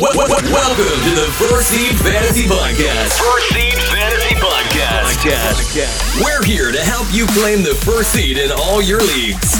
Welcome 0.00 0.16
to 0.16 1.10
the 1.14 1.30
First 1.36 1.68
Seed 1.68 1.94
Fantasy 2.00 2.44
Podcast. 2.44 3.18
First 3.18 3.48
Seed 3.50 3.74
Fantasy 3.92 4.34
Podcast. 4.36 5.12
Podcast. 5.20 6.24
We're 6.24 6.42
here 6.42 6.72
to 6.72 6.80
help 6.80 7.06
you 7.12 7.26
claim 7.26 7.62
the 7.62 7.74
first 7.74 8.10
seed 8.10 8.38
in 8.38 8.50
all 8.50 8.80
your 8.80 9.02
leagues. 9.02 9.54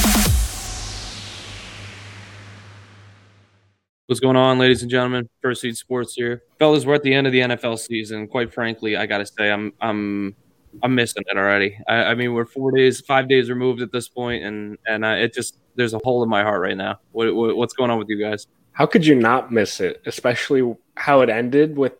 What's 4.07 4.21
going 4.21 4.37
on, 4.37 4.59
ladies 4.59 4.81
and 4.81 4.91
gentlemen? 4.91 5.29
First 5.43 5.61
Seed 5.61 5.77
Sports 5.77 6.15
here, 6.15 6.43
fellas. 6.59 6.87
We're 6.87 6.95
at 6.95 7.03
the 7.03 7.13
end 7.13 7.27
of 7.27 7.35
the 7.35 7.41
NFL 7.41 7.79
season. 7.79 8.27
Quite 8.27 8.55
frankly, 8.55 8.97
I 8.97 9.05
gotta 9.05 9.27
say, 9.27 9.51
I'm 9.51 9.75
I'm 9.83 10.35
I'm 10.83 10.95
missing 10.95 11.23
it 11.27 11.37
already. 11.37 11.77
I, 11.87 12.05
I 12.05 12.15
mean, 12.15 12.33
we're 12.33 12.47
four 12.47 12.73
days, 12.73 13.03
five 13.03 13.29
days 13.29 13.51
removed 13.51 13.83
at 13.83 13.93
this 13.93 14.09
point, 14.09 14.43
and 14.43 14.79
and 14.87 15.05
I, 15.05 15.19
it 15.19 15.35
just 15.35 15.59
there's 15.75 15.93
a 15.93 16.01
hole 16.03 16.23
in 16.23 16.31
my 16.31 16.43
heart 16.43 16.63
right 16.63 16.79
now. 16.79 16.99
What, 17.13 17.35
what, 17.35 17.57
what's 17.59 17.75
going 17.75 17.91
on 17.91 17.99
with 17.99 18.09
you 18.09 18.19
guys? 18.19 18.47
How 18.73 18.87
could 18.87 19.07
you 19.07 19.15
not 19.15 19.53
miss 19.53 19.81
it, 19.81 20.03
especially 20.07 20.75
how 20.95 21.21
it 21.21 21.29
ended 21.29 21.77
with 21.77 21.93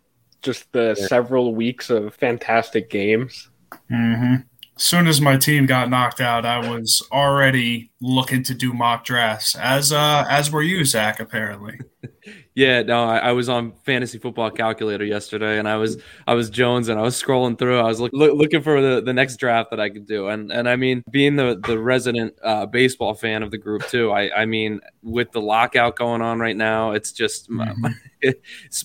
just 0.43 0.73
the 0.73 0.97
yeah. 0.99 1.07
several 1.07 1.55
weeks 1.55 1.91
of 1.91 2.15
fantastic 2.15 2.91
games? 2.91 3.51
Mm-hmm. 3.91 4.37
As 4.81 4.85
soon 4.85 5.09
as 5.09 5.21
my 5.21 5.37
team 5.37 5.67
got 5.67 5.91
knocked 5.91 6.23
out, 6.23 6.47
I 6.47 6.71
was 6.71 7.07
already 7.13 7.91
looking 8.01 8.43
to 8.45 8.55
do 8.55 8.73
mock 8.73 9.05
drafts, 9.05 9.55
as 9.55 9.93
uh, 9.93 10.25
as 10.27 10.51
were 10.51 10.63
you, 10.63 10.87
Zach. 10.87 11.21
Apparently. 11.21 11.79
Yeah, 12.57 12.83
no, 12.83 13.05
I, 13.05 13.19
I, 13.19 13.33
was 13.33 13.49
on 13.49 13.73
Fantasy 13.85 14.19
Football 14.19 14.51
Calculator 14.51 15.05
yesterday, 15.05 15.59
and 15.59 15.69
I 15.69 15.77
was 15.77 15.97
I 16.27 16.35
was 16.35 16.51
Jones, 16.51 16.89
and 16.89 16.99
I 16.99 17.03
was 17.03 17.21
scrolling 17.21 17.57
through. 17.57 17.79
I 17.79 17.85
was 17.85 18.01
look, 18.01 18.13
look, 18.13 18.35
looking 18.35 18.61
for 18.61 18.83
the, 18.83 19.01
the 19.01 19.13
next 19.13 19.37
draft 19.37 19.71
that 19.71 19.79
I 19.79 19.89
could 19.89 20.07
do, 20.07 20.29
and 20.29 20.51
and 20.53 20.69
I 20.69 20.75
mean, 20.75 21.05
being 21.11 21.37
the 21.37 21.59
the 21.65 21.79
resident 21.79 22.35
uh, 22.43 22.67
baseball 22.67 23.15
fan 23.15 23.45
of 23.45 23.53
the 23.53 23.57
group 23.57 23.87
too. 23.87 24.11
I 24.11 24.43
I 24.43 24.47
mean, 24.47 24.81
with 25.03 25.31
the 25.31 25.41
lockout 25.41 25.95
going 25.95 26.23
on 26.23 26.41
right 26.41 26.57
now, 26.57 26.91
it's 26.91 27.13
just 27.13 27.49
mm-hmm. 27.49 27.81
my, 27.81 27.95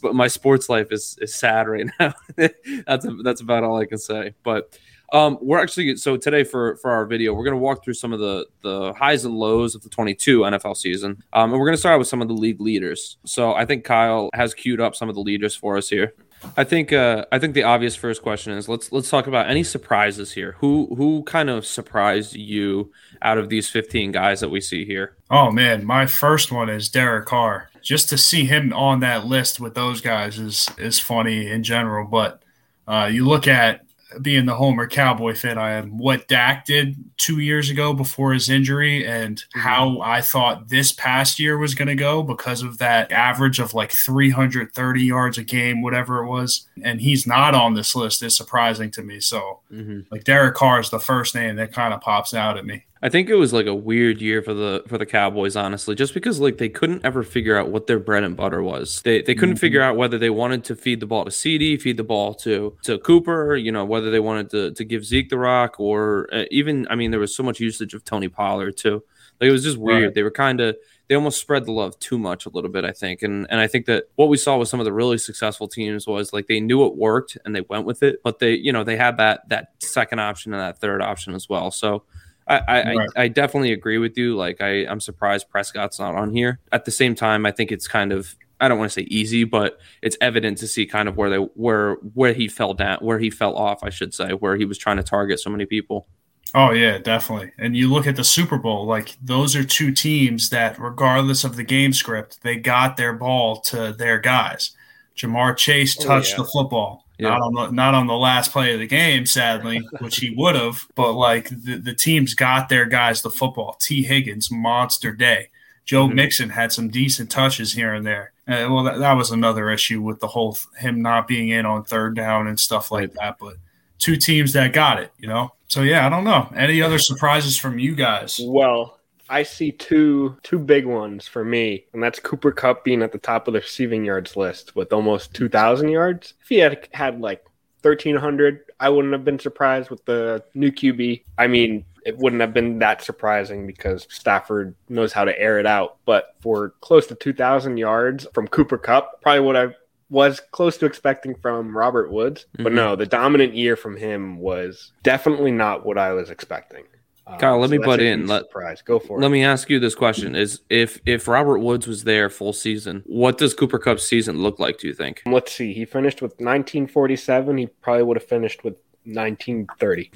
my, 0.04 0.12
my 0.12 0.27
sports 0.27 0.70
life 0.70 0.88
is 0.91 1.18
is 1.20 1.34
sad 1.34 1.68
right 1.68 1.88
now. 1.99 2.13
that's 2.85 3.05
a, 3.05 3.15
that's 3.24 3.41
about 3.41 3.63
all 3.63 3.77
I 3.77 3.85
can 3.85 3.98
say, 3.98 4.35
but. 4.43 4.77
Um, 5.14 5.38
we're 5.42 5.62
actually 5.62 5.96
so 5.98 6.18
today 6.18 6.44
for 6.44 6.78
for 6.78 6.92
our 6.92 7.06
video, 7.06 7.34
we're 7.34 7.44
going 7.44 7.54
to 7.54 7.62
walk 7.62 7.84
through 7.84 7.94
some 7.94 8.14
of 8.14 8.20
the 8.20 8.46
the 8.62 8.94
highs 8.94 9.26
and 9.26 9.36
lows 9.36 9.76
of 9.76 9.84
the 9.84 9.90
22 9.90 10.42
NFL 10.42 10.78
season, 10.78 11.24
um, 11.34 11.52
and 11.52 11.60
we're 11.60 11.68
going 11.68 11.76
to 11.76 11.80
start 11.80 12.00
with 12.00 12.08
some 12.08 12.22
of 12.22 12.28
the 12.28 12.34
league 12.34 12.62
leaders. 12.62 13.18
So 13.26 13.54
I 13.54 13.66
think 13.66 13.84
Kyle 13.84 14.30
has 14.34 14.54
queued 14.54 14.82
up 14.82 14.96
some 14.96 15.10
of 15.10 15.16
the 15.16 15.22
leaders 15.22 15.56
for 15.56 15.78
us 15.78 15.90
here. 15.90 16.14
I 16.58 16.64
think 16.64 16.94
uh, 16.94 17.26
I 17.32 17.40
think 17.40 17.54
the 17.54 17.64
obvious 17.64 17.96
first 17.96 18.22
question 18.22 18.54
is 18.54 18.68
let's 18.68 18.92
let's 18.92 19.10
talk 19.10 19.28
about 19.28 19.50
any 19.50 19.64
surprises 19.64 20.34
here. 20.34 20.56
Who 20.60 20.94
who 20.96 21.24
kind 21.24 21.50
of 21.50 21.66
surprised 21.66 22.36
you 22.36 22.92
out 23.22 23.38
of 23.38 23.50
these 23.50 23.70
15 23.70 24.12
guys 24.12 24.42
that 24.42 24.50
we 24.50 24.62
see 24.62 24.86
here? 24.86 25.16
Oh 25.30 25.52
man, 25.52 25.86
my 25.86 26.06
first 26.06 26.52
one 26.52 26.70
is 26.70 26.90
Derek 26.90 27.26
Carr. 27.26 27.70
Just 27.82 28.10
to 28.10 28.18
see 28.18 28.46
him 28.46 28.74
on 28.74 29.00
that 29.02 29.26
list 29.26 29.60
with 29.60 29.76
those 29.76 30.02
guys 30.02 30.40
is 30.40 30.70
is 30.78 31.00
funny 31.00 31.50
in 31.50 31.64
general, 31.64 32.08
but 32.08 32.42
uh, 32.88 33.10
you 33.12 33.26
look 33.26 33.48
at 33.48 33.85
being 34.21 34.46
the 34.46 34.55
Homer 34.55 34.88
Cowboy 34.88 35.35
fan 35.35 35.58
I 35.58 35.71
am, 35.71 35.98
what 35.98 36.27
Dak 36.27 36.66
did 36.66 36.96
two 37.18 37.40
years 37.40 37.70
ago 37.70 37.94
before 37.94 38.34
his 38.34 38.49
injury 38.49 39.05
and 39.05 39.38
mm-hmm. 39.38 39.60
how 39.60 40.02
I 40.02 40.21
thought 40.21 40.70
this 40.70 40.91
past 40.91 41.40
year 41.40 41.58
was 41.58 41.76
going 41.76 41.88
to 41.88 41.96
go 41.96 42.24
because 42.24 42.62
of 42.62 42.77
that 42.80 43.12
average 43.12 43.60
of 43.60 43.74
like 43.74 43.91
330 43.91 45.04
yards 45.04 45.38
a 45.38 45.43
game, 45.43 45.82
whatever 45.82 46.24
it 46.24 46.27
was. 46.27 46.68
And 46.84 47.02
he's 47.02 47.27
not 47.27 47.55
on 47.55 47.74
this 47.74 47.96
list 47.96 48.24
is 48.24 48.36
surprising 48.36 48.91
to 48.91 49.04
me. 49.04 49.20
So, 49.20 49.60
mm-hmm. 49.71 50.02
like 50.12 50.24
Derek 50.24 50.55
Carr 50.55 50.80
is 50.80 50.90
the 50.90 50.99
first 50.99 51.36
name 51.36 51.55
that 51.58 51.74
kind 51.74 51.93
of 51.93 52.02
pops 52.02 52.34
out 52.34 52.58
at 52.58 52.66
me. 52.66 52.86
I 53.06 53.10
think 53.10 53.30
it 53.30 53.36
was 53.36 53.54
like 53.54 53.68
a 53.68 53.76
weird 53.76 54.20
year 54.20 54.42
for 54.42 54.56
the 54.56 54.84
for 54.88 54.98
the 54.98 55.06
Cowboys, 55.06 55.56
honestly, 55.56 55.94
just 55.94 56.16
because 56.16 56.40
like 56.40 56.58
they 56.58 56.70
couldn't 56.70 57.06
ever 57.06 57.22
figure 57.22 57.56
out 57.56 57.70
what 57.70 57.86
their 57.86 58.00
bread 58.00 58.24
and 58.24 58.36
butter 58.36 58.64
was. 58.64 59.00
They 59.04 59.22
they 59.22 59.36
couldn't 59.36 59.56
mm-hmm. 59.56 59.60
figure 59.60 59.82
out 59.84 59.96
whether 59.96 60.18
they 60.18 60.32
wanted 60.32 60.64
to 60.64 60.76
feed 60.76 61.02
the 61.02 61.06
ball 61.06 61.24
to 61.24 61.30
CD, 61.30 61.78
feed 61.78 61.98
the 61.98 62.04
ball 62.04 62.34
to 62.34 62.76
to 62.82 62.98
Cooper, 62.98 63.56
you 63.56 63.72
know, 63.72 63.86
whether 63.86 64.09
they 64.09 64.20
wanted 64.20 64.50
to 64.50 64.72
to 64.72 64.84
give 64.84 65.06
Zeke 65.06 65.30
the 65.30 65.38
rock 65.38 65.80
or 65.80 66.28
uh, 66.34 66.46
even 66.50 66.88
I 66.90 66.96
mean 66.96 67.12
there 67.12 67.20
was 67.20 67.36
so 67.36 67.44
much 67.44 67.60
usage 67.60 67.94
of 67.94 68.04
Tony 68.04 68.28
Pollard 68.28 68.76
too. 68.76 69.04
Like 69.40 69.50
it 69.50 69.52
was 69.52 69.64
just 69.64 69.78
weird. 69.78 70.04
Right. 70.06 70.14
They 70.16 70.24
were 70.24 70.32
kind 70.32 70.60
of 70.60 70.76
they 71.08 71.14
almost 71.14 71.40
spread 71.40 71.66
the 71.66 71.72
love 71.72 72.00
too 72.00 72.18
much 72.18 72.48
a 72.48 72.50
little 72.50 72.72
bit, 72.72 72.86
I 72.86 72.92
think. 72.92 73.22
And 73.22 73.46
and 73.52 73.60
I 73.60 73.68
think 73.68 73.86
that 73.86 74.06
what 74.16 74.30
we 74.30 74.38
saw 74.38 74.58
with 74.58 74.68
some 74.68 74.80
of 74.80 74.86
the 74.86 74.94
really 74.94 75.20
successful 75.20 75.68
teams 75.68 76.08
was 76.08 76.34
like 76.34 76.48
they 76.48 76.60
knew 76.60 76.84
it 76.88 76.96
worked 76.96 77.38
and 77.46 77.56
they 77.56 77.62
went 77.62 77.86
with 77.86 78.02
it, 78.02 78.24
but 78.24 78.40
they, 78.40 78.56
you 78.56 78.74
know, 78.74 78.84
they 78.84 78.98
had 78.98 79.18
that 79.18 79.48
that 79.50 79.74
second 79.78 80.18
option 80.22 80.56
and 80.56 80.62
that 80.64 80.80
third 80.80 81.04
option 81.04 81.36
as 81.36 81.48
well. 81.48 81.70
So 81.70 82.02
I, 82.48 82.58
I, 82.58 82.94
right. 82.96 83.10
I, 83.16 83.24
I, 83.24 83.28
definitely 83.28 83.72
agree 83.72 83.98
with 83.98 84.18
you. 84.18 84.36
Like 84.36 84.62
I, 84.62 84.86
I'm 84.86 85.00
surprised 85.00 85.50
Prescott's 85.50 85.98
not 85.98 86.14
on 86.14 86.32
here. 86.32 86.60
At 86.72 86.86
the 86.86 86.92
same 86.92 87.16
time, 87.16 87.46
I 87.46 87.52
think 87.52 87.72
it's 87.72 87.88
kind 87.88 88.12
of 88.12 88.36
I 88.60 88.68
don't 88.68 88.78
want 88.78 88.92
to 88.92 89.02
say 89.02 89.08
easy, 89.10 89.44
but 89.44 89.80
it's 90.02 90.18
evident 90.22 90.60
to 90.60 90.68
see 90.68 90.86
kind 90.86 91.10
of 91.10 91.18
where 91.18 91.30
they 91.30 91.38
where 91.38 91.96
where 92.14 92.34
he 92.34 92.48
fell 92.48 92.74
down, 92.74 93.00
where 93.00 93.20
he 93.20 93.30
fell 93.30 93.56
off, 93.56 93.84
I 93.84 93.90
should 93.90 94.14
say, 94.14 94.32
where 94.32 94.56
he 94.56 94.66
was 94.66 94.78
trying 94.78 94.98
to 94.98 95.04
target 95.04 95.40
so 95.40 95.50
many 95.50 95.66
people. 95.66 96.08
Oh 96.54 96.72
yeah, 96.72 97.00
definitely. 97.00 97.52
And 97.58 97.76
you 97.76 97.92
look 97.92 98.08
at 98.08 98.16
the 98.16 98.24
Super 98.24 98.58
Bowl, 98.58 98.86
like 98.86 99.18
those 99.22 99.56
are 99.56 99.64
two 99.64 99.92
teams 99.92 100.50
that, 100.52 100.80
regardless 100.80 101.44
of 101.44 101.58
the 101.58 101.64
game 101.64 101.92
script, 101.92 102.44
they 102.44 102.56
got 102.56 102.96
their 102.96 103.14
ball 103.14 103.60
to 103.62 103.92
their 103.92 104.20
guys. 104.20 104.72
Ja'Marr 105.18 105.58
Chase 105.58 105.98
oh, 106.00 106.06
touched 106.06 106.36
oh, 106.36 106.42
yeah. 106.42 106.44
the 106.44 106.50
football. 106.52 107.05
Yeah. 107.18 107.30
Not 107.30 107.42
on 107.42 107.53
the 107.53 107.72
not 107.72 107.94
on 107.94 108.08
the 108.08 108.18
last 108.18 108.52
play 108.52 108.74
of 108.74 108.80
the 108.80 108.88
game, 108.88 109.26
sadly, 109.26 109.88
which 110.00 110.18
he 110.18 110.34
would 110.36 110.56
have. 110.56 110.88
But 110.96 111.14
like 111.14 111.50
the, 111.50 111.78
the 111.78 111.94
teams 111.94 112.34
got 112.34 112.70
their 112.70 112.86
guys 112.86 113.22
the 113.22 113.30
football. 113.30 113.78
Tee 113.80 114.03
Higgins, 114.03 114.52
monster 114.52 115.14
day. 115.14 115.50
Joe 115.86 116.08
mm-hmm. 116.08 116.16
Mixon 116.16 116.50
had 116.50 116.72
some 116.72 116.90
decent 116.90 117.30
touches 117.30 117.74
here 117.74 117.94
and 117.94 118.06
there. 118.06 118.34
Uh, 118.48 118.68
well, 118.70 118.84
that, 118.84 119.00
that, 119.00 119.14
was 119.14 119.31
another 119.31 119.70
issue 119.70 120.02
with 120.02 120.20
the 120.20 120.28
whole 120.28 120.58
him 120.78 121.02
not 121.02 121.28
being 121.28 121.50
in 121.50 121.66
on 121.66 121.84
third 121.84 122.16
down 122.16 122.48
and 122.48 122.59
stuff 122.59 122.92
like 122.92 123.14
that. 123.14 123.38
But 123.40 123.56
two 124.00 124.16
teams 124.18 124.53
that 124.53 124.74
got 124.74 125.00
it, 125.00 125.12
you 125.18 125.28
know. 125.28 125.53
So 125.68 125.82
yeah, 125.82 126.06
I 126.06 126.09
don't 126.09 126.24
know. 126.24 126.52
Any 126.56 126.82
other 126.82 127.00
surprises 127.00 127.58
from 127.58 127.80
you 127.80 127.96
guys? 127.96 128.40
Well, 128.44 128.95
I 129.30 129.44
see 129.44 129.72
two 129.72 130.38
two 130.44 130.59
big 130.59 130.86
ones 130.86 131.28
for 131.28 131.44
me, 131.44 131.86
and 131.94 132.02
that's 132.02 132.19
Cooper 132.19 132.52
Kupp 132.52 132.84
being 132.84 133.02
at 133.02 133.12
the 133.12 133.18
top 133.18 133.47
of 133.47 133.53
the 133.53 133.59
receiving 133.59 134.06
yards 134.06 134.36
list 134.36 134.75
with 134.75 134.94
almost 134.94 135.34
two 135.34 135.50
thousand 135.50 135.90
yards. 135.90 136.34
If 136.41 136.50
he 136.50 136.58
had 136.58 136.88
had 136.94 137.22
like 137.22 137.46
thirteen 137.81 138.16
hundred, 138.16 138.62
I 138.80 138.90
wouldn't 138.90 139.14
have 139.14 139.25
been 139.25 139.40
surprised 139.40 139.90
with 139.90 140.06
the 140.06 140.44
new 140.53 140.72
QB. 140.72 141.24
I 141.38 141.47
mean, 141.47 141.85
it 142.06 142.18
wouldn't 142.18 142.41
have 142.41 142.53
been 142.53 142.80
that 142.80 143.02
surprising 143.03 143.66
because 143.66 144.08
Stafford 144.09 144.75
knows 144.90 145.12
how 145.12 145.25
to 145.25 145.38
air 145.40 145.59
it 145.59 145.66
out. 145.66 145.97
But 146.06 146.35
for 146.41 146.75
close 146.81 147.08
to 147.08 147.16
two 147.16 147.34
thousand 147.34 147.78
yards 147.78 148.28
from 148.34 148.47
Cooper 148.47 148.78
Kupp, 148.78 149.22
probably 149.22 149.41
what 149.41 149.56
I 149.56 149.68
was 150.09 150.40
close 150.52 150.78
to 150.78 150.85
expecting 150.85 151.35
from 151.35 151.75
Robert 151.75 152.12
Woods. 152.12 152.46
But 152.53 152.68
mm-hmm. 152.68 152.75
no, 152.75 152.96
the 152.96 153.08
dominant 153.08 153.56
year 153.56 153.75
from 153.75 153.97
him 153.97 154.38
was 154.38 154.91
definitely 155.02 155.52
not 155.52 155.85
what 155.85 155.97
I 155.97 156.14
was 156.14 156.30
expecting. 156.30 156.84
Um, 157.28 157.40
Kyle, 157.40 157.59
let 157.59 157.69
so 157.69 157.78
me 157.78 157.78
butt 157.80 158.00
in. 158.00 158.28
Let, 158.28 158.44
surprise. 158.44 158.81
Go 158.81 159.00
for 159.00 159.18
let 159.18 159.19
it. 159.19 159.22
Let 159.24 159.31
me 159.31 159.44
ask 159.44 159.69
you 159.69 159.80
this 159.80 159.96
question: 159.96 160.36
Is 160.36 160.62
if 160.69 161.00
if 161.06 161.28
Robert 161.28 161.59
Woods 161.59 161.88
was 161.88 162.03
there 162.03 162.30
full 162.30 162.53
season, 162.53 163.03
what 163.06 163.38
does 163.38 163.53
Cooper 163.53 163.80
Kupp's 163.80 164.06
season 164.06 164.41
look 164.44 164.59
like? 164.59 164.80
Do 164.80 164.88
you 164.88 164.94
think? 164.94 165.24
Let's 165.25 165.52
see. 165.52 165.74
He 165.74 165.85
finished 165.85 166.22
with 166.22 166.31
1947. 166.34 167.58
He 167.58 167.68
probably 167.68 168.03
would 168.03 168.18
have 168.18 168.28
finished 168.28 168.64
with 168.64 168.75
1930. 169.06 170.12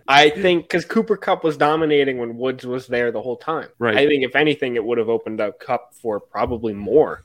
I 0.08 0.30
think 0.30 0.64
because 0.64 0.84
Cooper 0.84 1.16
Kupp 1.16 1.44
was 1.44 1.56
dominating 1.56 2.18
when 2.18 2.36
Woods 2.36 2.66
was 2.66 2.86
there 2.86 3.12
the 3.12 3.22
whole 3.22 3.36
time. 3.36 3.68
Right. 3.78 3.96
I 3.96 4.06
think 4.06 4.24
if 4.24 4.36
anything, 4.36 4.76
it 4.76 4.84
would 4.84 4.98
have 4.98 5.08
opened 5.08 5.40
up 5.40 5.60
Kupp 5.60 5.94
for 5.94 6.20
probably 6.20 6.72
more. 6.72 7.24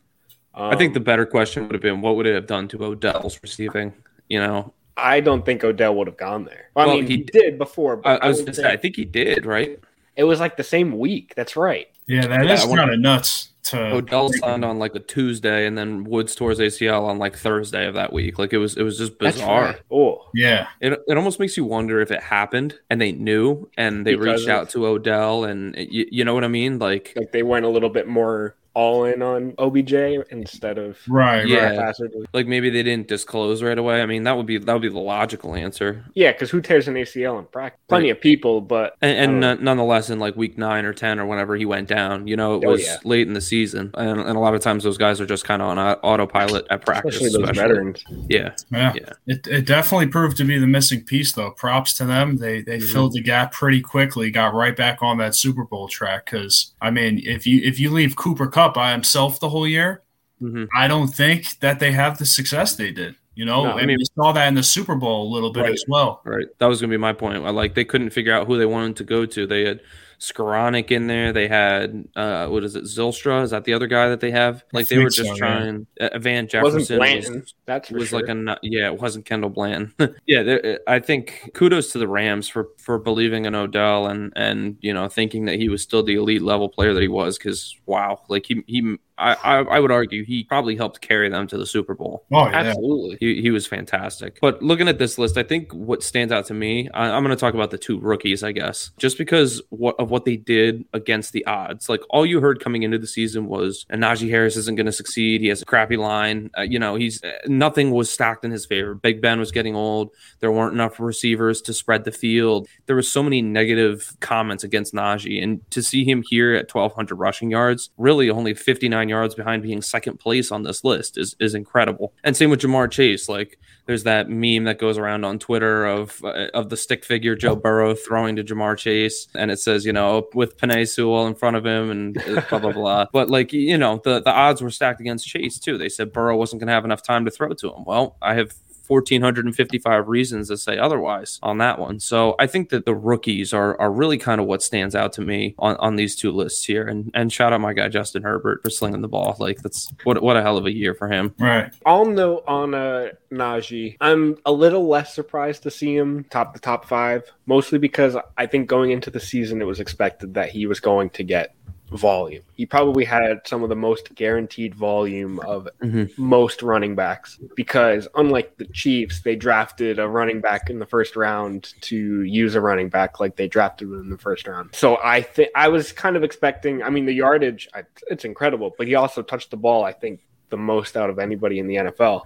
Um, 0.54 0.72
I 0.72 0.76
think 0.76 0.94
the 0.94 1.00
better 1.00 1.26
question 1.26 1.64
would 1.64 1.74
have 1.74 1.84
been, 1.84 2.02
what 2.02 2.16
would 2.16 2.26
it 2.26 2.34
have 2.34 2.48
done 2.48 2.68
to 2.70 2.84
Odell's 2.84 3.40
receiving? 3.44 3.94
You 4.28 4.40
know, 4.40 4.74
I 4.98 5.20
don't 5.20 5.46
think 5.46 5.64
Odell 5.64 5.96
would 5.96 6.08
have 6.08 6.18
gone 6.18 6.46
there. 6.46 6.70
Well, 6.76 6.88
well 6.88 6.96
I 6.98 7.02
mean, 7.02 7.08
he, 7.08 7.18
he, 7.18 7.24
did 7.24 7.58
before. 7.58 7.98
But 7.98 8.22
I, 8.22 8.26
I 8.26 8.28
was 8.28 8.38
going 8.38 8.48
to 8.48 8.54
say, 8.56 8.72
I 8.72 8.78
think 8.78 8.96
he 8.96 9.06
did, 9.06 9.46
right? 9.46 9.80
It 10.16 10.24
was 10.24 10.40
like 10.40 10.58
the 10.58 10.64
same 10.64 10.98
week. 10.98 11.34
That's 11.36 11.56
right. 11.56 11.88
Yeah, 12.08 12.26
that 12.26 12.46
yeah, 12.46 12.54
is 12.54 12.66
kind 12.66 12.92
of 12.92 13.00
nuts. 13.00 13.50
To 13.66 13.96
Odell 13.96 14.32
signed 14.32 14.64
on 14.64 14.80
like 14.80 14.96
a 14.96 15.00
Tuesday, 15.00 15.68
and 15.68 15.78
then 15.78 16.06
Woods 16.06 16.36
tore 16.36 16.52
his 16.52 16.60
ACL 16.60 17.04
on 17.04 17.20
like 17.20 17.38
Thursday 17.38 17.86
of 17.86 17.96
that 17.96 18.14
week. 18.14 18.40
Like 18.40 18.54
it 18.54 18.60
was, 18.60 18.78
it 18.78 18.84
was 18.84 18.98
just 18.98 19.20
bizarre. 19.20 19.64
Right. 19.66 19.82
Oh, 19.92 20.30
yeah. 20.34 20.70
It, 20.80 20.98
it 21.06 21.18
almost 21.18 21.38
makes 21.38 21.58
you 21.58 21.66
wonder 21.66 22.00
if 22.00 22.10
it 22.10 22.24
happened 22.24 22.80
and 22.90 23.02
they 23.02 23.12
knew 23.12 23.70
and 23.78 24.06
they 24.08 24.16
because 24.16 24.40
reached 24.40 24.50
out 24.50 24.70
to 24.70 24.88
Odell, 24.88 25.44
and 25.44 25.76
you, 25.76 26.08
you 26.10 26.24
know 26.24 26.34
what 26.34 26.46
I 26.46 26.48
mean? 26.48 26.80
Like, 26.80 27.12
like 27.18 27.34
they 27.34 27.44
went 27.44 27.66
a 27.66 27.70
little 27.70 27.90
bit 27.90 28.08
more 28.08 28.56
all 28.78 29.06
in 29.06 29.24
on 29.24 29.56
OBJ 29.58 29.92
instead 30.30 30.78
of 30.78 31.00
right, 31.08 31.48
yeah, 31.48 31.76
right. 31.76 31.96
like 32.32 32.46
maybe 32.46 32.70
they 32.70 32.84
didn't 32.84 33.08
disclose 33.08 33.64
right 33.64 33.78
away. 33.78 34.04
I 34.04 34.06
mean, 34.06 34.22
that 34.26 34.38
would 34.38 34.46
be 34.46 34.60
that 34.60 34.72
would 34.72 34.84
be 34.84 34.88
the 34.88 35.00
logical 35.00 35.56
answer. 35.56 36.06
Yeah, 36.14 36.32
because 36.32 36.52
who 36.52 36.62
tears 36.62 36.88
an 36.88 36.94
ACL 36.94 37.40
in 37.40 37.46
practice? 37.46 37.80
Plenty 37.88 38.12
right. 38.12 38.18
of 38.18 38.22
people, 38.22 38.62
but 38.62 38.96
and, 39.02 39.44
and 39.44 39.64
nonetheless, 39.64 40.12
in 40.12 40.20
like 40.20 40.36
week 40.36 40.60
nine 40.60 40.86
or 40.86 40.94
ten 40.94 41.20
or 41.20 41.26
whenever 41.26 41.56
he 41.56 41.66
went 41.66 41.88
down, 41.88 42.28
you 42.28 42.36
know, 42.36 42.62
it 42.62 42.66
oh, 42.66 42.74
was 42.74 42.84
yeah. 42.84 42.98
late 43.04 43.28
in 43.28 43.34
the 43.34 43.42
season, 43.42 43.90
and, 43.96 44.20
and, 44.20 44.38
a 44.38 44.40
lot 44.40 44.54
of 44.54 44.62
times 44.62 44.84
those 44.84 45.00
guys 45.00 45.20
are 45.20 45.26
just 45.26 45.44
kind 45.44 45.64
of 45.64 45.70
on 45.70 45.80
autopilot 45.80 46.68
at 46.70 46.86
practice. 46.86 47.16
Especially 47.16 47.42
those 47.42 47.50
especially. 47.50 47.74
veterans. 47.74 48.04
Yeah, 48.30 48.54
yeah, 48.72 48.94
yeah. 48.94 49.14
It, 49.26 49.48
it 49.48 49.66
definitely 49.66 50.08
proved 50.08 50.38
to 50.38 50.44
be 50.44 50.60
the 50.60 50.68
missing 50.68 51.04
piece, 51.04 51.32
though. 51.32 51.50
Props 51.50 51.98
to 51.98 52.06
them. 52.06 52.38
They 52.38 52.62
they 52.62 52.78
mm-hmm. 52.78 52.94
filled 52.94 53.14
the 53.14 53.22
gap 53.22 53.54
pretty 53.54 53.82
quickly, 53.82 54.30
got 54.30 54.54
right 54.54 54.76
back 54.76 55.02
on 55.02 55.18
that 55.18 55.34
Super 55.34 55.64
Bowl 55.64 55.88
track. 55.88 56.26
Because 56.26 56.76
I 56.80 56.92
mean, 56.92 57.24
if 57.24 57.48
you 57.48 57.60
if 57.64 57.80
you 57.80 57.90
leave 57.90 58.16
Cooper 58.16 58.46
Kupp 58.68 58.76
by 58.76 58.92
himself 58.92 59.40
the 59.40 59.50
whole 59.50 59.68
year, 59.68 60.04
mm-hmm. 60.42 60.66
I 60.76 60.88
don't 60.88 61.08
think 61.08 61.60
that 61.60 61.80
they 61.80 61.92
have 61.92 62.18
the 62.18 62.26
success 62.26 62.76
they 62.76 62.92
did. 62.92 63.16
You 63.36 63.46
know, 63.46 63.66
no, 63.66 63.72
I 63.74 63.86
mean, 63.86 63.98
we 64.00 64.06
saw 64.16 64.32
that 64.32 64.48
in 64.48 64.56
the 64.56 64.64
Super 64.64 64.96
Bowl 64.96 65.28
a 65.28 65.30
little 65.32 65.52
bit 65.52 65.62
right, 65.62 65.74
as 65.74 65.86
well. 65.88 66.22
Right. 66.26 66.48
That 66.58 66.66
was 66.66 66.82
going 66.82 66.90
to 66.90 66.94
be 66.94 67.00
my 67.00 67.14
point. 67.14 67.44
Like 67.44 67.76
they 67.76 67.86
couldn't 67.86 68.10
figure 68.10 68.34
out 68.34 68.48
who 68.48 68.58
they 68.58 68.66
wanted 68.66 68.96
to 68.98 69.04
go 69.04 69.28
to. 69.28 69.46
They 69.46 69.64
had 69.64 69.80
Skowronek 70.20 70.92
in 70.92 71.08
there. 71.08 71.32
They 71.32 71.48
had 71.48 72.08
uh, 72.16 72.48
what 72.48 72.64
is 72.64 72.76
it? 72.76 72.86
Zylstra? 72.86 73.44
is 73.44 73.52
that 73.52 73.66
the 73.66 73.74
other 73.74 73.88
guy 73.88 74.10
that 74.10 74.20
they 74.20 74.32
have? 74.32 74.64
Like 74.74 74.88
they 74.88 74.98
were 74.98 75.10
just 75.10 75.30
so, 75.30 75.36
trying. 75.36 75.86
Yeah. 76.00 76.08
Uh, 76.08 76.20
Van 76.20 76.48
Jefferson 76.48 77.00
was, 77.00 77.54
That's 77.66 77.92
was 77.92 78.10
sure. 78.10 78.22
like 78.22 78.30
a 78.30 78.58
yeah. 78.64 78.88
It 78.88 79.00
wasn't 79.00 79.26
Kendall 79.26 79.50
Bland. 79.50 79.94
yeah, 80.26 80.78
I 80.88 81.00
think 81.00 81.52
kudos 81.54 81.92
to 81.92 82.00
the 82.00 82.08
Rams 82.08 82.48
for 82.50 82.70
for 82.78 82.98
believing 82.98 83.46
in 83.46 83.54
Odell 83.54 84.08
and 84.08 84.34
and 84.36 84.78
you 84.82 84.94
know 84.94 85.08
thinking 85.08 85.46
that 85.46 85.56
he 85.56 85.70
was 85.70 85.84
still 85.84 86.04
the 86.04 86.16
elite 86.16 86.42
level 86.42 86.70
player 86.70 86.94
that 86.94 87.02
he 87.02 87.08
was. 87.08 87.38
Because 87.38 87.76
wow, 87.86 88.22
like 88.28 88.46
he 88.48 88.64
he 88.66 88.98
I, 89.18 89.34
I, 89.34 89.58
I 89.60 89.80
would 89.80 89.92
argue 89.92 90.24
he 90.24 90.44
probably 90.44 90.76
helped 90.76 91.02
carry 91.02 91.30
them 91.30 91.48
to 91.48 91.58
the 91.58 91.66
Super 91.66 91.96
Bowl. 91.96 92.26
Oh, 92.32 92.46
yeah. 92.46 92.58
absolutely. 92.58 93.18
He, 93.20 93.42
he 93.42 93.52
was 93.52 93.66
fantastic. 93.66 94.40
But 94.42 94.62
looking 94.62 94.88
at 94.88 95.00
this 95.00 95.18
list, 95.18 95.38
I 95.38 95.44
think 95.44 95.72
what 95.74 96.04
stands 96.04 96.32
out 96.32 96.46
to 96.48 96.54
me, 96.54 96.90
I, 96.94 97.10
am 97.10 97.24
going 97.24 97.36
to 97.36 97.40
talk 97.40 97.54
about 97.54 97.72
the 97.72 97.78
two 97.78 98.00
rookies, 98.00 98.44
I 98.44 98.52
guess, 98.52 98.92
just 98.98 99.18
because 99.18 99.62
what, 99.70 99.96
of 100.00 100.12
what 100.12 100.26
they 100.26 100.38
did 100.38 100.86
against 100.94 101.34
the 101.34 101.46
odds. 101.46 101.90
Like 101.90 102.02
all 102.10 102.26
you 102.26 102.42
heard 102.42 102.60
coming 102.60 102.84
into 102.84 102.98
the 102.98 103.08
season 103.08 103.48
was 103.48 103.86
Najee 103.92 104.30
Harris 104.30 104.56
isn't 104.58 104.76
going 104.76 104.86
to 104.86 104.92
succeed. 104.92 105.42
He 105.42 105.48
has 105.48 105.62
a 105.62 105.66
crappy 105.66 105.98
line. 105.98 106.50
Uh, 106.58 106.62
you 106.62 106.80
know, 106.80 106.96
he's 106.96 107.24
uh, 107.24 107.32
nothing 107.48 107.92
was 107.92 108.12
stacked 108.12 108.46
in 108.46 108.52
his 108.52 108.66
favor. 108.66 108.94
Big 108.94 109.22
Ben 109.22 109.40
was 109.40 109.52
getting 109.52 109.76
old. 109.76 110.12
There 110.40 110.52
weren't 110.52 110.74
enough 110.74 111.00
receivers 111.00 111.62
to 111.64 111.74
spread 111.74 112.04
the 112.04 112.12
field. 112.12 112.68
There 112.86 112.96
was 112.96 113.12
so 113.12 113.24
many 113.24 113.42
negative 113.42 114.16
comments 114.20 114.64
against 114.64 114.94
Najee, 114.94 115.42
and 115.42 115.70
to 115.72 115.82
see 115.82 116.04
him 116.04 116.24
here 116.28 116.54
at 116.54 116.74
1,200 116.74 117.16
rushing 117.16 117.52
yards, 117.52 117.90
really 117.98 118.30
only 118.30 118.54
59 118.54 119.07
yards 119.10 119.36
behind 119.36 119.64
being 119.64 119.82
second 119.82 120.20
place 120.20 120.52
on 120.52 120.64
this 120.64 120.84
list 120.84 121.18
is 121.18 121.36
is 121.40 121.56
incredible. 121.56 122.14
And 122.24 122.36
same 122.36 122.50
with 122.50 122.62
Ja'Marr 122.62 122.92
Chase. 122.92 123.30
Like 123.30 123.60
there's 123.86 124.04
that 124.04 124.30
meme 124.30 124.66
that 124.66 124.80
goes 124.80 124.98
around 124.98 125.24
on 125.24 125.40
Twitter 125.40 125.86
of 125.86 126.22
uh, 126.24 126.48
of 126.54 126.70
the 126.70 126.78
stick 126.78 127.06
figure 127.06 127.36
Joe 127.36 127.56
Burrow 127.56 127.96
throwing 127.96 128.36
to 128.36 128.44
Ja'Marr 128.44 128.78
Chase, 128.78 129.28
and 129.36 129.52
it 129.52 129.60
says 129.60 129.86
you 129.86 129.94
know 129.94 130.28
with 130.34 130.58
Penei 130.58 130.88
Sewell 130.88 131.28
in 131.28 131.36
front 131.36 131.56
of 131.56 131.66
him 131.66 131.90
and 131.90 132.14
blah 132.50 132.60
blah 132.60 132.72
blah. 132.72 133.06
But 133.14 133.30
like 133.30 133.54
you 133.54 133.78
know 133.78 134.02
the 134.04 134.22
the 134.22 134.32
odds 134.32 134.62
were 134.62 134.72
stacked 134.72 135.02
against 135.02 135.28
Chase 135.28 135.60
too. 135.60 135.78
They 135.78 135.90
said 135.90 136.14
Burrow 136.14 136.38
wasn't 136.38 136.60
going 136.60 136.68
to 136.68 136.74
have 136.74 136.86
enough 136.86 137.04
time 137.04 137.26
to 137.26 137.32
throw 137.32 137.50
to 137.50 137.74
him. 137.74 137.84
Well, 137.86 138.18
I 138.22 138.36
have 138.36 138.52
1,455 138.88 140.08
reasons 140.08 140.48
to 140.50 140.58
say 140.58 140.78
otherwise 140.78 141.40
on 141.44 141.58
that 141.60 141.80
one. 141.80 142.00
So 142.00 142.36
I 142.40 142.48
think 142.48 142.70
that 142.70 142.86
the 142.86 142.96
rookies 142.96 143.54
are, 143.54 143.80
are 143.80 143.92
really 143.92 144.18
kind 144.18 144.42
of 144.42 144.48
what 144.48 144.64
stands 144.64 144.96
out 144.96 145.14
to 145.14 145.22
me 145.22 145.56
on, 145.60 145.76
on 145.78 145.96
these 145.96 146.16
two 146.16 146.32
lists 146.32 146.66
here. 146.66 146.88
And 146.88 147.12
and 147.14 147.32
shout 147.32 147.54
out 147.54 147.62
my 147.62 147.74
guy 147.74 147.88
Justin 147.90 148.24
Herbert 148.24 148.62
for 148.64 148.70
slinging 148.70 149.02
the 149.02 149.08
ball. 149.08 149.36
Like 149.40 149.62
that's 149.62 149.92
what 150.04 150.22
what 150.22 150.38
a 150.38 150.42
hell 150.42 150.58
of 150.58 150.66
a 150.66 150.74
year 150.74 150.94
for 150.94 151.08
him. 151.08 151.34
Right. 151.40 151.72
I'll 151.86 152.06
note 152.06 152.44
on 152.48 152.74
uh, 152.74 153.10
Najee. 153.32 153.98
I'm 154.02 154.38
a 154.46 154.52
little 154.52 154.88
less 154.88 155.14
surprised 155.14 155.64
to 155.64 155.72
see 155.72 155.96
him 155.96 156.26
top 156.26 156.54
the 156.54 156.60
top 156.60 156.86
five, 156.86 157.32
mostly 157.46 157.80
because 157.80 158.16
I 158.38 158.46
think 158.46 158.68
going 158.68 158.92
into 158.92 159.10
the 159.10 159.20
season 159.20 159.62
it 159.62 159.66
was 159.66 159.80
expected 159.80 160.34
that 160.36 160.50
he 160.50 160.66
was 160.66 160.80
going 160.80 161.10
to 161.12 161.24
get 161.24 161.56
volume. 161.92 162.44
He 162.56 162.66
probably 162.66 163.06
had 163.06 163.42
some 163.46 163.64
of 163.64 163.70
the 163.70 163.76
most 163.76 164.14
guaranteed 164.16 164.76
volume 164.76 165.40
of 165.40 165.68
mm-hmm. 165.82 166.06
most 166.22 166.62
running 166.62 166.96
backs 166.96 167.40
because 167.56 168.08
unlike 168.16 168.58
the 168.58 168.66
Chiefs, 168.66 169.22
they 169.22 169.36
drafted 169.36 170.00
a 170.00 170.08
running 170.08 170.42
back 170.42 170.70
in 170.70 170.80
the 170.80 170.86
first 170.86 171.16
round 171.16 171.74
to 171.82 172.24
use 172.24 172.56
a 172.56 172.62
running 172.62 172.90
back 172.90 173.20
like 173.20 173.36
they 173.36 173.48
drafted 173.48 173.90
in 173.90 174.10
the 174.10 174.18
first 174.18 174.48
round. 174.48 174.72
So 174.74 174.98
I 175.04 175.22
think 175.22 175.50
I 175.56 175.70
was 175.70 175.92
kind 175.92 176.16
of 176.16 176.24
expecting, 176.24 176.84
I 176.84 176.90
mean 176.90 177.06
the 177.06 177.14
yardage 177.14 177.70
it's 178.08 178.26
incredible, 178.26 178.74
but 178.78 178.88
he 178.88 178.96
also 178.96 179.22
touched 179.22 179.52
the 179.52 179.58
ball 179.58 179.84
I 179.84 179.94
think 179.94 180.22
the 180.50 180.58
most 180.58 180.98
out 180.98 181.10
of 181.10 181.20
anybody 181.20 181.60
in 181.60 181.68
the 181.68 181.76
NFL. 181.76 182.24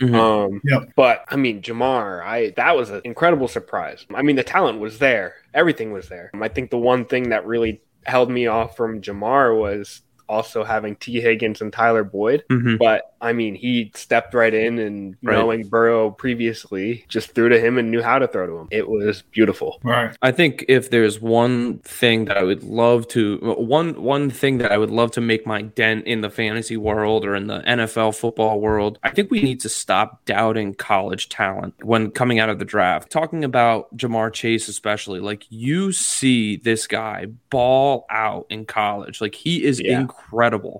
Mm-hmm. 0.00 0.14
Um, 0.14 0.60
yep. 0.64 0.92
But 0.96 1.24
I 1.28 1.36
mean, 1.36 1.60
Ja'Marr, 1.60 2.24
I 2.24 2.50
that 2.56 2.74
was 2.74 2.90
an 2.90 3.02
incredible 3.04 3.48
surprise. 3.48 4.06
I 4.14 4.22
mean, 4.22 4.36
the 4.36 4.42
talent 4.42 4.80
was 4.80 4.98
there, 4.98 5.34
everything 5.52 5.92
was 5.92 6.08
there. 6.08 6.30
I 6.40 6.48
think 6.48 6.70
the 6.70 6.78
one 6.78 7.04
thing 7.04 7.30
that 7.30 7.46
really 7.46 7.82
held 8.04 8.30
me 8.30 8.46
off 8.46 8.76
from 8.76 9.00
Ja'Marr 9.00 9.58
was 9.58 10.02
also 10.30 10.62
having 10.62 10.96
Tee 10.96 11.20
Higgins 11.20 11.60
and 11.60 11.72
Tyler 11.72 12.04
Boyd. 12.04 12.44
Mm-hmm. 12.48 12.76
But 12.76 13.14
I 13.20 13.32
mean, 13.32 13.54
he 13.54 13.92
stepped 13.94 14.32
right 14.32 14.54
in 14.54 14.78
and 14.78 15.16
right. 15.22 15.34
knowing 15.34 15.68
Burrow 15.68 16.10
previously, 16.10 17.04
just 17.08 17.34
threw 17.34 17.48
to 17.50 17.60
him 17.60 17.76
and 17.76 17.90
knew 17.90 18.00
how 18.00 18.18
to 18.18 18.26
throw 18.26 18.46
to 18.46 18.56
him. 18.56 18.68
It 18.70 18.88
was 18.88 19.22
beautiful. 19.22 19.78
Right. 19.82 20.16
I 20.22 20.30
think 20.32 20.64
if 20.68 20.90
there's 20.90 21.20
one 21.20 21.80
thing 21.80 22.26
that 22.26 22.38
I 22.38 22.44
would 22.44 22.62
love 22.62 23.08
to 23.08 23.38
one 23.58 24.00
one 24.00 24.30
thing 24.30 24.58
that 24.58 24.72
I 24.72 24.78
would 24.78 24.90
love 24.90 25.10
to 25.12 25.20
make 25.20 25.46
my 25.46 25.62
dent 25.62 26.06
in 26.06 26.20
the 26.22 26.30
fantasy 26.30 26.76
world 26.76 27.24
or 27.24 27.34
in 27.34 27.48
the 27.48 27.60
NFL 27.60 28.16
football 28.16 28.60
world, 28.60 28.98
I 29.02 29.10
think 29.10 29.30
we 29.30 29.42
need 29.42 29.60
to 29.60 29.68
stop 29.68 30.24
doubting 30.24 30.74
college 30.74 31.28
talent 31.28 31.74
when 31.82 32.10
coming 32.12 32.38
out 32.38 32.48
of 32.48 32.58
the 32.58 32.64
draft. 32.64 33.10
Talking 33.10 33.44
about 33.44 33.94
Ja'Marr 33.96 34.32
Chase 34.32 34.68
especially, 34.68 35.20
like 35.20 35.44
you 35.50 35.92
see 35.92 36.56
this 36.56 36.86
guy 36.86 37.26
ball 37.50 38.06
out 38.08 38.46
in 38.48 38.64
college. 38.64 39.20
Like 39.20 39.34
he 39.34 39.64
is 39.64 39.80
yeah. 39.80 40.00
incredible. 40.00 40.19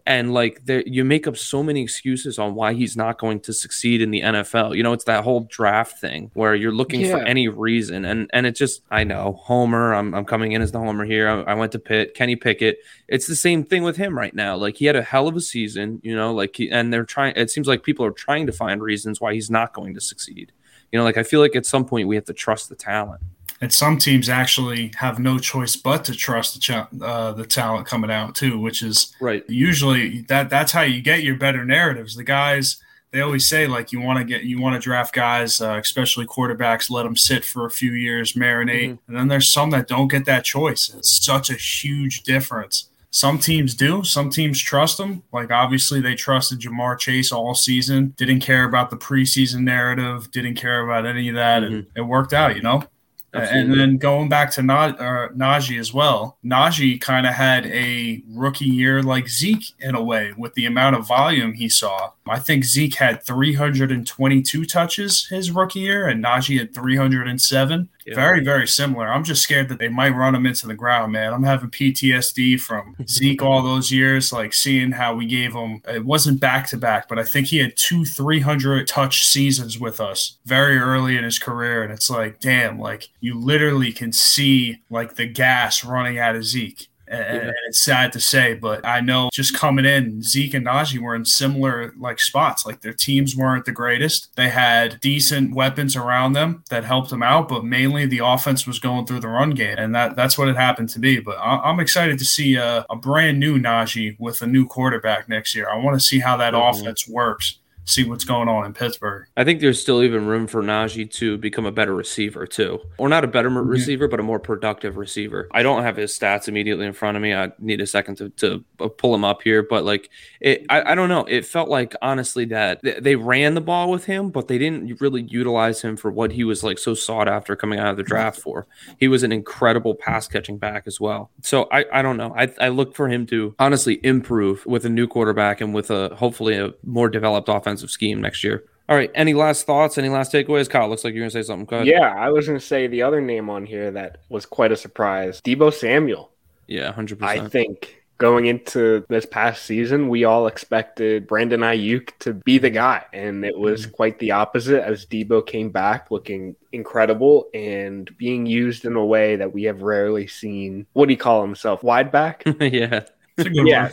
And 0.06 0.34
like 0.34 0.64
there 0.64 0.82
you 0.86 1.04
make 1.04 1.26
up 1.26 1.36
so 1.36 1.62
many 1.62 1.82
excuses 1.82 2.38
on 2.38 2.54
why 2.54 2.74
he's 2.74 2.96
not 2.96 3.18
going 3.18 3.40
to 3.40 3.52
succeed 3.52 4.00
in 4.00 4.10
the 4.10 4.20
NFL. 4.20 4.76
You 4.76 4.82
know, 4.82 4.92
it's 4.92 5.04
that 5.04 5.24
whole 5.24 5.40
draft 5.50 6.00
thing 6.00 6.30
where 6.34 6.54
you're 6.54 6.72
looking 6.72 7.00
yeah. 7.00 7.12
for 7.12 7.22
any 7.22 7.48
reason, 7.48 8.04
and 8.04 8.30
and 8.32 8.46
it 8.46 8.56
just 8.56 8.82
I 8.90 9.04
know 9.04 9.40
Homer. 9.42 9.94
I'm 9.94 10.14
I'm 10.14 10.24
coming 10.24 10.52
in 10.52 10.62
as 10.62 10.72
the 10.72 10.78
Homer 10.78 11.04
here. 11.04 11.28
I, 11.28 11.52
I, 11.52 11.54
went 11.54 11.72
to 11.72 11.78
Pitt. 11.78 12.14
Kenny 12.14 12.36
Pickett. 12.36 12.78
It's 13.08 13.26
the 13.26 13.36
same 13.36 13.64
thing 13.64 13.82
with 13.82 13.96
him 13.96 14.16
right 14.16 14.34
now. 14.34 14.56
Like 14.56 14.76
he 14.76 14.86
had 14.86 14.96
a 14.96 15.02
hell 15.02 15.28
of 15.28 15.36
a 15.36 15.40
season. 15.40 16.00
You 16.02 16.14
know, 16.14 16.32
like 16.32 16.56
he, 16.56 16.70
and 16.70 16.92
they're 16.92 17.04
trying. 17.04 17.34
It 17.36 17.50
seems 17.50 17.68
like 17.68 17.82
people 17.82 18.04
are 18.04 18.12
trying 18.12 18.46
to 18.46 18.52
find 18.52 18.82
reasons 18.82 19.20
why 19.20 19.34
he's 19.34 19.50
not 19.50 19.72
going 19.72 19.94
to 19.94 20.00
succeed. 20.00 20.52
You 20.92 20.98
know, 20.98 21.04
like 21.04 21.16
I 21.16 21.22
feel 21.22 21.40
like 21.40 21.54
at 21.54 21.66
some 21.66 21.84
point 21.84 22.08
we 22.08 22.16
have 22.16 22.24
to 22.24 22.32
trust 22.32 22.68
the 22.68 22.74
talent 22.74 23.22
and 23.60 23.72
some 23.72 23.98
teams 23.98 24.28
actually 24.28 24.90
have 24.96 25.18
no 25.18 25.38
choice 25.38 25.76
but 25.76 26.04
to 26.06 26.14
trust 26.14 26.54
the 26.66 27.04
uh, 27.04 27.32
the 27.32 27.46
talent 27.46 27.86
coming 27.86 28.10
out 28.10 28.34
too, 28.34 28.58
which 28.58 28.82
is 28.82 29.14
right. 29.20 29.44
Usually 29.48 30.22
that 30.22 30.48
that's 30.50 30.72
how 30.72 30.82
you 30.82 31.02
get 31.02 31.22
your 31.22 31.36
better 31.36 31.64
narratives. 31.64 32.16
The 32.16 32.24
guys 32.24 32.80
they 33.10 33.20
always 33.20 33.46
say 33.46 33.66
like 33.66 33.92
you 33.92 34.00
want 34.00 34.18
to 34.18 34.24
get 34.24 34.44
you 34.44 34.60
want 34.60 34.74
to 34.74 34.80
draft 34.80 35.14
guys, 35.14 35.60
uh, 35.60 35.78
especially 35.82 36.26
quarterbacks, 36.26 36.90
let 36.90 37.02
them 37.02 37.16
sit 37.16 37.44
for 37.44 37.66
a 37.66 37.70
few 37.70 37.92
years, 37.92 38.32
marinate, 38.32 38.90
mm-hmm. 38.90 39.08
and 39.08 39.16
then 39.16 39.28
there's 39.28 39.50
some 39.50 39.70
that 39.70 39.88
don't 39.88 40.08
get 40.08 40.24
that 40.24 40.44
choice. 40.44 40.92
It's 40.96 41.22
such 41.24 41.50
a 41.50 41.54
huge 41.54 42.22
difference. 42.22 42.88
Some 43.12 43.38
teams 43.38 43.74
do. 43.74 44.04
Some 44.04 44.30
teams 44.30 44.60
trust 44.60 44.96
them. 44.96 45.24
Like 45.32 45.50
obviously 45.50 46.00
they 46.00 46.14
trusted 46.14 46.60
Ja'Marr 46.60 46.96
Chase 46.96 47.32
all 47.32 47.56
season. 47.56 48.14
Didn't 48.16 48.38
care 48.40 48.64
about 48.64 48.90
the 48.90 48.96
preseason 48.96 49.62
narrative. 49.62 50.30
Didn't 50.30 50.54
care 50.54 50.88
about 50.88 51.04
any 51.04 51.28
of 51.28 51.34
that, 51.34 51.62
mm-hmm. 51.62 51.74
and 51.74 51.86
it 51.96 52.02
worked 52.02 52.32
out. 52.32 52.56
You 52.56 52.62
know. 52.62 52.84
Absolutely. 53.32 53.72
And 53.72 53.80
then 53.80 53.96
going 53.96 54.28
back 54.28 54.50
to 54.52 54.62
Na- 54.62 54.96
uh, 54.98 55.28
Najee 55.28 55.78
as 55.78 55.94
well, 55.94 56.36
Najee 56.44 57.00
kind 57.00 57.26
of 57.26 57.34
had 57.34 57.66
a 57.66 58.22
rookie 58.28 58.64
year 58.64 59.02
like 59.02 59.28
Zeke 59.28 59.72
in 59.78 59.94
a 59.94 60.02
way 60.02 60.32
with 60.36 60.54
the 60.54 60.66
amount 60.66 60.96
of 60.96 61.06
volume 61.06 61.54
he 61.54 61.68
saw. 61.68 62.10
I 62.28 62.38
think 62.38 62.64
Zeke 62.64 62.94
had 62.94 63.22
322 63.22 64.64
touches 64.64 65.26
his 65.28 65.50
rookie 65.50 65.80
year, 65.80 66.06
and 66.06 66.22
Najee 66.22 66.58
had 66.58 66.74
307. 66.74 67.88
Yeah. 68.06 68.14
Very, 68.14 68.42
very 68.42 68.66
similar. 68.68 69.08
I'm 69.08 69.24
just 69.24 69.42
scared 69.42 69.68
that 69.68 69.78
they 69.78 69.88
might 69.88 70.14
run 70.14 70.34
him 70.34 70.46
into 70.46 70.66
the 70.66 70.74
ground, 70.74 71.12
man. 71.12 71.32
I'm 71.32 71.42
having 71.42 71.70
PTSD 71.70 72.60
from 72.60 72.96
Zeke 73.08 73.42
all 73.42 73.62
those 73.62 73.90
years, 73.90 74.32
like 74.32 74.52
seeing 74.52 74.92
how 74.92 75.14
we 75.14 75.26
gave 75.26 75.54
him. 75.54 75.82
It 75.88 76.04
wasn't 76.04 76.40
back 76.40 76.66
to 76.68 76.76
back, 76.76 77.08
but 77.08 77.18
I 77.18 77.24
think 77.24 77.48
he 77.48 77.58
had 77.58 77.76
two 77.76 78.04
300 78.04 78.86
touch 78.86 79.26
seasons 79.26 79.78
with 79.78 80.00
us 80.00 80.38
very 80.44 80.78
early 80.78 81.16
in 81.16 81.24
his 81.24 81.38
career, 81.38 81.82
and 81.82 81.92
it's 81.92 82.10
like, 82.10 82.40
damn, 82.40 82.78
like 82.78 83.08
you 83.20 83.38
literally 83.38 83.92
can 83.92 84.12
see 84.12 84.82
like 84.90 85.16
the 85.16 85.26
gas 85.26 85.84
running 85.84 86.18
out 86.18 86.36
of 86.36 86.44
Zeke 86.44 86.88
and, 87.10 87.42
yeah. 87.42 87.52
it's 87.66 87.82
sad 87.82 88.12
to 88.12 88.20
say, 88.20 88.54
but 88.54 88.86
I 88.86 89.00
know 89.00 89.30
just 89.32 89.56
coming 89.56 89.84
in, 89.84 90.22
Zeke 90.22 90.54
and 90.54 90.66
Najee 90.66 91.00
were 91.00 91.14
in 91.14 91.24
similar 91.24 91.92
like 91.98 92.20
spots. 92.20 92.64
Like 92.64 92.80
their 92.80 92.92
teams 92.92 93.36
weren't 93.36 93.64
the 93.64 93.72
greatest. 93.72 94.34
They 94.36 94.48
had 94.48 95.00
decent 95.00 95.54
weapons 95.54 95.96
around 95.96 96.34
them 96.34 96.62
that 96.70 96.84
helped 96.84 97.10
them 97.10 97.22
out, 97.22 97.48
but 97.48 97.64
mainly 97.64 98.06
the 98.06 98.20
offense 98.24 98.66
was 98.66 98.78
going 98.78 99.06
through 99.06 99.20
the 99.20 99.28
run 99.28 99.50
game, 99.50 99.76
and 99.78 99.94
that 99.94 100.14
that's 100.16 100.38
what 100.38 100.48
it 100.48 100.56
happened 100.56 100.88
to 100.90 100.98
be. 100.98 101.20
But 101.20 101.38
I, 101.38 101.68
am 101.68 101.80
excited 101.80 102.18
to 102.18 102.24
see 102.24 102.54
a, 102.54 102.86
a, 102.88 102.96
brand 102.96 103.40
new 103.40 103.58
Najee 103.58 104.16
with 104.20 104.42
a 104.42 104.46
new 104.46 104.66
quarterback 104.66 105.28
next 105.28 105.54
year. 105.54 105.68
I 105.68 105.76
want 105.76 105.98
to 105.98 106.04
see 106.04 106.20
how 106.20 106.36
that 106.36 106.54
mm-hmm. 106.54 106.78
offense 106.78 107.08
works 107.08 107.58
see 107.90 108.04
what's 108.04 108.24
going 108.24 108.48
on 108.48 108.64
in 108.64 108.72
Pittsburgh. 108.72 109.26
I 109.36 109.44
think 109.44 109.60
there's 109.60 109.80
still 109.80 110.02
even 110.02 110.26
room 110.26 110.46
for 110.46 110.62
Najee 110.62 111.10
to 111.14 111.36
become 111.38 111.66
a 111.66 111.72
better 111.72 111.94
receiver 111.94 112.46
too, 112.46 112.80
or 112.98 113.08
not 113.08 113.24
a 113.24 113.26
better 113.26 113.50
mm-hmm. 113.50 113.68
receiver, 113.68 114.08
but 114.08 114.20
a 114.20 114.22
more 114.22 114.38
productive 114.38 114.96
receiver. 114.96 115.48
I 115.52 115.62
don't 115.62 115.82
have 115.82 115.96
his 115.96 116.16
stats 116.16 116.48
immediately 116.48 116.86
in 116.86 116.92
front 116.92 117.16
of 117.16 117.22
me. 117.22 117.34
I 117.34 117.52
need 117.58 117.80
a 117.80 117.86
second 117.86 118.16
to, 118.16 118.30
to 118.30 118.64
uh, 118.78 118.88
pull 118.88 119.14
him 119.14 119.24
up 119.24 119.42
here, 119.42 119.62
but 119.62 119.84
like 119.84 120.10
it, 120.40 120.64
I, 120.68 120.92
I 120.92 120.94
don't 120.94 121.08
know. 121.08 121.24
It 121.24 121.44
felt 121.44 121.68
like 121.68 121.94
honestly 122.00 122.44
that 122.46 122.80
they 122.82 123.16
ran 123.16 123.54
the 123.54 123.60
ball 123.60 123.90
with 123.90 124.04
him, 124.04 124.30
but 124.30 124.48
they 124.48 124.58
didn't 124.58 125.00
really 125.00 125.22
utilize 125.22 125.82
him 125.82 125.96
for 125.96 126.10
what 126.10 126.32
he 126.32 126.44
was 126.44 126.62
like 126.62 126.78
so 126.78 126.94
sought 126.94 127.28
after 127.28 127.56
coming 127.56 127.78
out 127.78 127.88
of 127.88 127.96
the 127.96 128.02
draft 128.02 128.40
for. 128.40 128.66
He 128.98 129.08
was 129.08 129.22
an 129.22 129.32
incredible 129.32 129.94
pass 129.94 130.28
catching 130.28 130.58
back 130.58 130.84
as 130.86 131.00
well. 131.00 131.30
So 131.42 131.68
I, 131.72 131.84
I 131.92 132.02
don't 132.02 132.16
know. 132.16 132.34
I, 132.36 132.52
I 132.60 132.68
look 132.68 132.94
for 132.94 133.08
him 133.08 133.26
to 133.26 133.54
honestly 133.58 134.00
improve 134.04 134.64
with 134.66 134.84
a 134.84 134.88
new 134.88 135.06
quarterback 135.06 135.60
and 135.60 135.74
with 135.74 135.90
a 135.90 136.14
hopefully 136.14 136.56
a 136.56 136.72
more 136.84 137.08
developed 137.08 137.48
offensive 137.80 137.90
scheme 137.90 138.20
next 138.20 138.44
year. 138.44 138.64
All 138.88 138.96
right. 138.96 139.10
Any 139.14 139.34
last 139.34 139.66
thoughts? 139.66 139.98
Any 139.98 140.08
last 140.08 140.32
takeaways? 140.32 140.68
Kyle, 140.68 140.88
looks 140.88 141.04
like 141.04 141.14
you're 141.14 141.22
gonna 141.22 141.30
say 141.30 141.42
something. 141.42 141.66
Go 141.66 141.76
ahead. 141.76 141.88
Yeah, 141.88 142.14
I 142.14 142.30
was 142.30 142.46
gonna 142.46 142.60
say 142.60 142.86
the 142.86 143.02
other 143.02 143.20
name 143.20 143.48
on 143.48 143.64
here 143.64 143.90
that 143.92 144.18
was 144.28 144.46
quite 144.46 144.72
a 144.72 144.76
surprise, 144.76 145.40
Deebo 145.40 145.72
Samuel. 145.72 146.32
Yeah, 146.66 146.92
hundred 146.92 147.20
percent. 147.20 147.46
I 147.46 147.48
think 147.48 148.02
going 148.18 148.46
into 148.46 149.04
this 149.08 149.24
past 149.24 149.64
season, 149.64 150.08
we 150.08 150.24
all 150.24 150.46
expected 150.46 151.26
Brandon 151.26 151.60
Aiyuk 151.60 152.10
to 152.18 152.34
be 152.34 152.58
the 152.58 152.68
guy, 152.68 153.04
and 153.12 153.44
it 153.44 153.56
was 153.56 153.82
mm-hmm. 153.82 153.92
quite 153.92 154.18
the 154.18 154.32
opposite 154.32 154.82
as 154.82 155.06
Deebo 155.06 155.46
came 155.46 155.70
back 155.70 156.10
looking 156.10 156.56
incredible 156.72 157.48
and 157.54 158.10
being 158.18 158.44
used 158.44 158.84
in 158.84 158.96
a 158.96 159.04
way 159.04 159.36
that 159.36 159.54
we 159.54 159.62
have 159.64 159.82
rarely 159.82 160.26
seen. 160.26 160.86
What 160.94 161.06
do 161.06 161.12
you 161.12 161.18
call 161.18 161.42
himself? 161.42 161.84
Wide 161.84 162.10
back? 162.10 162.42
yeah. 162.60 163.04
yeah 163.38 163.90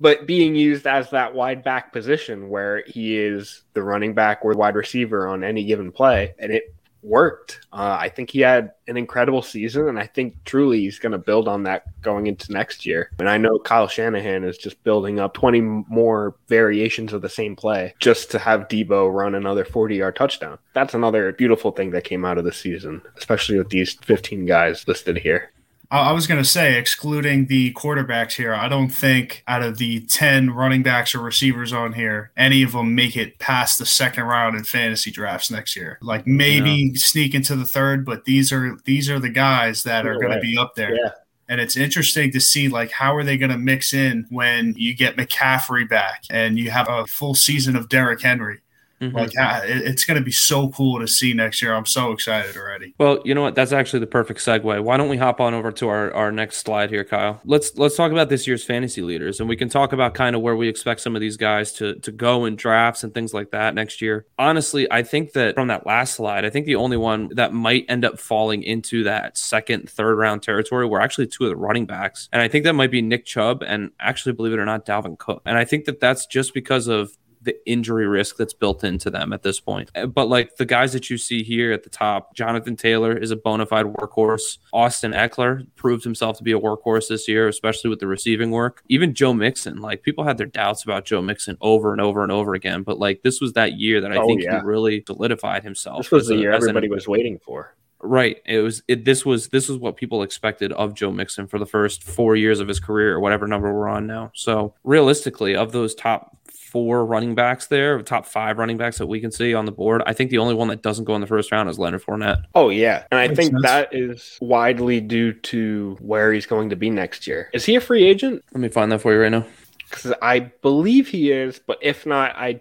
but 0.00 0.26
being 0.26 0.54
used 0.54 0.86
as 0.86 1.10
that 1.10 1.34
wide 1.34 1.62
back 1.62 1.92
position 1.92 2.48
where 2.48 2.82
he 2.86 3.18
is 3.18 3.62
the 3.74 3.82
running 3.82 4.14
back 4.14 4.40
or 4.42 4.52
wide 4.52 4.74
receiver 4.74 5.28
on 5.28 5.44
any 5.44 5.64
given 5.64 5.92
play, 5.92 6.34
and 6.38 6.52
it 6.52 6.74
worked. 7.02 7.60
Uh, 7.72 7.96
I 7.98 8.08
think 8.08 8.30
he 8.30 8.40
had 8.40 8.72
an 8.86 8.96
incredible 8.96 9.42
season, 9.42 9.88
and 9.88 9.98
I 9.98 10.06
think 10.06 10.36
truly 10.44 10.80
he's 10.80 10.98
going 10.98 11.12
to 11.12 11.18
build 11.18 11.48
on 11.48 11.62
that 11.64 11.84
going 12.02 12.26
into 12.26 12.52
next 12.52 12.84
year. 12.84 13.10
And 13.18 13.28
I 13.28 13.38
know 13.38 13.58
Kyle 13.58 13.88
Shanahan 13.88 14.44
is 14.44 14.58
just 14.58 14.82
building 14.84 15.20
up 15.20 15.34
20 15.34 15.60
more 15.60 16.34
variations 16.48 17.12
of 17.12 17.22
the 17.22 17.28
same 17.28 17.56
play 17.56 17.94
just 18.00 18.30
to 18.32 18.38
have 18.38 18.68
Deebo 18.68 19.12
run 19.12 19.34
another 19.34 19.64
40 19.64 19.96
yard 19.96 20.16
touchdown. 20.16 20.58
That's 20.74 20.94
another 20.94 21.32
beautiful 21.32 21.72
thing 21.72 21.90
that 21.90 22.04
came 22.04 22.24
out 22.24 22.38
of 22.38 22.44
the 22.44 22.52
season, 22.52 23.02
especially 23.16 23.58
with 23.58 23.70
these 23.70 23.94
15 23.94 24.46
guys 24.46 24.86
listed 24.86 25.18
here. 25.18 25.49
I 25.90 26.12
was 26.12 26.28
going 26.28 26.40
to 26.40 26.48
say, 26.48 26.78
excluding 26.78 27.46
the 27.46 27.72
quarterbacks 27.74 28.34
here, 28.34 28.54
I 28.54 28.68
don't 28.68 28.90
think 28.90 29.42
out 29.48 29.62
of 29.62 29.78
the 29.78 30.00
10 30.00 30.50
running 30.50 30.84
backs 30.84 31.16
or 31.16 31.20
receivers 31.20 31.72
on 31.72 31.94
here, 31.94 32.30
any 32.36 32.62
of 32.62 32.72
them 32.72 32.94
make 32.94 33.16
it 33.16 33.40
past 33.40 33.80
the 33.80 33.86
second 33.86 34.24
round 34.24 34.56
in 34.56 34.62
fantasy 34.62 35.10
drafts 35.10 35.50
next 35.50 35.74
year. 35.74 35.98
Like 36.00 36.28
maybe 36.28 36.86
no. 36.86 36.92
sneak 36.94 37.34
into 37.34 37.56
the 37.56 37.64
third, 37.64 38.06
but 38.06 38.24
these 38.24 38.52
are 38.52 38.76
these 38.84 39.10
are 39.10 39.18
the 39.18 39.30
guys 39.30 39.82
that 39.82 40.06
are 40.06 40.14
going 40.14 40.32
to 40.32 40.40
be 40.40 40.56
up 40.56 40.76
there. 40.76 40.94
Yeah. 40.94 41.10
And 41.48 41.60
it's 41.60 41.76
interesting 41.76 42.30
to 42.30 42.40
see 42.40 42.68
like 42.68 42.92
how 42.92 43.16
are 43.16 43.24
they 43.24 43.36
going 43.36 43.50
to 43.50 43.58
mix 43.58 43.92
in 43.92 44.26
when 44.30 44.74
you 44.76 44.94
get 44.94 45.16
McCaffrey 45.16 45.88
back 45.88 46.22
and 46.30 46.56
you 46.56 46.70
have 46.70 46.88
a 46.88 47.04
full 47.08 47.34
season 47.34 47.74
of 47.74 47.88
Derrick 47.88 48.20
Henry. 48.20 48.60
Mm-hmm. 49.00 49.16
Like 49.16 49.30
it's 49.34 50.04
going 50.04 50.18
to 50.18 50.24
be 50.24 50.30
so 50.30 50.68
cool 50.70 51.00
to 51.00 51.08
see 51.08 51.32
next 51.32 51.62
year. 51.62 51.74
I'm 51.74 51.86
so 51.86 52.12
excited 52.12 52.56
already. 52.56 52.94
Well, 52.98 53.20
you 53.24 53.34
know 53.34 53.40
what? 53.40 53.54
That's 53.54 53.72
actually 53.72 54.00
the 54.00 54.06
perfect 54.06 54.40
segue. 54.40 54.82
Why 54.82 54.96
don't 54.98 55.08
we 55.08 55.16
hop 55.16 55.40
on 55.40 55.54
over 55.54 55.72
to 55.72 55.88
our, 55.88 56.12
our 56.12 56.30
next 56.30 56.58
slide 56.58 56.90
here, 56.90 57.04
Kyle? 57.04 57.40
Let's 57.44 57.76
let's 57.78 57.96
talk 57.96 58.12
about 58.12 58.28
this 58.28 58.46
year's 58.46 58.62
fantasy 58.62 59.00
leaders, 59.00 59.40
and 59.40 59.48
we 59.48 59.56
can 59.56 59.70
talk 59.70 59.94
about 59.94 60.12
kind 60.12 60.36
of 60.36 60.42
where 60.42 60.54
we 60.54 60.68
expect 60.68 61.00
some 61.00 61.14
of 61.16 61.20
these 61.20 61.38
guys 61.38 61.72
to 61.74 61.94
to 61.96 62.12
go 62.12 62.44
in 62.44 62.56
drafts 62.56 63.02
and 63.02 63.14
things 63.14 63.32
like 63.32 63.50
that 63.52 63.74
next 63.74 64.02
year. 64.02 64.26
Honestly, 64.38 64.90
I 64.90 65.02
think 65.02 65.32
that 65.32 65.54
from 65.54 65.68
that 65.68 65.86
last 65.86 66.14
slide, 66.14 66.44
I 66.44 66.50
think 66.50 66.66
the 66.66 66.76
only 66.76 66.98
one 66.98 67.30
that 67.36 67.54
might 67.54 67.86
end 67.88 68.04
up 68.04 68.18
falling 68.18 68.62
into 68.62 69.04
that 69.04 69.38
second, 69.38 69.88
third 69.88 70.16
round 70.16 70.42
territory 70.42 70.86
were 70.86 71.00
actually 71.00 71.26
two 71.26 71.44
of 71.44 71.50
the 71.50 71.56
running 71.56 71.86
backs, 71.86 72.28
and 72.32 72.42
I 72.42 72.48
think 72.48 72.64
that 72.64 72.74
might 72.74 72.90
be 72.90 73.00
Nick 73.00 73.24
Chubb 73.24 73.62
and 73.62 73.92
actually, 73.98 74.32
believe 74.32 74.52
it 74.52 74.58
or 74.58 74.66
not, 74.66 74.84
Dalvin 74.84 75.18
Cook. 75.18 75.40
And 75.46 75.56
I 75.56 75.64
think 75.64 75.86
that 75.86 76.00
that's 76.00 76.26
just 76.26 76.52
because 76.52 76.86
of 76.86 77.16
the 77.42 77.56
injury 77.70 78.06
risk 78.06 78.36
that's 78.36 78.52
built 78.52 78.84
into 78.84 79.10
them 79.10 79.32
at 79.32 79.42
this 79.42 79.60
point. 79.60 79.90
Uh, 79.94 80.06
but 80.06 80.28
like 80.28 80.56
the 80.56 80.66
guys 80.66 80.92
that 80.92 81.08
you 81.10 81.16
see 81.16 81.42
here 81.42 81.72
at 81.72 81.82
the 81.82 81.90
top, 81.90 82.34
Jonathan 82.34 82.76
Taylor 82.76 83.16
is 83.16 83.30
a 83.30 83.36
bona 83.36 83.66
fide 83.66 83.86
workhorse. 83.86 84.58
Austin 84.72 85.12
Ekeler 85.12 85.66
proved 85.76 86.04
himself 86.04 86.36
to 86.38 86.44
be 86.44 86.52
a 86.52 86.58
workhorse 86.58 87.08
this 87.08 87.28
year, 87.28 87.48
especially 87.48 87.90
with 87.90 88.00
the 88.00 88.06
receiving 88.06 88.50
work. 88.50 88.82
Even 88.88 89.14
Joe 89.14 89.32
Mixon, 89.32 89.80
like 89.80 90.02
people 90.02 90.24
had 90.24 90.38
their 90.38 90.46
doubts 90.46 90.84
about 90.84 91.04
Joe 91.04 91.22
Mixon 91.22 91.56
over 91.60 91.92
and 91.92 92.00
over 92.00 92.22
and 92.22 92.32
over 92.32 92.54
again, 92.54 92.82
but 92.82 92.98
like 92.98 93.22
this 93.22 93.40
was 93.40 93.54
that 93.54 93.78
year 93.78 94.00
that 94.00 94.12
I 94.12 94.16
oh, 94.16 94.26
think 94.26 94.42
yeah. 94.42 94.60
he 94.60 94.66
really 94.66 95.02
solidified 95.06 95.62
himself. 95.62 95.98
This 95.98 96.10
was 96.10 96.28
the 96.28 96.34
a, 96.34 96.38
year 96.38 96.52
everybody 96.52 96.86
an, 96.86 96.92
was 96.92 97.08
waiting 97.08 97.38
for. 97.38 97.74
Right. 98.02 98.40
It 98.46 98.60
was 98.60 98.82
it 98.88 99.04
this 99.04 99.26
was 99.26 99.48
this 99.48 99.68
was 99.68 99.78
what 99.78 99.96
people 99.96 100.22
expected 100.22 100.72
of 100.72 100.94
Joe 100.94 101.12
Mixon 101.12 101.46
for 101.46 101.58
the 101.58 101.66
first 101.66 102.02
4 102.02 102.34
years 102.34 102.60
of 102.60 102.68
his 102.68 102.80
career 102.80 103.14
or 103.14 103.20
whatever 103.20 103.46
number 103.46 103.72
we're 103.72 103.88
on 103.88 104.06
now. 104.06 104.30
So, 104.34 104.74
realistically, 104.84 105.54
of 105.54 105.72
those 105.72 105.94
top 105.94 106.36
four 106.70 107.04
running 107.04 107.34
backs 107.34 107.66
there, 107.66 108.00
top 108.02 108.26
five 108.26 108.58
running 108.58 108.76
backs 108.76 108.98
that 108.98 109.06
we 109.06 109.20
can 109.20 109.30
see 109.30 109.54
on 109.54 109.64
the 109.64 109.72
board. 109.72 110.02
I 110.06 110.12
think 110.12 110.30
the 110.30 110.38
only 110.38 110.54
one 110.54 110.68
that 110.68 110.82
doesn't 110.82 111.04
go 111.04 111.14
in 111.14 111.20
the 111.20 111.26
first 111.26 111.52
round 111.52 111.68
is 111.68 111.78
Leonard 111.78 112.02
Fournette. 112.02 112.44
Oh 112.54 112.68
yeah, 112.70 113.04
and 113.10 113.18
I 113.20 113.28
Makes 113.28 113.38
think 113.38 113.50
sense. 113.52 113.62
that 113.62 113.88
is 113.94 114.38
widely 114.40 115.00
due 115.00 115.32
to 115.32 115.96
where 116.00 116.32
he's 116.32 116.46
going 116.46 116.70
to 116.70 116.76
be 116.76 116.90
next 116.90 117.26
year. 117.26 117.50
Is 117.52 117.64
he 117.64 117.76
a 117.76 117.80
free 117.80 118.04
agent? 118.04 118.44
Let 118.52 118.60
me 118.60 118.68
find 118.68 118.90
that 118.92 119.00
for 119.00 119.12
you 119.12 119.20
right 119.20 119.30
now. 119.30 119.46
Because 119.88 120.14
I 120.22 120.38
believe 120.38 121.08
he 121.08 121.32
is, 121.32 121.58
but 121.58 121.78
if 121.82 122.06
not, 122.06 122.36
I 122.36 122.60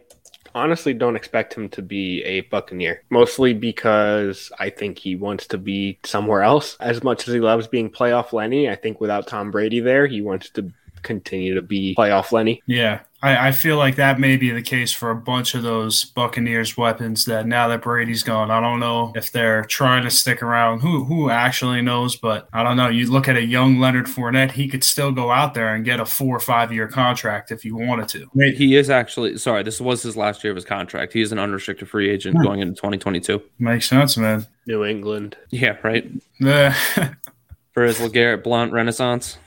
honestly 0.55 0.95
don't 0.95 1.15
expect 1.15 1.53
him 1.53 1.69
to 1.69 1.81
be 1.83 2.23
a 2.23 2.41
Buccaneer, 2.41 3.03
mostly 3.11 3.53
because 3.53 4.51
I 4.57 4.71
think 4.71 4.97
he 4.97 5.15
wants 5.15 5.45
to 5.47 5.59
be 5.59 5.99
somewhere 6.03 6.41
else. 6.41 6.75
As 6.79 7.03
much 7.03 7.27
as 7.27 7.33
he 7.35 7.39
loves 7.39 7.67
being 7.67 7.89
playoff 7.91 8.33
Lenny, 8.33 8.67
I 8.67 8.75
think 8.75 8.99
without 8.99 9.27
Tom 9.27 9.51
Brady 9.51 9.79
there, 9.79 10.07
he 10.07 10.21
wants 10.21 10.49
to 10.51 10.71
continue 11.03 11.53
to 11.53 11.61
be 11.61 11.95
playoff 11.95 12.31
Lenny. 12.31 12.61
Yeah, 12.65 13.01
I, 13.21 13.49
I, 13.49 13.51
feel 13.51 13.75
like 13.75 13.97
that 13.97 14.19
may 14.19 14.37
be 14.37 14.51
the 14.51 14.61
case 14.61 14.93
for 14.93 15.09
a 15.09 15.15
bunch 15.15 15.53
of 15.53 15.63
those 15.63 16.05
Buccaneers 16.05 16.77
weapons 16.77 17.25
that 17.25 17.45
now 17.45 17.67
that 17.67 17.81
Brady's 17.81 18.23
gone, 18.23 18.49
I 18.49 18.61
don't 18.61 18.79
know 18.79 19.11
if 19.15 19.31
they're 19.31 19.65
trying 19.65 20.03
to 20.03 20.09
stick 20.09 20.41
around. 20.41 20.79
Who 20.79 21.03
who 21.03 21.29
actually 21.29 21.81
knows? 21.81 22.15
But 22.15 22.47
I 22.53 22.63
don't 22.63 22.77
know. 22.77 22.87
You 22.87 23.11
look 23.11 23.27
at 23.27 23.35
a 23.35 23.43
young 23.43 23.79
Leonard 23.79 24.05
Fournette, 24.05 24.51
he 24.51 24.69
could 24.69 24.83
still 24.83 25.11
go 25.11 25.31
out 25.31 25.53
there 25.53 25.75
and 25.75 25.83
get 25.83 25.99
a 25.99 26.05
four 26.05 26.35
or 26.35 26.39
five 26.39 26.71
year 26.71 26.87
contract 26.87 27.51
if 27.51 27.63
he 27.63 27.71
wanted 27.71 28.07
to. 28.09 28.29
He 28.35 28.75
is 28.77 28.89
actually 28.89 29.37
sorry, 29.37 29.63
this 29.63 29.81
was 29.81 30.01
his 30.01 30.15
last 30.15 30.43
year 30.43 30.51
of 30.51 30.55
his 30.55 30.65
contract. 30.65 31.11
He 31.11 31.21
is 31.21 31.33
an 31.33 31.39
unrestricted 31.39 31.89
free 31.89 32.09
agent 32.09 32.37
hmm. 32.37 32.43
going 32.43 32.61
into 32.61 32.75
2022. 32.75 33.41
Makes 33.59 33.89
sense, 33.89 34.15
man. 34.17 34.47
New 34.65 34.85
England. 34.85 35.35
Yeah, 35.49 35.75
right. 35.83 36.09
for 36.39 37.83
his 37.83 37.99
LeGarrette 37.99 38.43
Blunt 38.43 38.71
renaissance. 38.71 39.37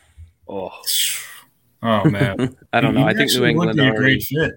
Oh. 0.46 0.70
Oh 1.82 2.04
man, 2.10 2.56
I 2.72 2.80
don't 2.80 2.94
know. 2.94 3.06
I 3.06 3.14
think 3.14 3.32
New 3.32 3.44
England 3.44 3.78
are 3.80 3.92
a 3.92 3.96
great 3.96 4.22
fit. 4.22 4.54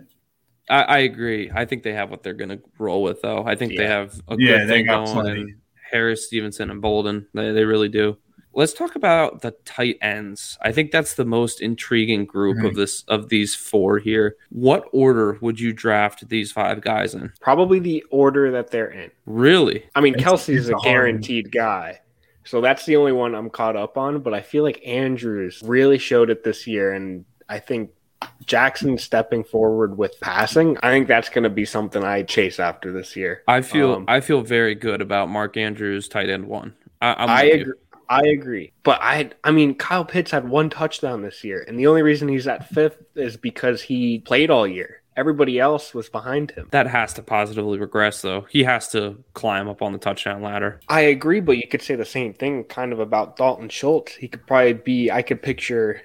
I, 0.69 0.81
I, 0.81 0.97
agree. 0.99 1.51
I 1.53 1.65
think 1.65 1.83
they 1.83 1.93
have 1.93 2.09
what 2.09 2.23
they're 2.23 2.33
going 2.33 2.49
to 2.49 2.59
roll 2.79 3.03
with, 3.03 3.21
though. 3.21 3.45
I 3.45 3.55
think 3.55 3.73
yeah. 3.73 3.81
they 3.81 3.87
have 3.87 4.21
a 4.27 4.35
yeah, 4.37 4.57
good 4.57 4.67
thing 4.67 4.85
going. 4.87 5.05
Plenty. 5.05 5.41
And 5.41 5.55
Harris, 5.91 6.25
Stevenson, 6.25 6.71
and 6.71 6.81
Bolden, 6.81 7.27
they, 7.33 7.51
they 7.51 7.63
really 7.65 7.89
do. 7.89 8.17
Let's 8.53 8.73
talk 8.73 8.95
about 8.95 9.41
the 9.41 9.51
tight 9.65 9.97
ends. 10.01 10.57
I 10.61 10.71
think 10.71 10.91
that's 10.91 11.15
the 11.15 11.25
most 11.25 11.59
intriguing 11.59 12.25
group 12.25 12.63
of 12.63 12.75
this 12.75 13.03
of 13.09 13.27
these 13.27 13.53
four 13.53 13.99
here. 13.99 14.37
What 14.49 14.85
order 14.93 15.37
would 15.41 15.59
you 15.59 15.73
draft 15.73 16.29
these 16.29 16.53
five 16.53 16.79
guys 16.79 17.13
in? 17.15 17.33
Probably 17.41 17.79
the 17.79 18.01
order 18.11 18.51
that 18.51 18.71
they're 18.71 18.89
in. 18.89 19.11
Really? 19.25 19.83
I 19.93 19.99
mean, 19.99 20.15
Kelce's 20.15 20.69
a 20.69 20.75
guaranteed 20.83 21.51
guy. 21.51 21.99
So 22.45 22.61
that's 22.61 22.85
the 22.85 22.95
only 22.95 23.11
one 23.11 23.35
I'm 23.35 23.49
caught 23.49 23.75
up 23.75 23.97
on. 23.97 24.21
But 24.21 24.33
I 24.33 24.41
feel 24.41 24.63
like 24.63 24.81
Andrews 24.85 25.61
really 25.63 25.97
showed 25.97 26.29
it 26.29 26.43
this 26.43 26.67
year. 26.67 26.93
And 26.93 27.25
I 27.49 27.59
think 27.59 27.91
Jackson 28.45 28.97
stepping 28.97 29.43
forward 29.43 29.97
with 29.97 30.19
passing, 30.19 30.77
I 30.81 30.91
think 30.91 31.07
that's 31.07 31.29
going 31.29 31.43
to 31.43 31.49
be 31.49 31.65
something 31.65 32.03
I 32.03 32.23
chase 32.23 32.59
after 32.59 32.91
this 32.91 33.15
year. 33.15 33.43
I 33.47 33.61
feel 33.61 33.93
um, 33.93 34.05
I 34.07 34.21
feel 34.21 34.41
very 34.41 34.75
good 34.75 35.01
about 35.01 35.29
Mark 35.29 35.57
Andrews, 35.57 36.07
tight 36.07 36.29
end 36.29 36.47
one. 36.47 36.75
I, 37.01 37.13
I 37.13 37.43
agree. 37.43 37.73
I 38.07 38.21
agree. 38.27 38.71
But 38.83 38.99
I 39.01 39.31
I 39.43 39.51
mean 39.51 39.75
Kyle 39.75 40.05
Pitts 40.05 40.31
had 40.31 40.47
one 40.47 40.69
touchdown 40.69 41.21
this 41.21 41.43
year 41.43 41.65
and 41.67 41.79
the 41.79 41.87
only 41.87 42.03
reason 42.03 42.27
he's 42.27 42.47
at 42.47 42.69
5th 42.69 42.97
is 43.15 43.37
because 43.37 43.81
he 43.81 44.19
played 44.19 44.49
all 44.49 44.67
year. 44.67 45.01
Everybody 45.17 45.59
else 45.59 45.93
was 45.93 46.09
behind 46.09 46.51
him. 46.51 46.67
That 46.71 46.87
has 46.87 47.13
to 47.13 47.23
positively 47.23 47.79
regress, 47.79 48.21
though. 48.21 48.45
He 48.49 48.63
has 48.63 48.89
to 48.89 49.23
climb 49.33 49.69
up 49.69 49.81
on 49.81 49.93
the 49.93 49.97
touchdown 49.97 50.41
ladder. 50.41 50.81
I 50.89 51.01
agree, 51.01 51.39
but 51.39 51.57
you 51.57 51.67
could 51.67 51.81
say 51.81 51.95
the 51.95 52.05
same 52.05 52.33
thing 52.33 52.65
kind 52.65 52.91
of 52.91 52.99
about 52.99 53.37
Dalton 53.37 53.69
Schultz. 53.69 54.15
He 54.15 54.27
could 54.27 54.45
probably 54.45 54.73
be, 54.73 55.11
I 55.11 55.21
could 55.21 55.41
picture 55.41 56.01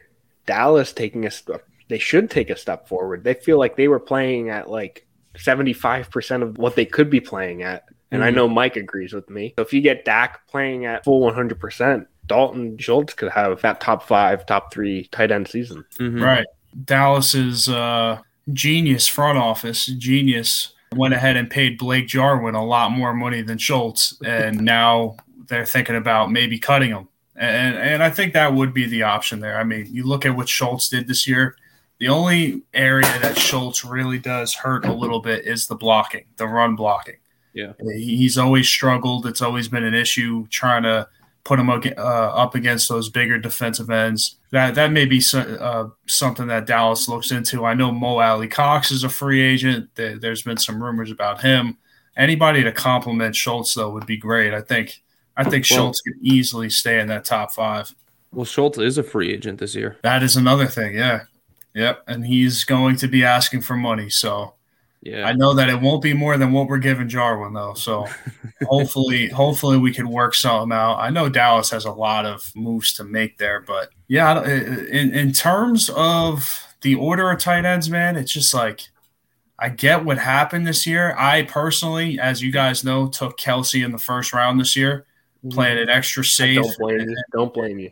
Dallas 0.46 0.92
taking 0.92 1.26
a 1.26 1.30
step. 1.30 1.66
They 1.88 1.98
should 1.98 2.30
take 2.30 2.50
a 2.50 2.56
step 2.56 2.86
forward. 2.86 3.24
They 3.24 3.34
feel 3.34 3.58
like 3.58 3.76
they 3.76 3.88
were 3.88 4.00
playing 4.00 4.50
at 4.50 4.70
like 4.70 5.06
75% 5.34 6.42
of 6.42 6.58
what 6.58 6.76
they 6.76 6.84
could 6.86 7.10
be 7.10 7.20
playing 7.20 7.62
at. 7.62 7.84
And 8.10 8.20
mm-hmm. 8.20 8.28
I 8.28 8.30
know 8.30 8.48
Mike 8.48 8.76
agrees 8.76 9.12
with 9.12 9.28
me. 9.28 9.54
So 9.58 9.62
if 9.62 9.72
you 9.72 9.80
get 9.80 10.04
Dak 10.04 10.46
playing 10.48 10.84
at 10.86 11.04
full 11.04 11.30
100%, 11.30 12.06
Dalton 12.26 12.78
Schultz 12.78 13.14
could 13.14 13.30
have 13.30 13.60
that 13.62 13.80
top 13.80 14.04
five, 14.04 14.46
top 14.46 14.72
three 14.72 15.08
tight 15.08 15.32
end 15.32 15.48
season. 15.48 15.84
Mm-hmm. 15.98 16.22
Right. 16.22 16.46
Dallas 16.84 17.34
is 17.34 17.68
uh, 17.68 18.20
genius 18.52 19.08
front 19.08 19.38
office, 19.38 19.86
genius 19.86 20.72
went 20.94 21.14
ahead 21.14 21.36
and 21.36 21.50
paid 21.50 21.78
Blake 21.78 22.08
Jarwin 22.08 22.54
a 22.54 22.64
lot 22.64 22.90
more 22.90 23.14
money 23.14 23.42
than 23.42 23.58
Schultz, 23.58 24.18
and 24.24 24.60
now 24.64 25.16
they're 25.48 25.66
thinking 25.66 25.96
about 25.96 26.30
maybe 26.30 26.58
cutting 26.58 26.90
him. 26.90 27.08
And 27.36 27.76
and 27.76 28.02
I 28.02 28.10
think 28.10 28.34
that 28.34 28.54
would 28.54 28.74
be 28.74 28.86
the 28.86 29.04
option 29.04 29.40
there. 29.40 29.58
I 29.58 29.64
mean, 29.64 29.86
you 29.90 30.04
look 30.04 30.26
at 30.26 30.36
what 30.36 30.48
Schultz 30.48 30.88
did 30.88 31.08
this 31.08 31.26
year. 31.26 31.56
The 31.98 32.08
only 32.08 32.62
area 32.72 33.06
that 33.20 33.38
Schultz 33.38 33.84
really 33.84 34.18
does 34.18 34.54
hurt 34.54 34.86
a 34.86 34.92
little 34.92 35.20
bit 35.20 35.46
is 35.46 35.66
the 35.66 35.74
blocking, 35.74 36.24
the 36.36 36.46
run 36.46 36.74
blocking. 36.74 37.16
Yeah, 37.52 37.72
he's 37.94 38.38
always 38.38 38.68
struggled. 38.68 39.26
It's 39.26 39.42
always 39.42 39.68
been 39.68 39.84
an 39.84 39.94
issue 39.94 40.46
trying 40.48 40.84
to 40.84 41.08
put 41.44 41.58
him 41.58 41.70
uh, 41.70 41.80
up 41.96 42.54
against 42.54 42.88
those 42.88 43.08
bigger 43.08 43.38
defensive 43.38 43.90
ends. 43.90 44.36
That 44.50 44.74
that 44.74 44.92
may 44.92 45.04
be 45.04 45.20
so, 45.20 45.40
uh, 45.40 45.88
something 46.06 46.46
that 46.48 46.66
Dallas 46.66 47.08
looks 47.08 47.30
into. 47.30 47.64
I 47.64 47.74
know 47.74 47.92
Mo 47.92 48.18
Alie-Cox 48.18 48.90
is 48.90 49.04
a 49.04 49.08
free 49.08 49.40
agent. 49.40 49.90
There's 49.94 50.42
been 50.42 50.58
some 50.58 50.82
rumors 50.82 51.10
about 51.10 51.40
him. 51.40 51.78
Anybody 52.16 52.62
to 52.64 52.72
complement 52.72 53.36
Schultz 53.36 53.74
though 53.74 53.90
would 53.90 54.06
be 54.06 54.16
great. 54.16 54.52
I 54.52 54.60
think 54.60 55.02
I 55.36 55.44
think 55.44 55.66
well, 55.70 55.78
Schultz 55.78 56.00
could 56.02 56.16
easily 56.20 56.68
stay 56.68 57.00
in 57.00 57.08
that 57.08 57.24
top 57.24 57.52
five. 57.52 57.94
Well, 58.32 58.44
Schultz 58.44 58.78
is 58.78 58.98
a 58.98 59.02
free 59.02 59.32
agent 59.32 59.58
this 59.58 59.74
year. 59.74 59.96
That 60.02 60.22
is 60.22 60.36
another 60.36 60.66
thing. 60.66 60.94
Yeah, 60.94 61.22
yep, 61.74 62.02
and 62.06 62.26
he's 62.26 62.64
going 62.64 62.96
to 62.96 63.08
be 63.08 63.24
asking 63.24 63.62
for 63.62 63.76
money. 63.76 64.10
So 64.10 64.54
yeah. 65.02 65.24
I 65.24 65.32
know 65.32 65.54
that 65.54 65.70
it 65.70 65.80
won't 65.80 66.02
be 66.02 66.12
more 66.12 66.36
than 66.36 66.52
what 66.52 66.68
we're 66.68 66.78
giving 66.78 67.08
Jarwin 67.08 67.54
though. 67.54 67.74
So 67.74 68.06
hopefully 68.62 69.28
hopefully 69.28 69.78
we 69.78 69.94
can 69.94 70.10
work 70.10 70.34
something 70.34 70.76
out. 70.76 70.96
I 70.96 71.10
know 71.10 71.28
Dallas 71.28 71.70
has 71.70 71.86
a 71.86 71.92
lot 71.92 72.26
of 72.26 72.52
moves 72.54 72.92
to 72.94 73.04
make 73.04 73.38
there, 73.38 73.60
but 73.60 73.90
yeah, 74.08 74.44
in 74.46 75.14
in 75.14 75.32
terms 75.32 75.90
of 75.90 76.66
the 76.82 76.96
order 76.96 77.30
of 77.30 77.38
tight 77.38 77.64
ends, 77.64 77.88
man, 77.88 78.16
it's 78.16 78.32
just 78.32 78.52
like 78.52 78.82
I 79.58 79.70
get 79.70 80.04
what 80.04 80.18
happened 80.18 80.66
this 80.66 80.86
year. 80.86 81.14
I 81.18 81.42
personally, 81.42 82.18
as 82.18 82.42
you 82.42 82.52
guys 82.52 82.84
know, 82.84 83.08
took 83.08 83.38
Kelce 83.38 83.84
in 83.84 83.92
the 83.92 83.98
first 83.98 84.34
round 84.34 84.60
this 84.60 84.76
year, 84.76 85.06
mm-hmm. 85.38 85.54
playing 85.54 85.78
it 85.78 85.88
extra 85.88 86.24
safe. 86.24 86.58
I 86.58 86.62
don't 86.62 86.78
blame 86.78 87.00
you. 87.00 87.16
Don't 87.32 87.54
blame 87.54 87.78
you. 87.78 87.90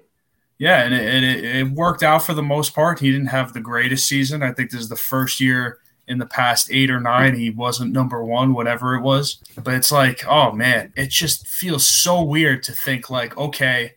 Yeah, 0.59 0.83
and, 0.83 0.93
it, 0.93 1.15
and 1.15 1.25
it, 1.25 1.45
it 1.45 1.71
worked 1.71 2.03
out 2.03 2.25
for 2.25 2.35
the 2.35 2.43
most 2.43 2.75
part. 2.75 2.99
He 2.99 3.13
didn't 3.13 3.29
have 3.29 3.53
the 3.53 3.61
greatest 3.61 4.07
season. 4.07 4.43
I 4.43 4.53
think 4.53 4.73
this 4.73 4.81
is 4.81 4.89
the 4.89 4.97
first 4.97 5.41
year 5.41 5.79
in 6.09 6.19
the 6.19 6.27
past 6.27 6.71
eight 6.71 6.91
or 6.91 7.01
nine, 7.01 7.35
he 7.35 7.51
wasn't 7.51 7.93
number 7.93 8.25
one, 8.25 8.55
whatever 8.55 8.95
it 8.95 9.03
was. 9.03 9.43
But 9.63 9.75
it's 9.75 9.93
like, 9.93 10.25
oh 10.27 10.53
man, 10.53 10.93
it 10.97 11.11
just 11.11 11.47
feels 11.47 11.87
so 11.87 12.23
weird 12.23 12.63
to 12.65 12.73
think 12.73 13.11
like, 13.11 13.37
okay, 13.37 13.93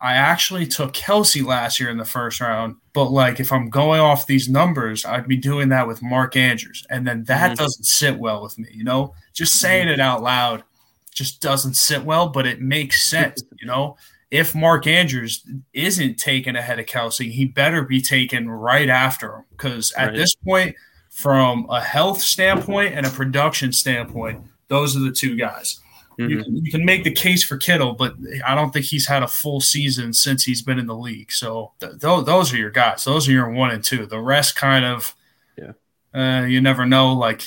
I 0.00 0.14
actually 0.14 0.66
took 0.66 0.92
Kelce 0.92 1.44
last 1.44 1.80
year 1.80 1.88
in 1.88 1.96
the 1.96 2.04
first 2.04 2.40
round, 2.40 2.76
but 2.92 3.06
like 3.06 3.40
if 3.40 3.50
I'm 3.50 3.70
going 3.70 4.00
off 4.00 4.26
these 4.26 4.48
numbers, 4.48 5.04
I'd 5.04 5.26
be 5.26 5.36
doing 5.36 5.70
that 5.70 5.86
with 5.86 6.02
Mark 6.02 6.36
Andrews. 6.36 6.86
And 6.90 7.06
then 7.06 7.24
that 7.24 7.52
mm-hmm. 7.52 7.62
doesn't 7.62 7.84
sit 7.84 8.18
well 8.18 8.42
with 8.42 8.58
me, 8.58 8.68
you 8.72 8.84
know? 8.84 9.14
Just 9.32 9.58
saying 9.58 9.88
it 9.88 10.00
out 10.00 10.22
loud 10.22 10.64
just 11.12 11.40
doesn't 11.40 11.74
sit 11.74 12.04
well, 12.04 12.28
but 12.28 12.46
it 12.46 12.60
makes 12.60 13.08
sense, 13.08 13.42
you 13.60 13.66
know? 13.66 13.96
If 14.30 14.54
Mark 14.54 14.86
Andrews 14.86 15.44
isn't 15.72 16.18
taken 16.18 16.56
ahead 16.56 16.78
of 16.78 16.86
Kelce, 16.86 17.30
he 17.30 17.46
better 17.46 17.82
be 17.82 18.02
taken 18.02 18.50
right 18.50 18.88
after 18.88 19.36
him. 19.36 19.44
Because 19.50 19.92
at 19.92 20.08
right. 20.08 20.16
this 20.16 20.34
point, 20.34 20.76
from 21.16 21.66
a 21.70 21.80
health 21.80 22.20
standpoint 22.20 22.94
and 22.94 23.06
a 23.06 23.08
production 23.08 23.72
standpoint, 23.72 24.38
those 24.68 24.94
are 24.94 25.00
the 25.00 25.10
two 25.10 25.34
guys. 25.34 25.80
Mm-hmm. 26.18 26.30
You, 26.30 26.44
can, 26.44 26.56
you, 26.56 26.70
can, 26.70 26.84
make 26.84 27.04
the 27.04 27.10
case 27.10 27.42
for 27.42 27.56
Kittle, 27.56 27.94
but 27.94 28.14
I 28.46 28.54
don't 28.54 28.70
think 28.70 28.84
he's 28.84 29.06
had 29.06 29.22
a 29.22 29.26
full 29.26 29.62
season 29.62 30.12
since 30.12 30.44
he's 30.44 30.60
been 30.60 30.78
in 30.78 30.86
the 30.86 30.94
league. 30.94 31.32
So 31.32 31.72
th- 31.80 31.92
th- 31.92 32.26
those 32.26 32.52
are 32.52 32.58
your 32.58 32.70
guys. 32.70 33.04
Those 33.04 33.26
are 33.28 33.32
your 33.32 33.48
one 33.48 33.70
and 33.70 33.82
two. 33.82 34.04
The 34.04 34.20
rest 34.20 34.56
kind 34.56 34.84
of, 34.84 35.14
yeah, 35.56 35.72
uh, 36.12 36.44
you 36.44 36.60
never 36.60 36.84
know. 36.84 37.14
Like 37.14 37.46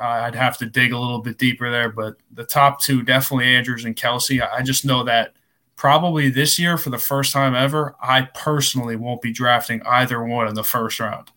I'd 0.00 0.36
have 0.36 0.56
to 0.58 0.66
dig 0.66 0.92
a 0.92 0.98
little 0.98 1.20
bit 1.20 1.36
deeper 1.36 1.68
there, 1.68 1.90
but 1.90 2.14
the 2.30 2.44
top 2.44 2.80
two 2.80 3.02
definitely 3.02 3.56
Andrews 3.56 3.86
and 3.86 3.96
Kelce. 3.96 4.40
I 4.40 4.62
just 4.62 4.84
know 4.84 5.02
that 5.02 5.34
probably 5.74 6.30
this 6.30 6.60
year 6.60 6.78
for 6.78 6.90
the 6.90 6.98
first 6.98 7.32
time 7.32 7.56
ever, 7.56 7.96
I 8.00 8.28
personally 8.34 8.94
won't 8.94 9.20
be 9.20 9.32
drafting 9.32 9.82
either 9.84 10.22
one 10.22 10.46
in 10.46 10.54
the 10.54 10.62
first 10.62 11.00
round. 11.00 11.32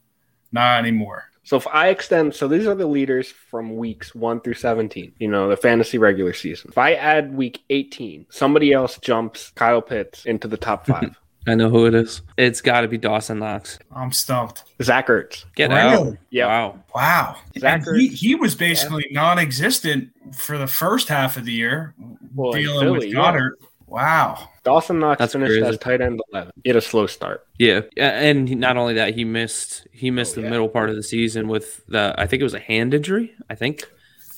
Not 0.52 0.78
anymore. 0.78 1.32
So 1.44 1.58
if 1.58 1.68
I 1.68 1.90
extend, 1.90 2.34
so 2.34 2.48
these 2.48 2.66
are 2.66 2.76
the 2.76 2.88
leaders 2.88 3.30
from 3.30 3.76
weeks 3.76 4.16
one 4.16 4.40
through 4.40 4.54
17, 4.56 5.14
you 5.20 5.28
know, 5.28 5.50
the 5.50 5.58
fantasy 5.58 5.98
regular 5.98 6.34
season. 6.34 6.70
If 6.72 6.78
I 6.78 6.94
add 6.94 7.36
week 7.36 7.64
18, 7.70 8.28
somebody 8.30 8.72
else 8.72 8.98
jumps 8.98 9.52
Kyle 9.56 9.82
Pitts 9.82 10.26
into 10.26 10.48
the 10.48 10.58
top 10.58 10.88
five. 10.88 11.18
I 11.48 11.56
know 11.56 11.70
who 11.70 11.86
it 11.86 11.94
is. 11.94 12.22
It's 12.38 12.62
got 12.62 12.82
to 12.82 12.88
be 12.88 12.98
Dawson 12.98 13.40
Knox. 13.40 13.78
I'm 13.92 14.14
stumped. 14.14 14.64
Zach 14.82 15.08
Ertz. 15.08 15.44
Get 15.56 15.72
really? 15.72 16.12
out. 16.12 16.18
Yeah. 16.30 16.48
Wow. 16.48 16.84
Wow. 16.96 17.38
Zach 17.58 17.82
Ertz. 17.82 18.00
He, 18.00 18.08
he 18.08 18.36
was 18.36 18.56
basically 18.56 19.06
yeah. 19.10 19.22
non 19.22 19.40
existent 19.40 20.12
for 20.34 20.58
the 20.58 20.68
first 20.68 21.10
half 21.10 21.36
of 21.36 21.44
the 21.44 21.52
year, 21.52 21.94
well, 22.34 22.54
dealing 22.54 22.80
Philly, 22.80 23.08
with 23.08 23.16
Goedert. 23.16 23.52
Yeah. 23.60 23.68
Wow. 23.88 24.50
Dawson 24.64 25.00
Knox 25.00 25.20
That's 25.20 25.34
finished 25.34 25.52
crazy. 25.52 25.66
as 25.66 25.78
tight 25.78 26.02
end 26.02 26.22
eleven. 26.32 26.54
He 26.64 26.70
had 26.70 26.78
a 26.78 26.82
slow 26.82 27.08
start. 27.08 27.46
Yeah, 27.60 27.82
and 27.98 28.58
not 28.58 28.78
only 28.78 28.94
that, 28.96 29.14
he 29.14 29.26
missed 29.26 29.88
he 29.92 30.10
missed 30.10 30.34
oh, 30.34 30.36
the 30.36 30.42
yeah. 30.44 30.52
middle 30.52 30.70
part 30.70 30.90
of 30.90 30.96
the 30.96 31.04
season 31.04 31.48
with 31.48 31.86
the 31.88 32.16
I 32.18 32.28
think 32.28 32.42
it 32.42 32.46
was 32.46 32.54
a 32.54 32.60
hand 32.60 32.94
injury. 32.94 33.34
I 33.50 33.56
think 33.56 33.84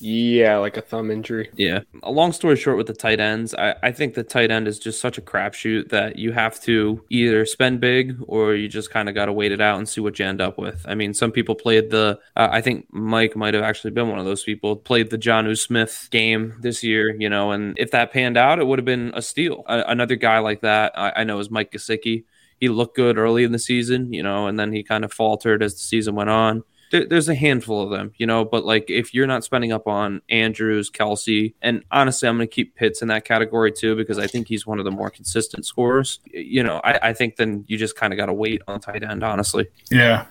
yeah, 0.00 0.56
like 0.58 0.76
a 0.76 0.80
thumb 0.82 1.10
injury. 1.10 1.50
Yeah. 1.54 1.80
A 2.02 2.10
long 2.10 2.32
story 2.32 2.56
short 2.56 2.76
with 2.76 2.86
the 2.86 2.94
tight 2.94 3.20
ends, 3.20 3.54
I, 3.54 3.74
I 3.82 3.92
think 3.92 4.14
the 4.14 4.22
tight 4.22 4.50
end 4.50 4.68
is 4.68 4.78
just 4.78 5.00
such 5.00 5.18
a 5.18 5.22
crapshoot 5.22 5.88
that 5.90 6.16
you 6.16 6.32
have 6.32 6.60
to 6.62 7.04
either 7.10 7.46
spend 7.46 7.80
big 7.80 8.16
or 8.26 8.54
you 8.54 8.68
just 8.68 8.90
kind 8.90 9.08
of 9.08 9.14
got 9.14 9.26
to 9.26 9.32
wait 9.32 9.52
it 9.52 9.60
out 9.60 9.78
and 9.78 9.88
see 9.88 10.00
what 10.00 10.18
you 10.18 10.24
end 10.24 10.40
up 10.40 10.58
with. 10.58 10.84
I 10.86 10.94
mean, 10.94 11.14
some 11.14 11.32
people 11.32 11.54
played 11.54 11.90
the, 11.90 12.18
uh, 12.36 12.48
I 12.50 12.60
think 12.60 12.86
Mike 12.90 13.36
might 13.36 13.54
have 13.54 13.62
actually 13.62 13.90
been 13.92 14.08
one 14.08 14.18
of 14.18 14.24
those 14.24 14.44
people, 14.44 14.76
played 14.76 15.10
the 15.10 15.18
Jonnu 15.18 15.58
Smith 15.58 16.08
game 16.10 16.54
this 16.60 16.82
year, 16.82 17.14
you 17.14 17.28
know, 17.28 17.52
and 17.52 17.78
if 17.78 17.90
that 17.90 18.12
panned 18.12 18.36
out, 18.36 18.58
it 18.58 18.66
would 18.66 18.78
have 18.78 18.86
been 18.86 19.12
a 19.14 19.22
steal. 19.22 19.64
another 19.66 20.16
guy 20.16 20.38
like 20.38 20.60
that, 20.60 20.92
I, 20.98 21.12
I 21.16 21.24
know, 21.24 21.38
is 21.38 21.50
Mike 21.50 21.72
Gesicki. 21.72 22.24
He 22.58 22.68
looked 22.68 22.96
good 22.96 23.18
early 23.18 23.44
in 23.44 23.52
the 23.52 23.58
season, 23.58 24.12
you 24.12 24.22
know, 24.22 24.46
and 24.46 24.58
then 24.58 24.72
he 24.72 24.82
kind 24.82 25.04
of 25.04 25.12
faltered 25.12 25.62
as 25.62 25.74
the 25.74 25.80
season 25.80 26.14
went 26.14 26.30
on 26.30 26.62
there, 26.90 27.06
there's 27.06 27.28
a 27.28 27.34
handful 27.34 27.82
of 27.82 27.90
them, 27.90 28.12
you 28.16 28.26
know, 28.26 28.44
but 28.44 28.64
like 28.64 28.90
if 28.90 29.12
you're 29.14 29.26
not 29.26 29.44
spending 29.44 29.72
up 29.72 29.86
on 29.86 30.22
Andrews, 30.28 30.90
Kelce, 30.90 31.54
and 31.62 31.82
honestly, 31.90 32.28
I'm 32.28 32.36
going 32.36 32.48
to 32.48 32.54
keep 32.54 32.74
Pitts 32.76 33.02
in 33.02 33.08
that 33.08 33.24
category 33.24 33.72
too 33.72 33.96
because 33.96 34.18
I 34.18 34.26
think 34.26 34.48
he's 34.48 34.66
one 34.66 34.78
of 34.78 34.84
the 34.84 34.90
more 34.90 35.10
consistent 35.10 35.66
scorers. 35.66 36.20
You 36.26 36.62
know, 36.62 36.80
I, 36.84 37.10
I 37.10 37.12
think 37.12 37.36
then 37.36 37.64
you 37.66 37.76
just 37.76 37.96
kind 37.96 38.12
of 38.12 38.16
got 38.16 38.26
to 38.26 38.32
wait 38.32 38.62
on 38.68 38.80
tight 38.80 39.02
end, 39.02 39.22
honestly. 39.22 39.66
Yeah, 39.90 40.26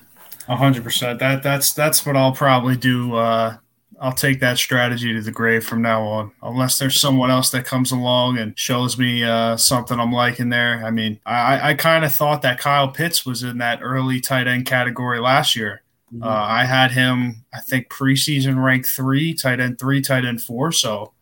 hundred 0.47 0.83
percent. 0.83 1.19
That 1.19 1.43
that's 1.43 1.73
that's 1.73 2.05
what 2.05 2.15
I'll 2.15 2.33
probably 2.33 2.77
do. 2.77 3.15
Uh, 3.15 3.57
I'll 3.99 4.13
take 4.13 4.41
that 4.41 4.57
strategy 4.57 5.13
to 5.13 5.21
the 5.21 5.31
grave 5.31 5.63
from 5.63 5.81
now 5.81 6.03
on, 6.03 6.31
unless 6.43 6.77
there's 6.77 6.99
someone 6.99 7.31
else 7.31 7.49
that 7.51 7.65
comes 7.65 7.91
along 7.91 8.37
and 8.37 8.57
shows 8.57 8.97
me 8.97 9.23
uh, 9.23 9.55
something 9.57 9.99
I'm 9.99 10.11
liking 10.11 10.49
there. 10.49 10.83
I 10.85 10.91
mean, 10.91 11.19
I, 11.25 11.71
I 11.71 11.73
kind 11.75 12.03
of 12.03 12.13
thought 12.13 12.41
that 12.41 12.59
Kyle 12.59 12.89
Pitts 12.89 13.25
was 13.25 13.43
in 13.43 13.57
that 13.59 13.79
early 13.81 14.19
tight 14.19 14.47
end 14.47 14.65
category 14.65 15.19
last 15.19 15.55
year. 15.55 15.81
Mm-hmm. 16.15 16.23
Uh, 16.23 16.27
I 16.27 16.65
had 16.65 16.91
him, 16.91 17.43
I 17.53 17.59
think, 17.59 17.89
preseason 17.89 18.63
rank 18.63 18.87
three, 18.87 19.33
tight 19.33 19.59
end 19.59 19.79
three, 19.79 20.01
tight 20.01 20.25
end 20.25 20.41
four. 20.41 20.71
So, 20.71 21.13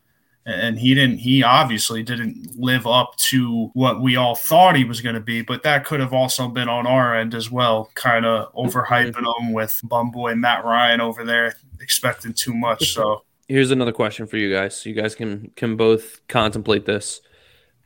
and 0.46 0.78
he 0.78 0.94
didn't, 0.94 1.20
he 1.20 1.42
obviously 1.42 2.04
didn't 2.04 2.60
live 2.60 2.86
up 2.86 3.16
to 3.16 3.72
what 3.74 4.02
we 4.02 4.18
all 4.18 4.36
thought 4.36 4.76
he 4.76 4.84
was 4.84 5.02
going 5.02 5.16
to 5.16 5.22
be, 5.22 5.42
but 5.42 5.64
that 5.64 5.86
could 5.86 6.00
have 6.00 6.14
also 6.14 6.48
been 6.48 6.70
on 6.70 6.86
our 6.86 7.16
end 7.16 7.34
as 7.34 7.50
well, 7.50 7.90
kind 7.96 8.26
of 8.26 8.54
overhyping 8.54 9.14
mm-hmm. 9.14 9.46
him 9.46 9.54
with 9.54 9.80
bumboy 9.86 10.36
Matt 10.36 10.64
Ryan 10.64 11.02
over 11.02 11.24
there, 11.24 11.56
expecting 11.80 12.34
too 12.34 12.54
much. 12.54 12.94
So, 12.94 13.24
here's 13.48 13.72
another 13.72 13.94
question 13.94 14.28
for 14.28 14.38
you 14.38 14.54
guys. 14.54 14.86
You 14.86 14.94
guys 14.94 15.16
can 15.16 15.52
can 15.56 15.76
both 15.76 16.26
contemplate 16.28 16.86
this. 16.86 17.22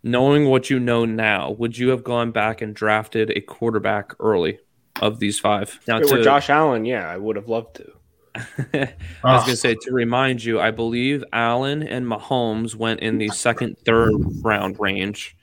Knowing 0.03 0.45
what 0.45 0.69
you 0.69 0.79
know 0.79 1.05
now, 1.05 1.51
would 1.51 1.77
you 1.77 1.89
have 1.89 2.03
gone 2.03 2.31
back 2.31 2.61
and 2.61 2.75
drafted 2.75 3.31
a 3.31 3.41
quarterback 3.41 4.13
early? 4.19 4.59
Of 5.01 5.19
these 5.19 5.39
five. 5.39 5.79
Now, 5.87 5.99
to, 5.99 6.23
Josh 6.23 6.49
Allen, 6.49 6.85
yeah, 6.85 7.09
I 7.09 7.17
would 7.17 7.35
have 7.35 7.47
loved 7.47 7.75
to. 7.77 7.91
I 8.73 9.35
was 9.35 9.43
going 9.43 9.51
to 9.51 9.55
say 9.55 9.75
to 9.75 9.91
remind 9.91 10.43
you, 10.43 10.59
I 10.59 10.71
believe 10.71 11.23
Allen 11.33 11.83
and 11.83 12.05
Mahomes 12.05 12.75
went 12.75 12.99
in 12.99 13.17
the 13.17 13.29
second, 13.29 13.77
third 13.85 14.13
round 14.43 14.79
range, 14.79 15.35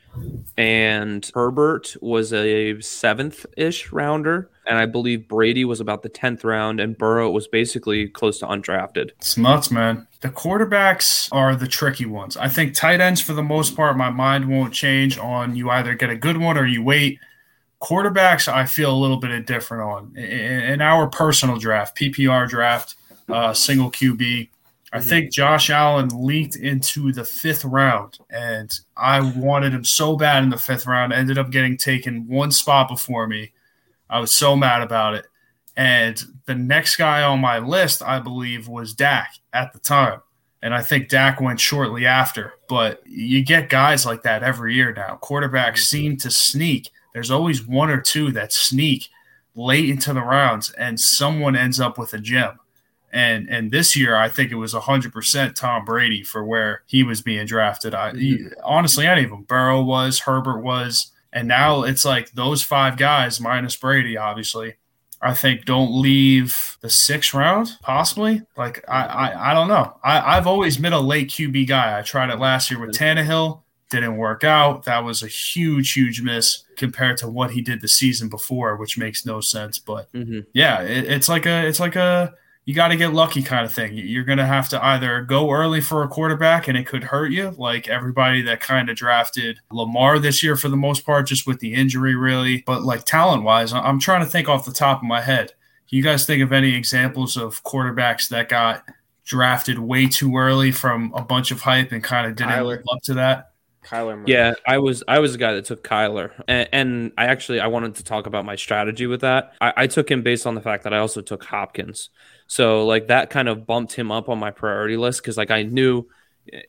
and 0.57 1.29
Herbert 1.35 1.97
was 2.01 2.33
a 2.33 2.81
seventh 2.81 3.47
ish 3.57 3.91
rounder, 3.91 4.51
and 4.67 4.79
I 4.79 4.87
believe 4.87 5.29
Brady 5.29 5.65
was 5.65 5.81
about 5.81 6.03
the 6.03 6.09
tenth 6.09 6.45
round, 6.45 6.79
and 6.79 6.97
Burrow 6.97 7.31
was 7.31 7.49
basically 7.49 8.09
close 8.09 8.39
to 8.41 8.47
undrafted. 8.47 9.11
It's 9.19 9.37
nuts, 9.37 9.71
man. 9.71 10.07
The 10.21 10.29
quarterbacks 10.29 11.29
are 11.33 11.57
the 11.57 11.67
tricky 11.67 12.07
ones. 12.07 12.37
I 12.37 12.49
think 12.49 12.75
tight 12.75 13.01
ends, 13.01 13.21
for 13.21 13.33
the 13.33 13.43
most 13.43 13.75
part, 13.75 13.97
my 13.97 14.11
mind 14.11 14.49
won't 14.49 14.73
change 14.73 15.19
on 15.19 15.57
you 15.57 15.71
either 15.71 15.95
get 15.95 16.11
a 16.11 16.17
good 16.17 16.37
one 16.37 16.57
or 16.57 16.67
you 16.67 16.83
wait 16.83 17.19
quarterbacks 17.85 18.51
I 18.51 18.65
feel 18.65 18.93
a 18.93 18.97
little 18.97 19.19
bit 19.19 19.47
different 19.47 19.83
on. 19.83 20.17
In, 20.17 20.81
our 20.81 21.07
personal 21.07 21.59
draft, 21.59 21.97
PPR 21.97 22.49
draft, 22.49 22.95
uh, 23.29 23.53
single 23.53 23.91
QB, 23.91 24.49
I 24.93 24.99
mm-hmm. 24.99 25.09
think 25.09 25.33
Josh 25.33 25.71
Allen 25.71 26.09
leaked 26.15 26.57
into 26.57 27.13
the 27.13 27.25
fifth 27.25 27.65
round, 27.65 28.19
and 28.31 28.73
I 28.97 29.21
wanted 29.21 29.75
him 29.75 29.85
so 29.85 30.17
bad 30.17 30.43
in 30.45 30.51
the 30.51 30.57
fifth 30.57 30.87
round. 30.87 31.13
Ended 31.13 31.37
up 31.37 31.51
getting 31.51 31.77
taken 31.77 32.27
one 32.27 32.53
spot 32.53 32.89
before 32.89 33.27
me. 33.27 33.53
I 34.09 34.21
was 34.21 34.33
so 34.33 34.57
mad 34.57 34.83
about 34.83 35.15
it. 35.15 35.27
And 35.77 36.23
the 36.47 36.55
next 36.55 36.97
guy 36.97 37.23
on 37.23 37.41
my 37.41 37.59
list, 37.59 38.03
I 38.03 38.21
believe, 38.21 38.69
was 38.69 38.95
Dak 38.95 39.35
at 39.53 39.73
the 39.73 39.81
time. 39.81 40.21
And 40.63 40.73
I 40.73 40.81
think 40.81 41.09
Dak 41.09 41.41
went 41.41 41.61
shortly 41.61 42.07
after. 42.07 42.55
But 42.69 43.03
you 43.05 43.45
get 43.45 43.69
guys 43.69 44.07
like 44.07 44.23
that 44.23 44.43
every 44.43 44.75
year 44.75 44.95
now. 44.95 45.19
Quarterbacks 45.21 45.79
seem 45.79 46.17
to 46.19 46.31
sneak. 46.31 46.91
There's 47.15 47.31
always 47.31 47.67
one 47.67 47.89
or 47.89 48.01
two 48.01 48.31
that 48.33 48.53
sneak 48.53 49.09
late 49.55 49.89
into 49.89 50.13
the 50.13 50.21
rounds, 50.21 50.71
and 50.73 51.01
someone 51.01 51.57
ends 51.57 51.81
up 51.81 51.97
with 51.97 52.13
a 52.13 52.19
gem. 52.19 52.59
And 53.13 53.49
and 53.49 53.71
this 53.71 53.97
year, 53.97 54.17
I 54.17 54.29
think 54.29 54.51
it 54.51 54.57
was 54.57 54.75
100% 54.75 55.55
Tom 55.55 55.85
Brady 55.85 56.25
for 56.25 56.45
where 56.45 56.83
he 56.85 57.05
was 57.05 57.23
being 57.23 57.47
drafted. 57.47 57.95
I 57.95 58.13
mm-hmm. 58.13 58.49
honestly, 58.65 59.07
any 59.07 59.25
of 59.25 59.31
them. 59.31 59.45
Burrow 59.45 59.81
was, 59.83 60.21
Herbert 60.21 60.63
was, 60.63 61.13
and 61.33 61.47
now 61.47 61.85
it's 61.85 62.05
like 62.05 62.33
those 62.33 62.65
five 62.65 62.97
guys 62.97 63.41
minus 63.41 63.77
Brady, 63.77 64.17
obviously. 64.17 64.75
I 65.23 65.33
think 65.33 65.65
don't 65.65 66.03
leave 66.03 66.77
the 66.83 66.91
sixth 66.91 67.33
round, 67.33 67.79
possibly. 67.81 68.43
Like 68.59 68.85
I, 68.89 69.05
I, 69.05 69.51
I 69.51 69.55
don't 69.55 69.69
know. 69.69 69.97
I, 70.03 70.37
I've 70.37 70.47
always 70.47 70.77
been 70.77 70.93
a 70.93 71.01
late 71.01 71.29
QB 71.29 71.67
guy. 71.67 71.99
I 71.99 72.03
tried 72.03 72.31
it 72.31 72.39
last 72.39 72.71
year 72.71 72.79
with 72.79 72.97
Tannehill, 72.97 73.63
didn't 73.95 74.17
work 74.17 74.45
out. 74.45 74.85
That 74.85 75.05
was 75.05 75.23
a 75.23 75.29
huge, 75.29 75.93
huge 75.93 76.21
miss 76.21 76.65
compared 76.77 77.17
to 77.19 77.29
what 77.29 77.53
he 77.53 77.61
did 77.61 77.81
the 77.81 77.89
season 77.89 78.29
before, 78.29 78.77
which 78.77 78.99
makes 78.99 79.25
no 79.25 79.41
sense. 79.41 79.79
But 79.79 80.13
mm-hmm. 80.13 80.41
yeah, 80.53 80.83
it, 80.83 81.05
it's 81.05 81.29
like 81.29 81.47
a, 81.47 81.67
it's 81.67 81.81
like 81.81 81.97
a 81.97 82.35
you 82.65 82.75
got 82.75 82.89
to 82.89 82.97
get 82.97 83.13
lucky 83.13 83.43
kind 83.43 83.67
of 83.67 83.73
thing. 83.73 83.93
You're 83.95 84.25
going 84.25 84.39
to 84.39 84.47
have 84.47 84.71
to 84.71 84.83
either 84.83 85.21
go 85.21 85.51
early 85.51 85.83
for 85.83 86.03
a 86.03 86.09
quarterback 86.09 86.67
and 86.67 86.79
it 86.79 86.87
could 86.87 87.05
hurt 87.05 87.31
you, 87.31 87.55
like 87.59 87.89
everybody 87.89 88.41
that 88.43 88.61
kind 88.61 88.89
of 88.89 88.97
drafted 88.97 89.61
Lamar 89.71 90.19
this 90.19 90.43
year 90.43 90.57
for 90.57 90.69
the 90.69 90.77
most 90.77 91.05
part, 91.05 91.27
just 91.27 91.47
with 91.47 91.61
the 91.61 91.75
injury, 91.75 92.15
really. 92.15 92.63
But 92.67 92.83
like 92.83 93.05
talent 93.05 93.43
wise, 93.43 93.73
I'm 93.73 94.01
trying 94.01 94.25
to 94.25 94.31
think 94.31 94.49
off 94.49 94.65
the 94.65 94.73
top 94.73 94.99
of 94.99 95.05
my 95.05 95.21
head. 95.21 95.53
Can 95.89 95.99
you 95.99 96.03
guys 96.03 96.25
think 96.25 96.43
of 96.43 96.53
any 96.53 96.75
examples 96.75 97.37
of 97.37 97.63
quarterbacks 97.65 98.29
that 98.31 98.49
got 98.49 98.83
drafted 99.27 99.79
way 99.79 100.07
too 100.07 100.37
early 100.37 100.73
from 100.73 101.13
a 101.15 101.23
bunch 101.23 101.51
of 101.51 101.61
hype 101.61 101.93
and 101.93 102.03
kind 102.03 102.27
of 102.27 102.35
didn't 102.35 102.65
live 102.65 102.83
up 102.91 103.03
to 103.03 103.15
that? 103.15 103.51
Kyler. 103.85 104.17
Murray. 104.17 104.25
Yeah, 104.27 104.55
I 104.67 104.79
was 104.79 105.05
I 105.07 105.19
was 105.19 105.35
a 105.35 105.39
guy 105.39 105.55
that 105.55 105.65
took 105.65 105.83
Kyler, 105.83 106.31
and, 106.49 106.69
and, 106.73 107.13
I 107.17 107.27
actually 107.27 107.61
I 107.61 107.67
wanted 107.69 107.97
to 107.97 108.05
talk 108.05 108.27
about 108.27 108.45
my 108.45 108.57
strategy 108.57 109.07
with 109.07 109.21
that. 109.21 109.53
I, 109.61 109.73
I, 109.77 109.87
took 109.87 110.11
him 110.11 110.23
based 110.23 110.47
on 110.47 110.55
the 110.55 110.61
fact 110.61 110.85
that 110.85 110.95
I 110.95 110.99
also 110.99 111.21
took 111.21 111.45
Hopkins. 111.45 112.11
So 112.47 112.87
like 112.87 113.09
that 113.09 113.31
kind 113.31 113.49
of 113.49 113.67
bumped 113.67 113.93
him 113.93 114.11
up 114.11 114.29
on 114.29 114.39
my 114.39 114.51
priority 114.51 114.97
list 114.97 115.23
because 115.23 115.37
like 115.37 115.51
I 115.51 115.63
knew 115.63 116.07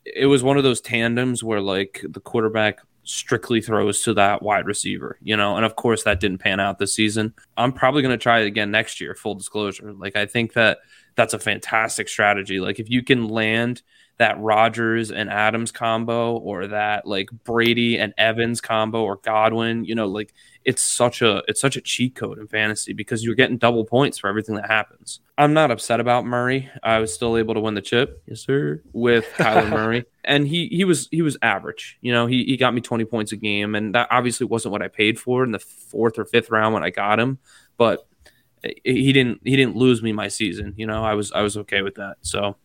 it 0.06 0.28
was 0.28 0.43
one 0.43 0.58
of 0.58 0.63
those 0.63 0.82
tandems 0.82 1.43
where 1.43 1.62
like 1.62 2.04
the 2.08 2.19
quarterback 2.19 2.80
strictly 3.04 3.62
throws 3.62 4.01
to 4.04 4.13
that 4.15 4.41
wide 4.41 4.65
receiver, 4.65 5.17
you 5.21 5.38
know, 5.38 5.56
and 5.56 5.65
of 5.65 5.75
course 5.75 6.04
that 6.04 6.19
didn't 6.19 6.39
pan 6.39 6.60
out 6.60 6.80
this 6.80 6.93
season. 6.93 7.34
I'm 7.58 7.71
probably 7.71 8.01
going 8.01 8.17
to 8.17 8.21
try 8.21 8.39
it 8.39 8.47
again 8.47 8.71
next 8.71 8.99
year, 8.99 9.15
full 9.15 9.36
disclosure. 9.36 9.93
Like 9.93 10.15
I 10.15 10.25
think 10.25 10.54
that 10.54 10.80
that's 11.15 11.34
a 11.34 11.39
fantastic 11.39 12.10
strategy. 12.10 12.60
Like 12.60 12.80
if 12.80 12.89
you 12.89 13.04
can 13.04 13.28
land 13.28 13.82
that 14.17 14.39
Rodgers 14.39 15.12
and 15.12 15.30
Adams 15.30 15.71
combo 15.71 16.38
or 16.38 16.67
that 16.67 17.06
like 17.06 17.30
Brady 17.43 17.97
and 17.97 18.13
Evans 18.17 18.62
combo 18.62 19.04
or 19.04 19.17
Godwin, 19.17 19.84
you 19.84 19.93
know, 19.93 20.08
like 20.08 20.34
it's 20.63 20.82
such 20.82 21.21
a 21.21 21.43
it's 21.47 21.60
such 21.60 21.75
a 21.75 21.82
cheat 21.82 22.15
code 22.15 22.39
in 22.39 22.47
fantasy 22.47 22.93
because 22.93 23.23
you're 23.23 23.36
getting 23.36 23.58
double 23.58 23.84
points 23.84 24.17
for 24.17 24.30
everything 24.30 24.56
that 24.56 24.67
happens. 24.67 25.19
I'm 25.38 25.54
not 25.54 25.69
upset 25.69 25.99
about 25.99 26.25
Murray. 26.25 26.69
I 26.82 26.99
was 26.99 27.13
still 27.13 27.36
able 27.36 27.56
to 27.56 27.60
win 27.60 27.73
the 27.73 27.82
chip, 27.82 28.23
yes 28.25 28.41
sir, 28.41 28.82
with 28.93 29.25
Kyler 29.36 29.69
Murray, 29.69 30.06
and 30.23 30.47
he 30.47 30.67
he 30.67 30.86
was 30.86 31.10
he 31.12 31.21
was 31.21 31.38
average. 31.41 31.97
You 32.01 32.13
know, 32.13 32.25
he 32.25 32.45
he 32.45 32.58
got 32.58 32.73
me 32.73 32.82
20 32.82 33.04
points 33.06 33.34
a 33.34 33.38
game, 33.38 33.75
and 33.75 33.93
that 33.95 34.08
obviously 34.12 34.47
wasn't 34.47 34.71
what 34.71 34.82
I 34.82 34.88
paid 34.88 35.19
for 35.19 35.43
in 35.43 35.51
the 35.51 35.60
fourth 35.60 36.17
or 36.17 36.23
fifth 36.23 36.49
round 36.49 36.73
when 36.73 36.84
I 36.84 36.89
got 36.89 37.19
him, 37.19 37.38
but 37.78 38.08
he 38.84 39.13
didn't 39.13 39.41
he 39.43 39.56
didn't 39.56 39.75
lose 39.75 40.01
me 40.01 40.12
my 40.12 40.28
season. 40.28 40.73
You 40.78 40.88
know, 40.88 41.04
I 41.04 41.13
was 41.13 41.32
I 41.32 41.41
was 41.41 41.58
okay 41.58 41.82
with 41.82 41.95
that. 41.95 42.17
So 42.21 42.56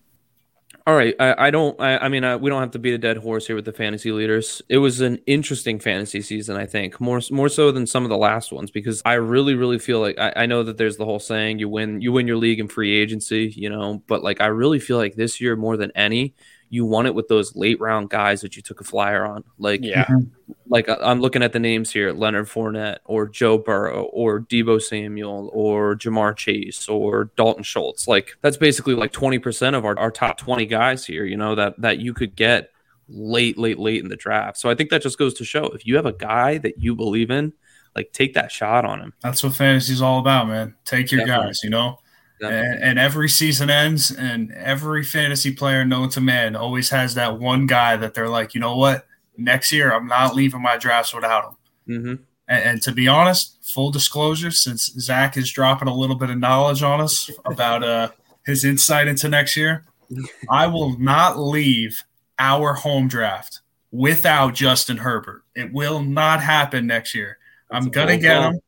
all 0.87 0.97
right, 0.97 1.15
I, 1.21 1.47
I 1.47 1.51
don't. 1.51 1.79
I, 1.81 1.99
I 1.99 2.09
mean, 2.09 2.25
I, 2.25 2.37
we 2.37 2.49
don't 2.49 2.61
have 2.61 2.71
to 2.73 2.79
beat 2.79 2.95
a 2.95 2.99
dead 2.99 3.19
horse 3.19 3.47
here 3.47 3.55
with 3.55 3.65
the 3.65 3.73
fantasy 3.73 4.13
leaders. 4.13 4.63
It 4.69 4.79
was 4.79 5.01
an 5.01 5.19
interesting 5.27 5.79
fantasy 5.79 6.23
season, 6.23 6.57
I 6.57 6.67
think, 6.67 7.01
more 7.01 7.21
more 7.31 7.49
so 7.49 7.71
than 7.71 7.87
some 7.87 8.05
of 8.05 8.09
the 8.09 8.17
last 8.17 8.51
ones 8.51 8.71
because 8.71 9.03
I 9.05 9.15
really, 9.15 9.55
really 9.55 9.79
feel 9.79 10.01
like 10.01 10.19
I, 10.19 10.33
I 10.37 10.47
know 10.47 10.63
that 10.63 10.79
there's 10.79 10.97
the 10.97 11.05
whole 11.05 11.19
saying 11.19 11.59
you 11.59 11.69
win 11.69 12.01
you 12.01 12.13
win 12.13 12.27
your 12.27 12.39
league 12.39 12.61
in 12.61 12.69
free 12.69 12.97
agency, 12.97 13.53
you 13.55 13.69
know, 13.69 14.03
but 14.07 14.25
like 14.25 14.41
I 14.41 14.47
really 14.47 14.81
feel 14.81 14.97
like 14.97 15.17
this 15.17 15.41
year 15.41 15.55
more 15.55 15.77
than 15.77 15.93
any, 15.95 16.35
you 16.71 16.87
won 16.87 17.05
it 17.05 17.15
with 17.15 17.27
those 17.27 17.57
late 17.57 17.81
round 17.81 18.09
guys 18.11 18.41
that 18.41 18.57
you 18.57 18.63
took 18.63 18.81
a 18.81 18.85
flyer 18.85 19.27
on. 19.27 19.43
Like, 19.59 19.81
yeah, 19.83 20.05
mm-hmm. 20.05 20.53
like 20.69 20.89
uh, 20.89 20.97
I'm 21.03 21.21
looking 21.21 21.43
at 21.43 21.53
the 21.53 21.59
names 21.59 21.91
here: 21.91 22.13
Leonard 22.13 22.47
Fournette, 22.47 22.99
or 23.05 23.29
Joe 23.29 23.59
Burrow, 23.59 24.05
or 24.05 24.41
Deebo 24.41 24.81
Samuel, 24.81 25.51
or 25.53 25.97
Ja'Marr 25.97 26.37
Chase, 26.37 26.89
or 26.89 27.31
Dalton 27.37 27.65
Schultz. 27.65 28.07
Like, 28.07 28.37
that's 28.41 28.57
basically 28.57 28.95
like 28.95 29.13
20% 29.13 29.75
of 29.75 29.85
our, 29.85 29.99
our 29.99 30.13
top 30.13 30.39
20 30.39 30.65
guys 30.67 31.05
here. 31.05 31.25
You 31.25 31.37
know 31.37 31.57
that 31.57 31.81
that 31.81 31.99
you 31.99 32.15
could 32.15 32.37
get 32.37 32.71
late, 33.09 33.59
late, 33.59 33.79
late 33.79 34.01
in 34.01 34.09
the 34.09 34.17
draft. 34.17 34.57
So 34.57 34.71
I 34.71 34.77
think 34.77 34.91
that 34.91 35.03
just 35.03 35.19
goes 35.19 35.35
to 35.35 35.45
show 35.45 35.67
if 35.67 35.85
you 35.85 35.97
have 35.97 36.07
a 36.07 36.13
guy 36.13 36.59
that 36.59 36.81
you 36.81 36.95
believe 36.95 37.33
in, 37.33 37.53
like 37.97 38.13
take 38.13 38.35
that 38.35 38.53
shot 38.53 38.85
on 38.85 39.01
him. 39.01 39.13
That's 39.23 39.43
what 39.43 39.57
fantasy 39.57 39.93
is 39.93 40.01
all 40.01 40.21
about, 40.21 40.47
man. 40.47 40.77
Take 40.85 41.11
your 41.11 41.21
Definitely. 41.21 41.47
guys. 41.47 41.61
You 41.65 41.71
know. 41.71 41.99
And, 42.41 42.83
and, 42.83 42.99
every 42.99 43.29
season 43.29 43.69
ends, 43.69 44.11
and 44.11 44.51
every 44.53 45.05
fantasy 45.05 45.53
player 45.53 45.85
known 45.85 46.09
to 46.11 46.21
man 46.21 46.57
always 46.57 46.89
has 46.91 47.15
that 47.15 47.39
one 47.39 47.67
guy 47.67 47.97
that 47.97 48.15
they're 48.15 48.31
like, 48.31 48.55
you 48.55 48.61
know 48.61 48.77
what? 48.77 49.07
Next 49.37 49.71
year, 49.73 49.93
I'm 49.93 50.07
not 50.07 50.35
leaving 50.35 50.63
my 50.63 50.79
drafts 50.79 51.13
without 51.13 51.45
him. 51.45 51.57
Mm-hmm. 51.89 52.23
And, 52.49 52.65
and, 52.65 52.83
to 52.83 52.93
be 52.93 53.09
honest, 53.09 53.59
full 53.63 53.91
disclosure, 53.91 54.51
since 54.51 54.87
Zach 54.99 55.37
is 55.37 55.51
dropping 55.51 55.89
a 55.89 55.95
little 55.95 56.17
bit 56.17 56.31
of 56.31 56.39
knowledge 56.39 56.83
on 56.83 57.01
us 57.01 57.31
about 57.45 57.83
uh, 57.83 58.09
his 58.47 58.65
insight 58.65 59.07
into 59.07 59.29
next 59.29 59.57
year, 59.57 59.85
I 60.51 60.67
will 60.67 60.99
not 60.99 61.39
leave 61.39 62.03
our 62.39 62.73
home 62.73 63.07
draft 63.07 63.61
without 63.93 64.55
Justin 64.55 64.99
Herbert. 64.99 65.43
It 65.55 65.73
will 65.73 66.03
not 66.03 66.43
happen 66.43 66.87
next 66.87 67.15
year. 67.15 67.39
That's 67.71 67.85
I'm 67.85 67.91
gonna 67.91 68.19
get 68.19 68.43
him. 68.43 68.61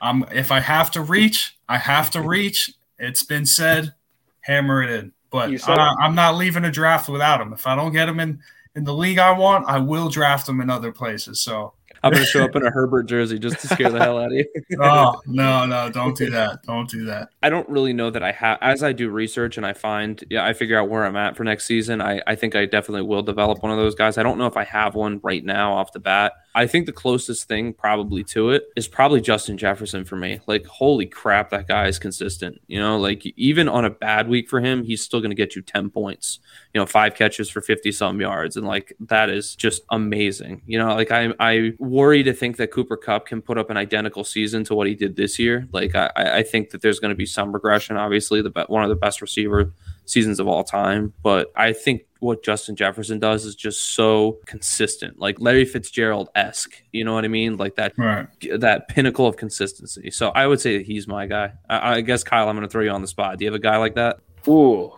I'm 0.00 0.24
if 0.32 0.52
I 0.52 0.60
have 0.60 0.90
to 0.92 1.00
reach, 1.00 1.56
I 1.68 1.78
have 1.78 2.10
to 2.12 2.20
reach, 2.20 2.72
it's 2.98 3.24
been 3.24 3.46
said, 3.46 3.94
hammer 4.40 4.82
it 4.82 4.90
in. 4.90 5.12
But 5.30 5.50
I, 5.68 5.94
I'm 6.00 6.14
not 6.14 6.36
leaving 6.36 6.64
a 6.64 6.70
draft 6.70 7.08
without 7.08 7.40
him. 7.40 7.52
If 7.52 7.66
I 7.66 7.76
don't 7.76 7.92
get 7.92 8.08
him 8.08 8.18
in 8.18 8.40
in 8.74 8.84
the 8.84 8.94
league 8.94 9.18
I 9.18 9.32
want, 9.32 9.68
I 9.68 9.78
will 9.78 10.08
draft 10.08 10.48
him 10.48 10.60
in 10.60 10.70
other 10.70 10.92
places. 10.92 11.40
So 11.42 11.74
I'm 12.02 12.12
gonna 12.12 12.24
show 12.24 12.44
up 12.44 12.54
in 12.54 12.64
a 12.64 12.70
Herbert 12.70 13.04
jersey 13.04 13.38
just 13.38 13.60
to 13.60 13.66
scare 13.68 13.90
the 13.90 13.98
hell 13.98 14.18
out 14.18 14.26
of 14.26 14.32
you. 14.32 14.46
oh 14.80 15.20
no, 15.26 15.66
no, 15.66 15.90
don't 15.90 16.16
do 16.16 16.30
that. 16.30 16.62
Don't 16.62 16.88
do 16.88 17.04
that. 17.06 17.30
I 17.42 17.50
don't 17.50 17.68
really 17.68 17.92
know 17.92 18.10
that 18.10 18.22
I 18.22 18.32
have 18.32 18.58
as 18.60 18.82
I 18.82 18.92
do 18.92 19.10
research 19.10 19.56
and 19.56 19.66
I 19.66 19.72
find 19.72 20.22
yeah, 20.30 20.44
I 20.44 20.52
figure 20.52 20.78
out 20.78 20.88
where 20.88 21.04
I'm 21.04 21.16
at 21.16 21.36
for 21.36 21.44
next 21.44 21.66
season. 21.66 22.00
I, 22.00 22.22
I 22.26 22.34
think 22.36 22.54
I 22.54 22.66
definitely 22.66 23.02
will 23.02 23.22
develop 23.22 23.62
one 23.62 23.72
of 23.72 23.78
those 23.78 23.94
guys. 23.94 24.16
I 24.16 24.22
don't 24.22 24.38
know 24.38 24.46
if 24.46 24.56
I 24.56 24.64
have 24.64 24.94
one 24.94 25.20
right 25.22 25.44
now 25.44 25.74
off 25.74 25.92
the 25.92 26.00
bat. 26.00 26.32
I 26.58 26.66
think 26.66 26.86
the 26.86 26.92
closest 26.92 27.46
thing 27.46 27.72
probably 27.72 28.24
to 28.24 28.50
it 28.50 28.64
is 28.74 28.88
probably 28.88 29.20
Justin 29.20 29.56
Jefferson 29.56 30.04
for 30.04 30.16
me. 30.16 30.40
Like, 30.48 30.66
holy 30.66 31.06
crap, 31.06 31.50
that 31.50 31.68
guy 31.68 31.86
is 31.86 32.00
consistent. 32.00 32.60
You 32.66 32.80
know, 32.80 32.98
like 32.98 33.24
even 33.36 33.68
on 33.68 33.84
a 33.84 33.90
bad 33.90 34.26
week 34.26 34.48
for 34.48 34.58
him, 34.58 34.82
he's 34.82 35.00
still 35.00 35.20
going 35.20 35.30
to 35.30 35.36
get 35.36 35.54
you 35.54 35.62
10 35.62 35.88
points, 35.90 36.40
you 36.74 36.80
know, 36.80 36.84
five 36.84 37.14
catches 37.14 37.48
for 37.48 37.60
50 37.60 37.92
some 37.92 38.20
yards. 38.20 38.56
And 38.56 38.66
like, 38.66 38.92
that 38.98 39.30
is 39.30 39.54
just 39.54 39.82
amazing. 39.90 40.62
You 40.66 40.80
know, 40.80 40.96
like 40.96 41.12
I, 41.12 41.32
I 41.38 41.74
worry 41.78 42.24
to 42.24 42.32
think 42.32 42.56
that 42.56 42.72
Cooper 42.72 42.96
Kupp 42.96 43.26
can 43.26 43.40
put 43.40 43.56
up 43.56 43.70
an 43.70 43.76
identical 43.76 44.24
season 44.24 44.64
to 44.64 44.74
what 44.74 44.88
he 44.88 44.96
did 44.96 45.14
this 45.14 45.38
year. 45.38 45.68
Like, 45.70 45.94
I, 45.94 46.10
I 46.16 46.42
think 46.42 46.70
that 46.70 46.82
there's 46.82 46.98
going 46.98 47.10
to 47.10 47.16
be 47.16 47.26
some 47.26 47.52
regression. 47.52 47.96
Obviously, 47.96 48.42
the 48.42 48.64
one 48.66 48.82
of 48.82 48.88
the 48.88 48.96
best 48.96 49.22
receiver 49.22 49.72
seasons 50.06 50.40
of 50.40 50.48
all 50.48 50.64
time. 50.64 51.12
But 51.22 51.52
I 51.54 51.72
think 51.72 52.02
what 52.20 52.42
Justin 52.42 52.76
Jefferson 52.76 53.18
does 53.18 53.44
is 53.44 53.54
just 53.54 53.94
so 53.94 54.38
consistent, 54.46 55.18
like 55.18 55.40
Larry 55.40 55.64
Fitzgerald 55.64 56.28
esque. 56.34 56.82
You 56.92 57.04
know 57.04 57.14
what 57.14 57.24
I 57.24 57.28
mean? 57.28 57.56
Like 57.56 57.76
that 57.76 57.96
right. 57.96 58.26
that 58.58 58.88
pinnacle 58.88 59.26
of 59.26 59.36
consistency. 59.36 60.10
So 60.10 60.30
I 60.30 60.46
would 60.46 60.60
say 60.60 60.82
he's 60.82 61.06
my 61.06 61.26
guy. 61.26 61.52
I, 61.68 61.96
I 61.96 62.00
guess 62.00 62.24
Kyle, 62.24 62.48
I'm 62.48 62.56
going 62.56 62.66
to 62.66 62.70
throw 62.70 62.82
you 62.82 62.90
on 62.90 63.02
the 63.02 63.08
spot. 63.08 63.38
Do 63.38 63.44
you 63.44 63.50
have 63.50 63.58
a 63.58 63.62
guy 63.62 63.76
like 63.76 63.94
that? 63.94 64.18
Ooh, 64.46 64.92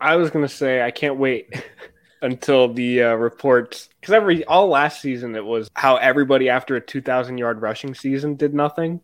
I 0.00 0.16
was 0.16 0.30
going 0.30 0.46
to 0.46 0.52
say 0.52 0.82
I 0.82 0.90
can't 0.90 1.16
wait. 1.16 1.64
until 2.20 2.72
the 2.72 3.00
uh, 3.02 3.14
reports 3.14 3.88
because 4.00 4.12
every 4.12 4.44
all 4.46 4.66
last 4.66 5.00
season 5.00 5.36
it 5.36 5.44
was 5.44 5.70
how 5.74 5.94
everybody 5.98 6.48
after 6.48 6.74
a 6.74 6.80
2000 6.80 7.38
yard 7.38 7.62
rushing 7.62 7.94
season 7.94 8.34
did 8.34 8.52
nothing 8.52 9.00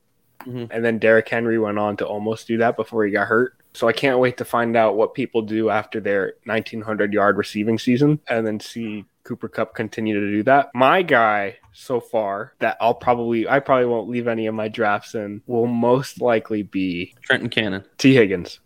mm-hmm. 0.46 0.66
and 0.70 0.84
then 0.84 0.98
Derrick 0.98 1.28
Henry 1.28 1.58
went 1.58 1.78
on 1.78 1.96
to 1.98 2.06
almost 2.06 2.46
do 2.46 2.58
that 2.58 2.76
before 2.76 3.04
he 3.04 3.12
got 3.12 3.28
hurt 3.28 3.54
so 3.74 3.88
I 3.88 3.92
can't 3.92 4.20
wait 4.20 4.36
to 4.36 4.44
find 4.44 4.76
out 4.76 4.96
what 4.96 5.14
people 5.14 5.42
do 5.42 5.68
after 5.68 6.00
their 6.00 6.34
1900 6.44 7.12
yard 7.12 7.36
receiving 7.36 7.78
season 7.78 8.20
and 8.28 8.46
then 8.46 8.60
see 8.60 9.04
Cooper 9.24 9.48
Kupp 9.48 9.74
continue 9.74 10.18
to 10.18 10.30
do 10.30 10.42
that. 10.44 10.70
My 10.74 11.02
guy 11.02 11.56
so 11.72 11.98
far 11.98 12.54
that 12.60 12.76
I'll 12.80 12.94
probably 12.94 13.48
I 13.48 13.58
probably 13.58 13.86
won't 13.86 14.08
leave 14.08 14.28
any 14.28 14.46
of 14.46 14.54
my 14.54 14.68
drafts 14.68 15.16
in 15.16 15.42
will 15.46 15.66
most 15.66 16.20
likely 16.20 16.62
be 16.62 17.14
Trenton 17.22 17.50
Cannon. 17.50 17.84
Tee 17.98 18.14
Higgins. 18.14 18.60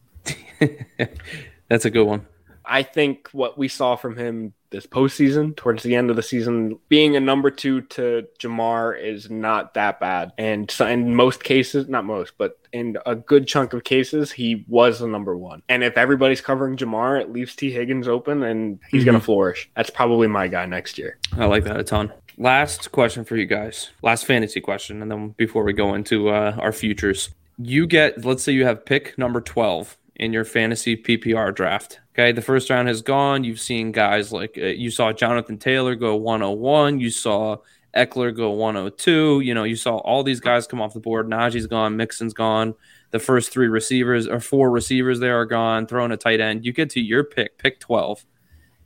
That's 1.68 1.86
a 1.86 1.90
good 1.90 2.04
one. 2.04 2.26
I 2.64 2.82
think 2.82 3.30
what 3.32 3.56
we 3.56 3.68
saw 3.68 3.96
from 3.96 4.16
him 4.16 4.52
this 4.70 4.86
postseason. 4.86 5.56
Towards 5.56 5.82
the 5.82 5.94
end 5.94 6.10
of 6.10 6.16
the 6.16 6.22
season, 6.22 6.78
being 6.88 7.16
a 7.16 7.20
number 7.20 7.50
two 7.50 7.82
to 7.82 8.26
Ja'Marr 8.38 9.00
is 9.02 9.30
not 9.30 9.74
that 9.74 10.00
bad. 10.00 10.32
And 10.38 10.70
so 10.70 10.86
in 10.86 11.14
most 11.14 11.42
cases, 11.44 11.88
not 11.88 12.04
most, 12.04 12.34
but 12.38 12.58
in 12.72 12.98
a 13.06 13.14
good 13.14 13.46
chunk 13.46 13.72
of 13.72 13.84
cases, 13.84 14.30
he 14.32 14.64
was 14.68 15.00
the 15.00 15.06
number 15.06 15.36
one. 15.36 15.62
And 15.68 15.82
if 15.82 15.96
everybody's 15.96 16.40
covering 16.40 16.76
Ja'Marr, 16.76 17.20
it 17.20 17.32
leaves 17.32 17.56
Tee 17.56 17.70
Higgins 17.70 18.08
open 18.08 18.42
and 18.42 18.78
he's 18.90 19.00
Mm-hmm. 19.02 19.10
going 19.10 19.20
to 19.20 19.24
flourish. 19.24 19.70
That's 19.76 19.90
probably 19.90 20.28
my 20.28 20.48
guy 20.48 20.66
next 20.66 20.98
year. 20.98 21.18
I 21.36 21.46
like 21.46 21.64
that 21.64 21.78
a 21.78 21.84
ton. 21.84 22.12
Last 22.36 22.92
question 22.92 23.24
for 23.24 23.36
you 23.36 23.46
guys. 23.46 23.90
Last 24.02 24.24
fantasy 24.26 24.60
question, 24.60 25.02
and 25.02 25.10
then 25.10 25.30
before 25.36 25.64
we 25.64 25.72
go 25.72 25.94
into 25.94 26.28
uh, 26.28 26.56
our 26.60 26.70
futures, 26.72 27.30
you 27.56 27.86
get. 27.86 28.24
Let's 28.24 28.44
say 28.44 28.52
you 28.52 28.64
have 28.64 28.84
pick 28.86 29.18
number 29.18 29.40
twelve 29.40 29.96
in 30.18 30.32
your 30.32 30.44
fantasy 30.44 30.96
PPR 30.96 31.54
draft. 31.54 32.00
Okay, 32.14 32.32
the 32.32 32.42
first 32.42 32.70
round 32.70 32.88
has 32.88 33.02
gone. 33.02 33.44
You've 33.44 33.60
seen 33.60 33.92
guys 33.92 34.32
like 34.32 34.58
uh, 34.58 34.66
you 34.66 34.90
saw 34.90 35.12
Jonathan 35.12 35.58
Taylor 35.58 35.94
go 35.94 36.16
101. 36.16 37.00
You 37.00 37.10
saw 37.10 37.58
Ekeler 37.96 38.34
go 38.34 38.50
102. 38.50 39.40
You 39.40 39.54
know, 39.54 39.64
you 39.64 39.76
saw 39.76 39.96
all 39.98 40.22
these 40.22 40.40
guys 40.40 40.66
come 40.66 40.80
off 40.80 40.94
the 40.94 41.00
board. 41.00 41.28
Najee's 41.28 41.66
gone. 41.66 41.96
Mixon's 41.96 42.34
gone. 42.34 42.74
The 43.10 43.18
first 43.18 43.52
three 43.52 43.68
receivers 43.68 44.26
or 44.26 44.40
four 44.40 44.70
receivers 44.70 45.20
there 45.20 45.38
are 45.38 45.46
gone. 45.46 45.86
Throwing 45.86 46.12
a 46.12 46.16
tight 46.16 46.40
end. 46.40 46.64
You 46.64 46.72
get 46.72 46.90
to 46.90 47.00
your 47.00 47.24
pick, 47.24 47.58
pick 47.58 47.80
12 47.80 48.24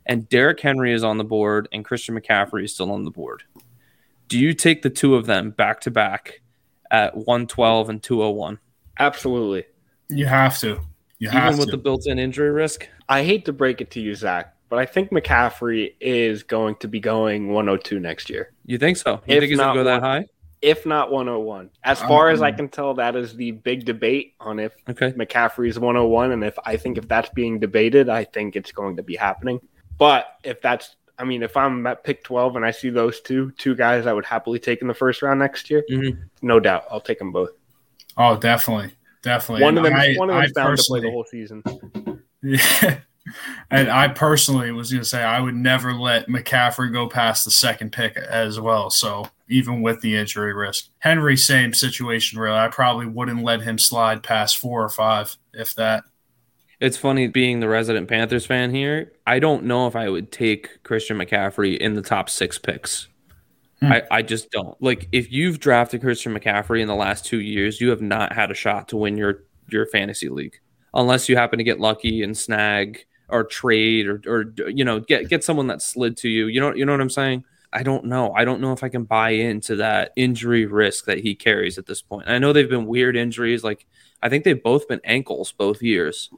and 0.05 0.27
Derrick 0.29 0.59
Henry 0.59 0.93
is 0.93 1.03
on 1.03 1.17
the 1.17 1.23
board 1.23 1.67
and 1.71 1.85
Christian 1.85 2.19
McCaffrey 2.19 2.65
is 2.65 2.73
still 2.73 2.91
on 2.91 3.03
the 3.03 3.11
board. 3.11 3.43
Do 4.27 4.39
you 4.39 4.53
take 4.53 4.81
the 4.81 4.89
two 4.89 5.15
of 5.15 5.25
them 5.25 5.51
back 5.51 5.81
to 5.81 5.91
back 5.91 6.41
at 6.91 7.15
112 7.15 7.89
and 7.89 8.03
201, 8.03 8.59
Absolutely. 8.99 9.65
You 10.09 10.27
have 10.27 10.59
to. 10.59 10.79
You 11.23 11.29
have 11.29 11.53
even 11.53 11.59
with 11.59 11.69
to. 11.69 11.77
the 11.77 11.81
built 11.81 12.05
in 12.07 12.19
injury 12.19 12.51
risk? 12.51 12.87
I 13.07 13.23
hate 13.23 13.45
to 13.45 13.53
break 13.53 13.79
it 13.81 13.91
to 13.91 14.01
you, 14.01 14.13
Zach, 14.15 14.53
but 14.69 14.77
I 14.79 14.85
think 14.85 15.09
McCaffrey 15.11 15.93
is 16.01 16.43
going 16.43 16.75
to 16.77 16.87
be 16.87 16.99
going 16.99 17.49
102 17.53 17.99
next 17.99 18.29
year. 18.29 18.51
You 18.65 18.77
think 18.77 18.97
so? 18.97 19.21
You 19.25 19.35
If 19.35 19.39
think 19.39 19.49
he's 19.51 19.57
going 19.57 19.67
not 19.67 19.73
to 19.73 19.79
go 19.79 19.83
that 19.85 20.01
high? 20.01 20.25
if 20.61 20.85
not 20.85 21.11
101. 21.11 21.69
As 21.83 21.99
far 22.01 22.29
as 22.29 22.41
I 22.41 22.49
Um, 22.51 22.55
can 22.55 22.69
tell, 22.69 22.93
that 22.95 23.15
is 23.17 23.35
the 23.35 23.51
big 23.51 23.83
debate 23.85 24.33
on 24.39 24.59
if 24.59 24.73
Okay. 24.89 25.11
McCaffrey's 25.11 25.77
101. 25.77 26.31
And 26.31 26.43
if 26.43 26.57
I 26.65 26.77
think 26.77 26.97
if 26.97 27.07
that's 27.07 27.29
being 27.29 27.59
debated, 27.59 28.07
I 28.09 28.23
think 28.23 28.55
it's 28.55 28.71
going 28.71 28.95
to 28.97 29.03
be 29.03 29.15
happening. 29.15 29.59
But 29.97 30.25
if 30.43 30.61
that's, 30.61 30.95
I 31.19 31.25
mean, 31.25 31.43
if 31.43 31.55
I'm 31.57 31.85
at 31.85 32.03
pick 32.05 32.23
12 32.23 32.55
and 32.55 32.65
I 32.65 32.71
see 32.71 32.89
those 32.89 33.19
two, 33.21 33.51
two 33.57 33.75
guys 33.75 34.07
I 34.07 34.13
would 34.13 34.25
happily 34.25 34.57
take 34.59 34.81
in 34.81 34.87
the 34.87 34.93
first 34.93 35.21
round 35.21 35.39
next 35.39 35.69
year, 35.69 35.83
Mhm. 35.91 36.17
no 36.41 36.59
doubt, 36.61 36.85
I'll 36.89 37.01
take 37.01 37.19
them 37.19 37.31
both. 37.33 37.51
oh, 38.17 38.37
definitely. 38.37 38.91
Definitely. 39.23 39.63
One 39.63 39.77
of 39.77 39.83
them, 39.83 39.93
I- 39.93 40.13
one 40.15 40.29
of 40.29 40.35
I 40.35 40.41
them's 40.41 40.53
bound 40.53 40.77
to 40.77 40.83
play 40.83 40.99
the 40.99 41.09
whole 41.11 41.25
season. 41.29 41.63
Yeah. 42.43 42.99
And 43.71 43.89
I 43.89 44.09
personally 44.09 44.71
was 44.71 44.91
going 44.91 45.01
to 45.01 45.07
say 45.07 45.23
I 45.23 45.39
would 45.39 45.55
never 45.55 45.93
let 45.93 46.27
McCaffrey 46.27 46.91
go 46.91 47.07
past 47.07 47.45
the 47.45 47.51
second 47.51 47.91
pick 47.91 48.17
as 48.17 48.59
well. 48.59 48.89
So 48.89 49.27
even 49.49 49.81
with 49.81 50.01
the 50.01 50.15
injury 50.15 50.53
risk, 50.53 50.89
Henry, 50.99 51.37
same 51.37 51.73
situation, 51.73 52.37
really. 52.37 52.57
I 52.57 52.67
probably 52.67 53.07
wouldn't 53.07 53.41
let 53.41 53.61
him 53.61 53.79
slide 53.79 54.23
past 54.23 54.57
four 54.57 54.83
or 54.83 54.89
five, 54.89 55.37
if 55.53 55.73
that. 55.75 56.03
It's 56.79 56.97
funny 56.97 57.27
being 57.27 57.61
the 57.61 57.69
resident 57.69 58.09
Panthers 58.09 58.45
fan 58.45 58.71
here. 58.71 59.13
I 59.25 59.39
don't 59.39 59.63
know 59.63 59.87
if 59.87 59.95
I 59.95 60.09
would 60.09 60.31
take 60.31 60.83
Christian 60.83 61.17
McCaffrey 61.17 61.77
in 61.77 61.93
the 61.93 62.01
top 62.01 62.29
six 62.29 62.57
picks. 62.57 63.07
Hmm. 63.83 63.91
I, 63.91 64.03
I 64.09 64.21
just 64.21 64.49
don't. 64.51 64.81
Like 64.81 65.09
if 65.11 65.31
you've 65.31 65.59
drafted 65.59 66.01
Christian 66.01 66.33
McCaffrey 66.37 66.81
in 66.81 66.87
the 66.87 66.95
last 66.95 67.25
two 67.25 67.41
years, 67.41 67.81
you 67.81 67.89
have 67.89 68.01
not 68.01 68.33
had 68.33 68.49
a 68.49 68.53
shot 68.53 68.87
to 68.89 68.97
win 68.97 69.17
your 69.17 69.43
your 69.69 69.85
fantasy 69.87 70.29
league. 70.29 70.59
Unless 70.93 71.27
you 71.27 71.35
happen 71.35 71.57
to 71.57 71.63
get 71.63 71.79
lucky 71.79 72.23
and 72.23 72.37
snag 72.37 73.05
or 73.27 73.43
trade 73.43 74.07
or 74.07 74.21
or 74.25 74.53
you 74.69 74.85
know, 74.85 74.99
get 74.99 75.27
get 75.27 75.43
someone 75.43 75.67
that 75.67 75.81
slid 75.81 76.15
to 76.17 76.29
you. 76.29 76.47
You 76.47 76.61
know 76.61 76.73
you 76.73 76.85
know 76.85 76.93
what 76.93 77.01
I'm 77.01 77.09
saying? 77.09 77.43
I 77.73 77.83
don't 77.83 78.05
know. 78.05 78.31
I 78.33 78.45
don't 78.45 78.61
know 78.61 78.71
if 78.71 78.83
I 78.83 78.89
can 78.89 79.03
buy 79.03 79.31
into 79.31 79.75
that 79.77 80.11
injury 80.15 80.65
risk 80.65 81.05
that 81.05 81.19
he 81.19 81.33
carries 81.33 81.77
at 81.77 81.87
this 81.87 82.01
point. 82.01 82.29
I 82.29 82.37
know 82.37 82.53
they've 82.53 82.69
been 82.69 82.85
weird 82.85 83.17
injuries. 83.17 83.63
Like 83.63 83.85
I 84.21 84.29
think 84.29 84.45
they've 84.45 84.61
both 84.61 84.87
been 84.87 85.01
ankles 85.03 85.51
both 85.51 85.81
years. 85.81 86.29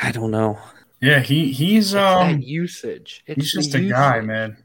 I 0.00 0.12
don't 0.12 0.30
know. 0.30 0.58
Yeah, 1.00 1.20
he 1.20 1.52
he's 1.52 1.92
It's 1.92 1.94
um 1.94 2.38
that 2.38 2.46
usage. 2.46 3.22
It's 3.26 3.52
he's 3.52 3.52
the 3.52 3.62
just 3.62 3.74
a 3.74 3.80
guy, 3.88 4.20
man. 4.20 4.56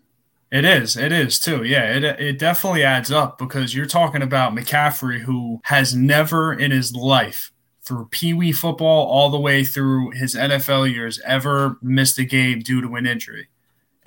It 0.51 0.63
is. 0.63 0.95
It 0.95 1.11
is 1.11 1.39
too. 1.39 1.63
Yeah, 1.63 1.95
it 1.95 2.03
it 2.03 2.39
definitely 2.39 2.83
adds 2.83 3.11
up 3.11 3.37
because 3.37 3.75
you're 3.75 3.85
talking 3.87 4.21
about 4.21 4.53
McCaffrey 4.55 5.19
who 5.19 5.59
has 5.65 5.95
never 5.95 6.53
in 6.53 6.71
his 6.71 6.95
life 6.95 7.51
through 7.83 8.07
Pee 8.11 8.33
Wee 8.33 8.51
football 8.51 9.05
all 9.07 9.29
the 9.29 9.39
way 9.39 9.63
through 9.63 10.11
his 10.11 10.35
NFL 10.35 10.91
years 10.91 11.19
ever 11.25 11.77
missed 11.81 12.17
a 12.19 12.23
game 12.25 12.59
due 12.59 12.81
to 12.81 12.95
an 12.95 13.05
injury. 13.05 13.47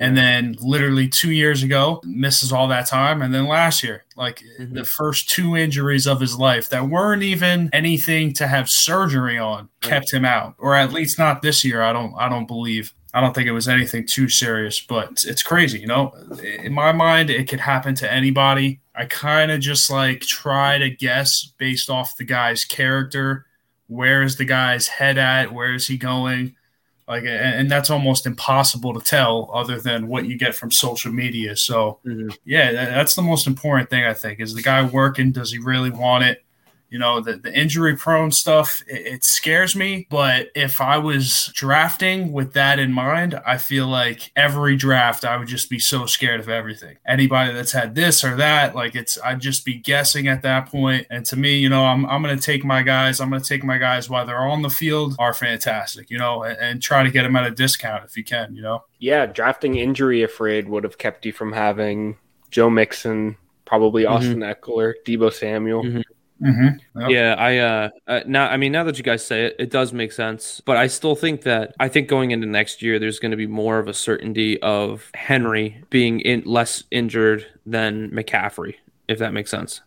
And 0.00 0.16
then 0.16 0.54
literally 0.60 1.08
two 1.08 1.32
years 1.32 1.64
ago, 1.64 2.00
misses 2.04 2.52
all 2.52 2.68
that 2.68 2.86
time. 2.86 3.20
And 3.20 3.34
then 3.34 3.48
last 3.48 3.82
year, 3.82 4.04
like 4.16 4.42
Mhm. 4.60 4.74
the 4.74 4.84
first 4.84 5.28
two 5.28 5.56
injuries 5.56 6.06
of 6.06 6.20
his 6.20 6.36
life 6.36 6.68
that 6.70 6.88
weren't 6.88 7.24
even 7.24 7.68
anything 7.72 8.32
to 8.34 8.46
have 8.46 8.70
surgery 8.70 9.38
on 9.38 9.68
kept 9.80 10.12
him 10.12 10.24
out. 10.24 10.54
Or 10.58 10.76
at 10.76 10.92
least 10.92 11.18
not 11.18 11.42
this 11.42 11.64
year. 11.64 11.82
I 11.82 11.92
don't 11.92 12.14
I 12.16 12.28
don't 12.28 12.46
believe. 12.46 12.94
I 13.14 13.20
don't 13.20 13.34
think 13.34 13.46
it 13.48 13.52
was 13.52 13.68
anything 13.68 14.06
too 14.06 14.28
serious, 14.28 14.80
but 14.80 15.24
it's, 15.26 15.42
crazy, 15.42 15.78
you 15.78 15.86
know. 15.86 16.12
In 16.62 16.72
my 16.72 16.92
mind, 16.92 17.30
it 17.30 17.48
could 17.48 17.60
happen 17.60 17.94
to 17.96 18.12
anybody. 18.12 18.80
I 18.94 19.06
kind 19.06 19.50
of 19.50 19.60
just 19.60 19.90
like 19.90 20.20
try 20.20 20.76
to 20.78 20.90
guess 20.90 21.44
based 21.58 21.88
off 21.88 22.16
the 22.16 22.24
guy's 22.24 22.64
character. 22.64 23.46
Where 23.86 24.22
is 24.22 24.36
the 24.36 24.44
guy's 24.44 24.88
head 24.88 25.16
at? 25.16 25.54
Where 25.54 25.72
is 25.72 25.86
he 25.86 25.96
going? 25.96 26.54
Like, 27.06 27.24
and, 27.24 27.70
that's 27.70 27.88
almost 27.88 28.26
impossible 28.26 28.92
to 28.92 29.00
tell, 29.00 29.50
other 29.54 29.80
than 29.80 30.08
what 30.08 30.26
you 30.26 30.36
get 30.36 30.54
from 30.54 30.70
social 30.70 31.10
media. 31.10 31.56
So, 31.56 32.00
Mhm. 32.04 32.36
yeah, 32.44 32.70
that, 32.72 32.90
that's 32.90 33.14
the 33.14 33.22
most 33.22 33.46
important 33.46 33.88
thing 33.88 34.04
I 34.04 34.12
think. 34.12 34.40
Is 34.40 34.52
the 34.52 34.60
guy 34.60 34.82
working? 34.84 35.32
Does 35.32 35.50
he 35.50 35.58
really 35.58 35.88
want 35.90 36.24
it? 36.24 36.44
You 36.90 36.98
know, 36.98 37.20
the, 37.20 37.36
the 37.36 37.52
injury 37.52 37.96
prone 37.96 38.32
stuff, 38.32 38.82
it, 38.86 39.06
it 39.06 39.24
scares 39.24 39.76
me. 39.76 40.06
But 40.10 40.48
if 40.54 40.80
I 40.80 40.96
was 40.98 41.50
drafting 41.54 42.32
with 42.32 42.54
that 42.54 42.78
in 42.78 42.92
mind, 42.92 43.38
I 43.46 43.58
feel 43.58 43.86
like 43.86 44.32
every 44.34 44.76
draft 44.76 45.24
I 45.24 45.36
would 45.36 45.48
just 45.48 45.68
be 45.68 45.78
so 45.78 46.06
scared 46.06 46.40
of 46.40 46.48
everything. 46.48 46.96
Anybody 47.06 47.52
that's 47.52 47.72
had 47.72 47.94
this 47.94 48.24
or 48.24 48.36
that, 48.36 48.74
like 48.74 48.94
it's, 48.94 49.18
I'd 49.22 49.40
just 49.40 49.64
be 49.64 49.74
guessing 49.74 50.28
at 50.28 50.42
that 50.42 50.66
point. 50.70 51.06
And 51.10 51.26
to 51.26 51.36
me, 51.36 51.58
you 51.58 51.68
know, 51.68 51.84
I'm, 51.84 52.06
I'm 52.06 52.22
going 52.22 52.36
to 52.36 52.42
take 52.42 52.64
my 52.64 52.82
guys, 52.82 53.20
I'm 53.20 53.28
going 53.28 53.42
to 53.42 53.48
take 53.48 53.64
my 53.64 53.76
guys 53.78 54.08
while 54.08 54.24
they're 54.24 54.38
on 54.46 54.62
the 54.62 54.70
field 54.70 55.14
are 55.18 55.34
fantastic, 55.34 56.08
you 56.10 56.18
know, 56.18 56.42
and, 56.42 56.56
and 56.58 56.82
try 56.82 57.02
to 57.02 57.10
get 57.10 57.24
them 57.24 57.36
at 57.36 57.46
a 57.46 57.50
discount 57.50 58.04
if 58.04 58.16
you 58.16 58.24
can, 58.24 58.54
you 58.54 58.62
know. 58.62 58.84
Yeah, 58.98 59.26
drafting 59.26 59.76
injury 59.76 60.22
afraid 60.22 60.68
would 60.68 60.84
have 60.84 60.98
kept 60.98 61.26
you 61.26 61.32
from 61.32 61.52
having 61.52 62.16
Joe 62.50 62.70
Mixon, 62.70 63.36
probably 63.66 64.04
Mhm. 64.04 64.10
Austin 64.10 64.40
Ekeler, 64.40 64.94
Deebo 65.06 65.32
Samuel. 65.32 65.84
Mhm. 65.84 66.02
Mm-hmm. 66.42 67.00
Yep. 67.00 67.10
Yeah, 67.10 67.34
I 67.36 67.58
uh, 67.58 67.90
uh 68.06 68.20
now 68.26 68.48
I 68.48 68.56
mean 68.56 68.70
now 68.70 68.84
that 68.84 68.96
you 68.96 69.04
guys 69.04 69.26
say 69.26 69.46
it, 69.46 69.56
it 69.58 69.70
does 69.70 69.92
make 69.92 70.12
sense. 70.12 70.60
But 70.64 70.76
I 70.76 70.86
still 70.86 71.16
think 71.16 71.42
that 71.42 71.74
I 71.80 71.88
think 71.88 72.08
going 72.08 72.30
into 72.30 72.46
next 72.46 72.80
year, 72.80 72.98
there's 72.98 73.18
going 73.18 73.32
to 73.32 73.36
be 73.36 73.46
more 73.46 73.78
of 73.78 73.88
a 73.88 73.94
certainty 73.94 74.60
of 74.62 75.10
Henry 75.14 75.82
being 75.90 76.20
in 76.20 76.42
less 76.44 76.84
injured 76.90 77.46
than 77.66 78.10
McCaffrey, 78.10 78.76
if 79.08 79.18
that 79.18 79.32
makes 79.32 79.50
sense. 79.50 79.80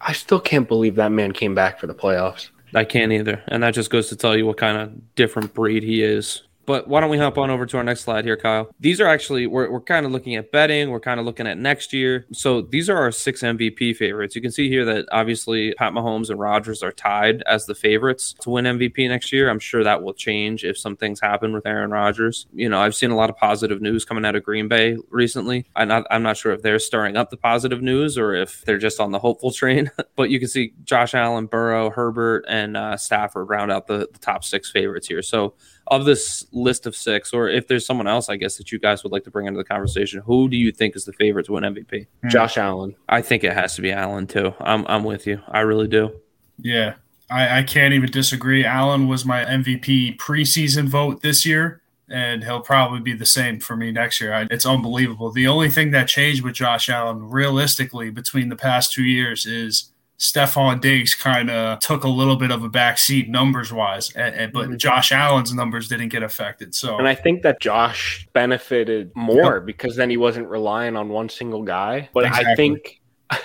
I 0.00 0.12
still 0.12 0.40
can't 0.40 0.68
believe 0.68 0.96
that 0.96 1.12
man 1.12 1.32
came 1.32 1.54
back 1.54 1.80
for 1.80 1.86
the 1.86 1.94
playoffs. 1.94 2.50
I 2.74 2.84
can't 2.84 3.12
either, 3.12 3.42
and 3.48 3.62
that 3.62 3.72
just 3.72 3.90
goes 3.90 4.08
to 4.08 4.16
tell 4.16 4.36
you 4.36 4.44
what 4.44 4.58
kind 4.58 4.76
of 4.76 5.14
different 5.14 5.54
breed 5.54 5.82
he 5.82 6.02
is. 6.02 6.42
But 6.66 6.88
why 6.88 7.00
don't 7.00 7.10
we 7.10 7.18
hop 7.18 7.38
on 7.38 7.50
over 7.50 7.64
to 7.64 7.76
our 7.76 7.84
next 7.84 8.00
slide 8.00 8.24
here, 8.24 8.36
Kyle? 8.36 8.68
These 8.80 9.00
are 9.00 9.06
actually 9.06 9.46
we're 9.46 9.70
we're 9.70 9.80
kind 9.80 10.04
of 10.04 10.12
looking 10.12 10.34
at 10.34 10.52
betting. 10.52 10.90
We're 10.90 11.00
kind 11.00 11.20
of 11.20 11.26
looking 11.26 11.46
at 11.46 11.58
next 11.58 11.92
year. 11.92 12.26
So 12.32 12.62
these 12.62 12.90
are 12.90 12.96
our 12.96 13.12
six 13.12 13.42
MVP 13.42 13.96
favorites. 13.96 14.34
You 14.34 14.42
can 14.42 14.50
see 14.50 14.68
here 14.68 14.84
that 14.84 15.06
obviously 15.12 15.74
Pat 15.74 15.92
Mahomes 15.92 16.28
and 16.28 16.40
Rodgers 16.40 16.82
are 16.82 16.92
tied 16.92 17.42
as 17.42 17.66
the 17.66 17.74
favorites 17.74 18.34
to 18.40 18.50
win 18.50 18.64
MVP 18.64 19.08
next 19.08 19.32
year. 19.32 19.48
I'm 19.48 19.60
sure 19.60 19.84
that 19.84 20.02
will 20.02 20.14
change 20.14 20.64
if 20.64 20.76
some 20.76 20.96
things 20.96 21.20
happen 21.20 21.52
with 21.52 21.66
Aaron 21.66 21.90
Rodgers. 21.90 22.46
You 22.52 22.68
know, 22.68 22.80
I've 22.80 22.94
seen 22.94 23.10
a 23.10 23.16
lot 23.16 23.30
of 23.30 23.36
positive 23.36 23.80
news 23.80 24.04
coming 24.04 24.24
out 24.24 24.34
of 24.34 24.42
Green 24.42 24.68
Bay 24.68 24.96
recently. 25.08 25.66
I'm 25.76 25.88
not 25.88 26.04
I'm 26.10 26.22
not 26.22 26.36
sure 26.36 26.52
if 26.52 26.62
they're 26.62 26.80
stirring 26.80 27.16
up 27.16 27.30
the 27.30 27.36
positive 27.36 27.80
news 27.80 28.18
or 28.18 28.34
if 28.34 28.62
they're 28.64 28.78
just 28.78 28.98
on 28.98 29.12
the 29.12 29.20
hopeful 29.20 29.52
train. 29.52 29.90
but 30.16 30.30
you 30.30 30.40
can 30.40 30.48
see 30.48 30.72
Josh 30.84 31.14
Allen, 31.14 31.46
Burrow, 31.46 31.90
Herbert, 31.90 32.44
and 32.48 32.76
uh, 32.76 32.96
Stafford 32.96 33.48
round 33.48 33.70
out 33.70 33.86
the, 33.86 34.08
the 34.12 34.18
top 34.18 34.42
six 34.44 34.70
favorites 34.70 35.06
here. 35.06 35.22
So 35.22 35.54
of 35.88 36.04
this 36.04 36.46
list 36.52 36.86
of 36.86 36.96
six, 36.96 37.32
or 37.32 37.48
if 37.48 37.68
there's 37.68 37.86
someone 37.86 38.06
else, 38.06 38.28
I 38.28 38.36
guess 38.36 38.56
that 38.56 38.72
you 38.72 38.78
guys 38.78 39.02
would 39.02 39.12
like 39.12 39.24
to 39.24 39.30
bring 39.30 39.46
into 39.46 39.58
the 39.58 39.64
conversation, 39.64 40.20
who 40.24 40.48
do 40.48 40.56
you 40.56 40.72
think 40.72 40.96
is 40.96 41.04
the 41.04 41.12
favorite 41.12 41.46
to 41.46 41.52
win 41.52 41.64
MVP? 41.64 42.06
Hmm. 42.22 42.28
Josh 42.28 42.56
Allen. 42.56 42.94
I 43.08 43.22
think 43.22 43.44
it 43.44 43.52
has 43.52 43.74
to 43.76 43.82
be 43.82 43.92
Allen 43.92 44.26
too. 44.26 44.54
I'm 44.60 44.84
I'm 44.88 45.04
with 45.04 45.26
you. 45.26 45.40
I 45.48 45.60
really 45.60 45.88
do. 45.88 46.20
Yeah, 46.58 46.94
I, 47.30 47.58
I 47.58 47.62
can't 47.62 47.94
even 47.94 48.10
disagree. 48.10 48.64
Allen 48.64 49.08
was 49.08 49.24
my 49.24 49.44
MVP 49.44 50.16
preseason 50.16 50.88
vote 50.88 51.22
this 51.22 51.44
year, 51.44 51.82
and 52.08 52.42
he'll 52.42 52.60
probably 52.60 53.00
be 53.00 53.12
the 53.12 53.26
same 53.26 53.60
for 53.60 53.76
me 53.76 53.92
next 53.92 54.20
year. 54.20 54.32
I, 54.32 54.46
it's 54.50 54.66
unbelievable. 54.66 55.30
The 55.30 55.46
only 55.46 55.68
thing 55.68 55.90
that 55.90 56.08
changed 56.08 56.42
with 56.42 56.54
Josh 56.54 56.88
Allen, 56.88 57.28
realistically, 57.30 58.10
between 58.10 58.48
the 58.48 58.56
past 58.56 58.92
two 58.92 59.04
years 59.04 59.44
is 59.46 59.92
Stefon 60.18 60.80
Diggs 60.80 61.14
kind 61.14 61.50
of 61.50 61.78
took 61.80 62.04
a 62.04 62.08
little 62.08 62.36
bit 62.36 62.50
of 62.50 62.64
a 62.64 62.70
backseat 62.70 63.28
numbers 63.28 63.72
wise, 63.72 64.10
and, 64.14 64.34
and, 64.34 64.52
but 64.52 64.68
mm-hmm. 64.68 64.76
Josh 64.76 65.12
Allen's 65.12 65.52
numbers 65.52 65.88
didn't 65.88 66.08
get 66.08 66.22
affected. 66.22 66.74
So, 66.74 66.98
and 66.98 67.06
I 67.06 67.14
think 67.14 67.42
that 67.42 67.60
Josh 67.60 68.26
benefited 68.32 69.14
more 69.14 69.56
yep. 69.56 69.66
because 69.66 69.96
then 69.96 70.08
he 70.08 70.16
wasn't 70.16 70.48
relying 70.48 70.96
on 70.96 71.10
one 71.10 71.28
single 71.28 71.62
guy. 71.62 72.08
But 72.14 72.24
exactly. 72.24 72.52
I 72.52 72.56
think, 72.56 73.02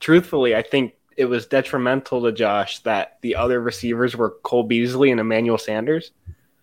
truthfully, 0.00 0.56
I 0.56 0.62
think 0.62 0.94
it 1.16 1.26
was 1.26 1.46
detrimental 1.46 2.22
to 2.22 2.32
Josh 2.32 2.78
that 2.80 3.18
the 3.20 3.36
other 3.36 3.60
receivers 3.60 4.16
were 4.16 4.30
Cole 4.42 4.64
Beasley 4.64 5.10
and 5.10 5.20
Emmanuel 5.20 5.58
Sanders. 5.58 6.12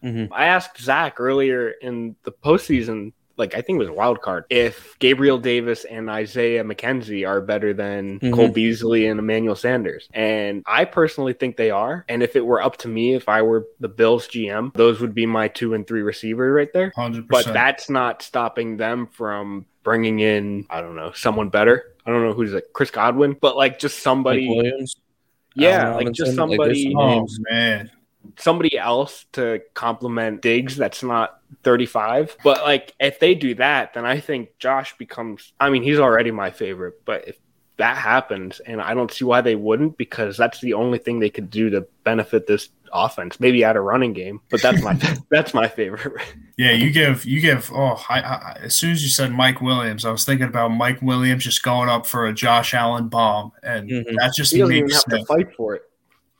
Mm-hmm. 0.03 0.33
I 0.33 0.45
asked 0.45 0.81
Zach 0.81 1.19
earlier 1.19 1.69
in 1.81 2.15
the 2.23 2.31
postseason 2.31 3.13
like 3.41 3.55
I 3.55 3.61
think 3.61 3.77
it 3.77 3.79
was 3.79 3.89
a 3.89 3.93
wild 3.93 4.21
card. 4.21 4.45
If 4.49 4.97
Gabriel 4.99 5.39
Davis 5.39 5.83
and 5.83 6.09
Isaiah 6.09 6.63
McKenzie 6.63 7.27
are 7.27 7.41
better 7.41 7.73
than 7.73 8.19
mm-hmm. 8.19 8.33
Cole 8.33 8.49
Beasley 8.49 9.07
and 9.07 9.19
Emmanuel 9.19 9.55
Sanders. 9.55 10.07
And 10.13 10.63
I 10.67 10.85
personally 10.85 11.33
think 11.33 11.57
they 11.57 11.71
are. 11.71 12.05
And 12.07 12.21
if 12.21 12.35
it 12.35 12.45
were 12.45 12.61
up 12.61 12.77
to 12.77 12.87
me, 12.87 13.15
if 13.15 13.27
I 13.27 13.41
were 13.41 13.65
the 13.79 13.89
Bills 13.89 14.27
GM, 14.27 14.73
those 14.75 15.01
would 15.01 15.15
be 15.15 15.25
my 15.25 15.47
two 15.47 15.73
and 15.73 15.85
three 15.85 16.03
receiver 16.03 16.53
right 16.53 16.71
there. 16.71 16.91
100%. 16.91 17.27
But 17.27 17.45
that's 17.45 17.89
not 17.89 18.21
stopping 18.21 18.77
them 18.77 19.07
from 19.07 19.65
bringing 19.83 20.19
in, 20.19 20.67
I 20.69 20.81
don't 20.81 20.95
know, 20.95 21.11
someone 21.13 21.49
better. 21.49 21.95
I 22.05 22.11
don't 22.11 22.23
know 22.23 22.33
who's 22.33 22.53
like 22.53 22.67
Chris 22.73 22.91
Godwin, 22.91 23.35
but 23.41 23.57
like 23.57 23.79
just 23.79 23.99
somebody. 23.99 24.47
Williams. 24.47 24.95
Yeah, 25.55 25.95
like 25.95 26.11
just 26.13 26.35
somebody. 26.35 26.93
Like 26.93 27.03
oh 27.03 27.27
man, 27.49 27.91
somebody 28.37 28.77
else 28.77 29.25
to 29.33 29.61
complement 29.73 30.41
Diggs 30.41 30.77
that's 30.77 31.03
not 31.03 31.40
35. 31.63 32.37
But 32.43 32.63
like 32.63 32.93
if 32.99 33.19
they 33.19 33.35
do 33.35 33.55
that, 33.55 33.93
then 33.93 34.05
I 34.05 34.19
think 34.19 34.57
Josh 34.59 34.97
becomes 34.97 35.53
I 35.59 35.69
mean, 35.69 35.83
he's 35.83 35.99
already 35.99 36.31
my 36.31 36.51
favorite, 36.51 37.05
but 37.05 37.27
if 37.27 37.37
that 37.77 37.97
happens 37.97 38.59
and 38.59 38.79
I 38.81 38.93
don't 38.93 39.11
see 39.11 39.25
why 39.25 39.41
they 39.41 39.55
wouldn't 39.55 39.97
because 39.97 40.37
that's 40.37 40.61
the 40.61 40.73
only 40.73 40.99
thing 40.99 41.19
they 41.19 41.29
could 41.29 41.49
do 41.49 41.69
to 41.71 41.87
benefit 42.03 42.45
this 42.45 42.69
offense. 42.93 43.39
Maybe 43.39 43.63
add 43.63 43.75
a 43.75 43.81
running 43.81 44.13
game, 44.13 44.41
but 44.49 44.61
that's 44.61 44.81
my 44.81 44.93
that's 45.29 45.53
my 45.53 45.67
favorite. 45.67 46.21
Yeah, 46.57 46.71
you 46.71 46.91
give 46.91 47.25
you 47.25 47.41
give. 47.41 47.71
Oh, 47.73 48.03
I, 48.09 48.21
I, 48.21 48.57
as 48.61 48.75
soon 48.75 48.91
as 48.91 49.01
you 49.01 49.09
said 49.09 49.31
Mike 49.31 49.61
Williams, 49.61 50.05
I 50.05 50.11
was 50.11 50.25
thinking 50.25 50.47
about 50.47 50.69
Mike 50.69 51.01
Williams 51.01 51.43
just 51.43 51.63
going 51.63 51.89
up 51.89 52.05
for 52.05 52.27
a 52.27 52.33
Josh 52.33 52.73
Allen 52.73 53.07
bomb, 53.07 53.51
and 53.63 53.89
mm-hmm. 53.89 54.15
that 54.17 54.33
just 54.35 54.53
he 54.53 54.59
doesn't 54.59 54.75
even 54.75 54.89
have 54.89 55.05
to 55.05 55.25
fight 55.25 55.55
for 55.55 55.75
it. 55.75 55.83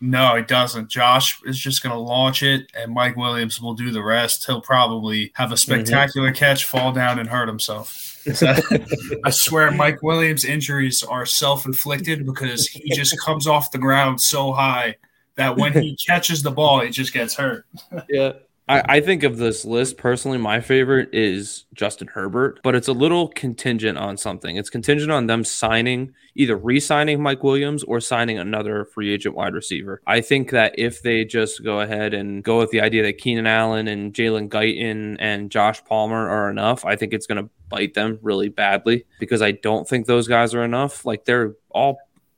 No, 0.04 0.36
he 0.36 0.42
doesn't. 0.42 0.90
Josh 0.90 1.40
is 1.46 1.60
just 1.60 1.84
going 1.84 1.94
to 1.94 2.00
launch 2.00 2.42
it, 2.42 2.72
and 2.74 2.92
Mike 2.92 3.16
Williams 3.16 3.62
will 3.62 3.76
do 3.76 3.92
the 3.92 4.02
rest. 4.02 4.48
He'll 4.48 4.60
probably 4.60 5.32
have 5.36 5.52
a 5.52 5.58
spectacular 5.58 6.30
mm-hmm. 6.30 6.38
catch, 6.38 6.66
fall 6.66 6.92
down, 6.92 7.20
and 7.20 7.30
hurt 7.30 7.48
himself. 7.48 8.18
I 9.24 9.30
swear, 9.30 9.70
Mike 9.70 10.02
Williams' 10.02 10.44
injuries 10.44 11.04
are 11.04 11.28
self 11.28 11.68
inflicted 11.68 12.26
because 12.26 12.68
he 12.68 12.90
just 12.96 13.20
comes 13.20 13.46
off 13.46 13.72
the 13.72 13.78
ground 13.78 14.20
so 14.20 14.54
high 14.54 14.96
that 15.36 15.58
when 15.58 15.74
he 15.74 15.96
catches 16.08 16.42
the 16.42 16.52
ball, 16.52 16.82
he 16.82 16.90
just 16.90 17.14
gets 17.14 17.36
hurt. 17.36 17.68
yeah. 18.10 18.34
I, 18.68 18.98
I 18.98 19.02
think 19.02 19.24
of 19.24 19.38
this 19.38 19.66
list 19.66 19.98
personally, 19.98 20.38
my 20.38 20.62
favorite 20.62 21.10
is 21.14 21.66
Justin 21.74 22.08
Herbert, 22.08 22.60
but 22.64 22.76
it's 22.76 22.88
a 22.88 22.94
little 22.94 23.28
contingent 23.30 23.98
on 23.98 24.18
something. 24.18 24.56
It's 24.56 24.70
contingent 24.70 25.12
on 25.12 25.28
them 25.28 25.44
signing 25.44 26.14
either 26.36 26.56
re-signing 26.56 27.22
Mike 27.22 27.44
Williams 27.44 27.84
or 27.84 28.00
signing 28.00 28.38
another 28.38 28.86
free 28.86 29.14
agent 29.14 29.36
wide 29.36 29.54
receiver. 29.54 30.02
I 30.08 30.22
think 30.22 30.52
that 30.52 30.78
if 30.78 31.02
they 31.02 31.26
just 31.26 31.64
go 31.64 31.82
ahead 31.82 32.14
and 32.14 32.44
go 32.44 32.60
with 32.60 32.72
the 32.72 32.82
idea 32.82 33.04
that 33.04 33.18
Keenan 33.18 33.48
Allen 33.48 33.88
and 33.88 34.14
Jalen 34.14 34.50
Guyton 34.50 35.18
and 35.20 35.52
Josh 35.52 35.84
Palmer 35.84 36.30
are 36.30 36.50
enough, 36.50 36.86
I 36.86 36.96
think 36.96 37.14
it's 37.14 37.28
going 37.28 37.44
to 37.44 37.50
bite 37.70 37.94
them 37.94 38.20
really 38.22 38.50
badly 38.50 39.06
because 39.20 39.42
I 39.42 39.52
don't 39.52 39.88
think 39.88 40.06
those 40.06 40.28
guys 40.28 40.54
are 40.54 40.64
enough. 40.64 41.06
Like 41.06 41.26
they're 41.26 41.56
all 41.70 41.98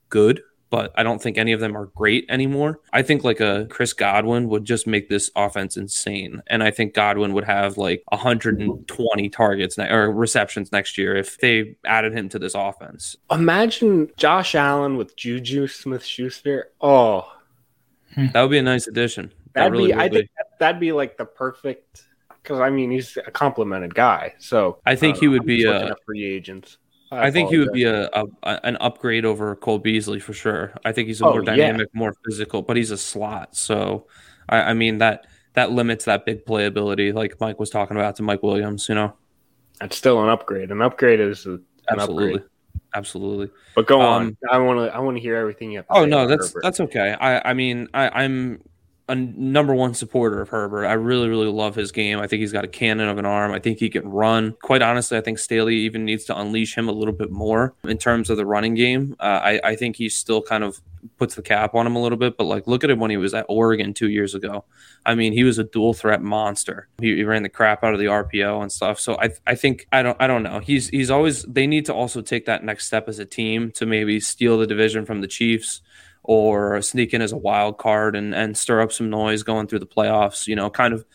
good, 0.09 0.41
but 0.73 0.91
I 0.95 1.03
don't 1.03 1.21
think 1.21 1.37
any 1.37 1.51
of 1.51 1.59
them 1.59 1.77
are 1.77 1.85
great 1.95 2.25
anymore. 2.29 2.79
I 2.91 3.03
think 3.03 3.23
like 3.23 3.39
a 3.39 3.67
Chris 3.69 3.93
Godwin 3.93 4.49
would 4.49 4.65
just 4.65 4.87
make 4.87 5.07
this 5.07 5.29
offense 5.35 5.77
insane. 5.77 6.41
And 6.47 6.63
I 6.63 6.71
think 6.71 6.95
Godwin 6.95 7.33
would 7.33 7.43
have 7.43 7.77
like 7.77 8.01
120 8.07 9.29
targets 9.29 9.77
ne- 9.77 9.91
or 9.91 10.11
receptions 10.11 10.71
next 10.71 10.97
year 10.97 11.15
if 11.15 11.37
they 11.37 11.75
added 11.85 12.17
him 12.17 12.27
to 12.29 12.39
this 12.39 12.55
offense. 12.55 13.15
Imagine 13.29 14.09
Josh 14.17 14.55
Allen 14.55 14.97
with 14.97 15.15
Juju 15.15 15.67
Smith 15.67 16.03
Schuster. 16.03 16.71
Oh, 16.81 17.31
that 18.17 18.41
would 18.41 18.49
be 18.49 18.57
a 18.57 18.63
nice 18.63 18.87
addition. 18.87 19.27
That 19.53 19.65
that'd 19.65 19.73
really 19.73 19.91
be, 19.91 19.93
I 19.93 20.09
be. 20.09 20.15
think 20.15 20.29
that'd 20.57 20.81
be 20.81 20.91
like 20.91 21.17
the 21.17 21.25
perfect 21.25 22.07
because 22.41 22.59
I 22.59 22.71
mean 22.71 22.89
he's 22.89 23.15
a 23.17 23.29
complimented 23.29 23.93
guy. 23.93 24.33
So 24.39 24.79
I 24.87 24.95
think 24.95 25.17
uh, 25.17 25.19
he 25.19 25.27
would 25.27 25.41
I'm 25.41 25.47
be 25.47 25.65
a 25.65 25.93
free 26.03 26.25
agent. 26.25 26.77
I, 27.13 27.27
I 27.27 27.31
think 27.31 27.49
he 27.49 27.57
would 27.57 27.71
be 27.71 27.83
a, 27.85 28.09
a, 28.13 28.25
an 28.43 28.77
upgrade 28.77 29.25
over 29.25 29.55
Cole 29.55 29.79
Beasley 29.79 30.19
for 30.19 30.33
sure. 30.33 30.73
I 30.85 30.91
think 30.91 31.07
he's 31.07 31.21
a 31.21 31.25
oh, 31.25 31.31
more 31.31 31.41
dynamic, 31.41 31.89
yeah. 31.93 31.99
more 31.99 32.15
physical, 32.25 32.61
but 32.61 32.77
he's 32.77 32.91
a 32.91 32.97
slot. 32.97 33.55
So 33.55 34.07
I, 34.49 34.61
I, 34.61 34.73
mean 34.73 34.97
that 34.99 35.27
that 35.53 35.71
limits 35.71 36.05
that 36.05 36.25
big 36.25 36.45
playability, 36.45 37.13
like 37.13 37.39
Mike 37.39 37.59
was 37.59 37.69
talking 37.69 37.97
about 37.97 38.15
to 38.17 38.23
Mike 38.23 38.43
Williams. 38.43 38.89
You 38.89 38.95
know, 38.95 39.13
that's 39.79 39.97
still 39.97 40.21
an 40.23 40.29
upgrade. 40.29 40.71
An 40.71 40.81
upgrade 40.81 41.19
is 41.19 41.45
an 41.45 41.63
absolutely, 41.89 42.35
upgrade. 42.35 42.49
absolutely. 42.95 43.49
But 43.75 43.87
go 43.87 44.01
um, 44.01 44.07
on. 44.07 44.37
I 44.51 44.57
want 44.59 44.79
to. 44.79 44.95
I 44.95 44.99
want 44.99 45.17
to 45.17 45.21
hear 45.21 45.35
everything 45.35 45.71
you 45.71 45.79
have. 45.79 45.85
oh 45.89 46.05
no, 46.05 46.27
that's 46.27 46.49
Herbert. 46.49 46.63
that's 46.63 46.79
okay. 46.79 47.15
I 47.19 47.51
I 47.51 47.53
mean 47.53 47.87
I, 47.93 48.23
I'm 48.23 48.61
a 49.09 49.15
number 49.15 49.75
one 49.75 49.93
supporter 49.93 50.41
of 50.41 50.49
Herbert. 50.49 50.85
I 50.85 50.93
really, 50.93 51.27
really 51.27 51.47
love 51.47 51.75
his 51.75 51.91
game. 51.91 52.19
I 52.19 52.27
think 52.27 52.39
he's 52.39 52.53
got 52.53 52.63
a 52.63 52.69
cannon 52.69 53.09
of 53.09 53.17
an 53.17 53.25
arm. 53.25 53.51
I 53.51 53.59
think 53.59 53.79
he 53.79 53.89
can 53.89 54.07
run. 54.07 54.55
Quite 54.61 54.81
honestly, 54.81 55.17
I 55.17 55.21
think 55.21 55.39
Staley 55.39 55.75
even 55.75 56.05
needs 56.05 56.23
to 56.25 56.39
unleash 56.39 56.77
him 56.77 56.87
a 56.87 56.93
little 56.93 57.13
bit 57.13 57.29
more 57.29 57.73
in 57.83 57.97
terms 57.97 58.29
of 58.29 58.37
the 58.37 58.45
running 58.45 58.75
game. 58.75 59.15
Uh, 59.19 59.41
I, 59.43 59.59
I 59.63 59.75
think 59.75 59.97
he 59.97 60.07
still 60.07 60.41
kind 60.41 60.63
of 60.63 60.81
puts 61.17 61.35
the 61.35 61.41
cap 61.41 61.75
on 61.75 61.85
him 61.85 61.97
a 61.97 62.01
little 62.01 62.17
bit, 62.17 62.37
but 62.37 62.45
like 62.45 62.65
look 62.65 62.85
at 62.85 62.89
him 62.89 62.99
when 62.99 63.11
he 63.11 63.17
was 63.17 63.33
at 63.33 63.45
Oregon 63.49 63.93
two 63.93 64.09
years 64.09 64.33
ago. 64.35 64.63
I 65.05 65.15
mean, 65.15 65.33
he 65.33 65.43
was 65.43 65.57
a 65.59 65.65
dual 65.65 65.93
threat 65.93 66.21
monster. 66.21 66.87
He, 66.99 67.15
he 67.15 67.23
ran 67.25 67.43
the 67.43 67.49
crap 67.49 67.83
out 67.83 67.93
of 67.93 67.99
the 67.99 68.05
RPO 68.05 68.61
and 68.61 68.71
stuff. 68.71 69.01
So 69.01 69.19
I, 69.19 69.31
I 69.45 69.55
think 69.55 69.85
I 69.91 70.01
don't, 70.01 70.15
I 70.21 70.27
don't 70.27 70.43
know. 70.43 70.59
He's, 70.59 70.87
he's 70.89 71.11
always. 71.11 71.43
They 71.43 71.67
need 71.67 71.85
to 71.87 71.93
also 71.93 72.21
take 72.21 72.45
that 72.45 72.63
next 72.63 72.87
step 72.87 73.09
as 73.09 73.19
a 73.19 73.25
team 73.25 73.71
to 73.71 73.85
maybe 73.85 74.21
steal 74.21 74.57
the 74.57 74.67
division 74.67 75.05
from 75.05 75.19
the 75.19 75.27
Chiefs 75.27 75.81
or 76.23 76.81
sneak 76.81 77.13
in 77.13 77.21
as 77.21 77.31
a 77.31 77.37
wild 77.37 77.77
card 77.77 78.15
and, 78.15 78.33
and 78.33 78.57
stir 78.57 78.81
up 78.81 78.91
some 78.91 79.09
noise 79.09 79.43
going 79.43 79.67
through 79.67 79.79
the 79.79 79.85
playoffs, 79.85 80.47
you 80.47 80.55
know, 80.55 80.69
kind 80.69 80.93
of 80.93 81.05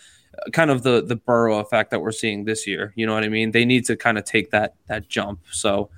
kind 0.52 0.70
of 0.70 0.82
the 0.82 1.02
the 1.02 1.16
Burrow 1.16 1.58
effect 1.58 1.90
that 1.90 2.00
we're 2.00 2.12
seeing 2.12 2.44
this 2.44 2.66
year. 2.66 2.92
You 2.96 3.06
know 3.06 3.14
what 3.14 3.24
I 3.24 3.28
mean? 3.28 3.52
They 3.52 3.64
need 3.64 3.84
to 3.86 3.96
kind 3.96 4.18
of 4.18 4.24
take 4.24 4.50
that 4.50 4.74
that 4.86 5.08
jump. 5.08 5.40
So 5.50 5.90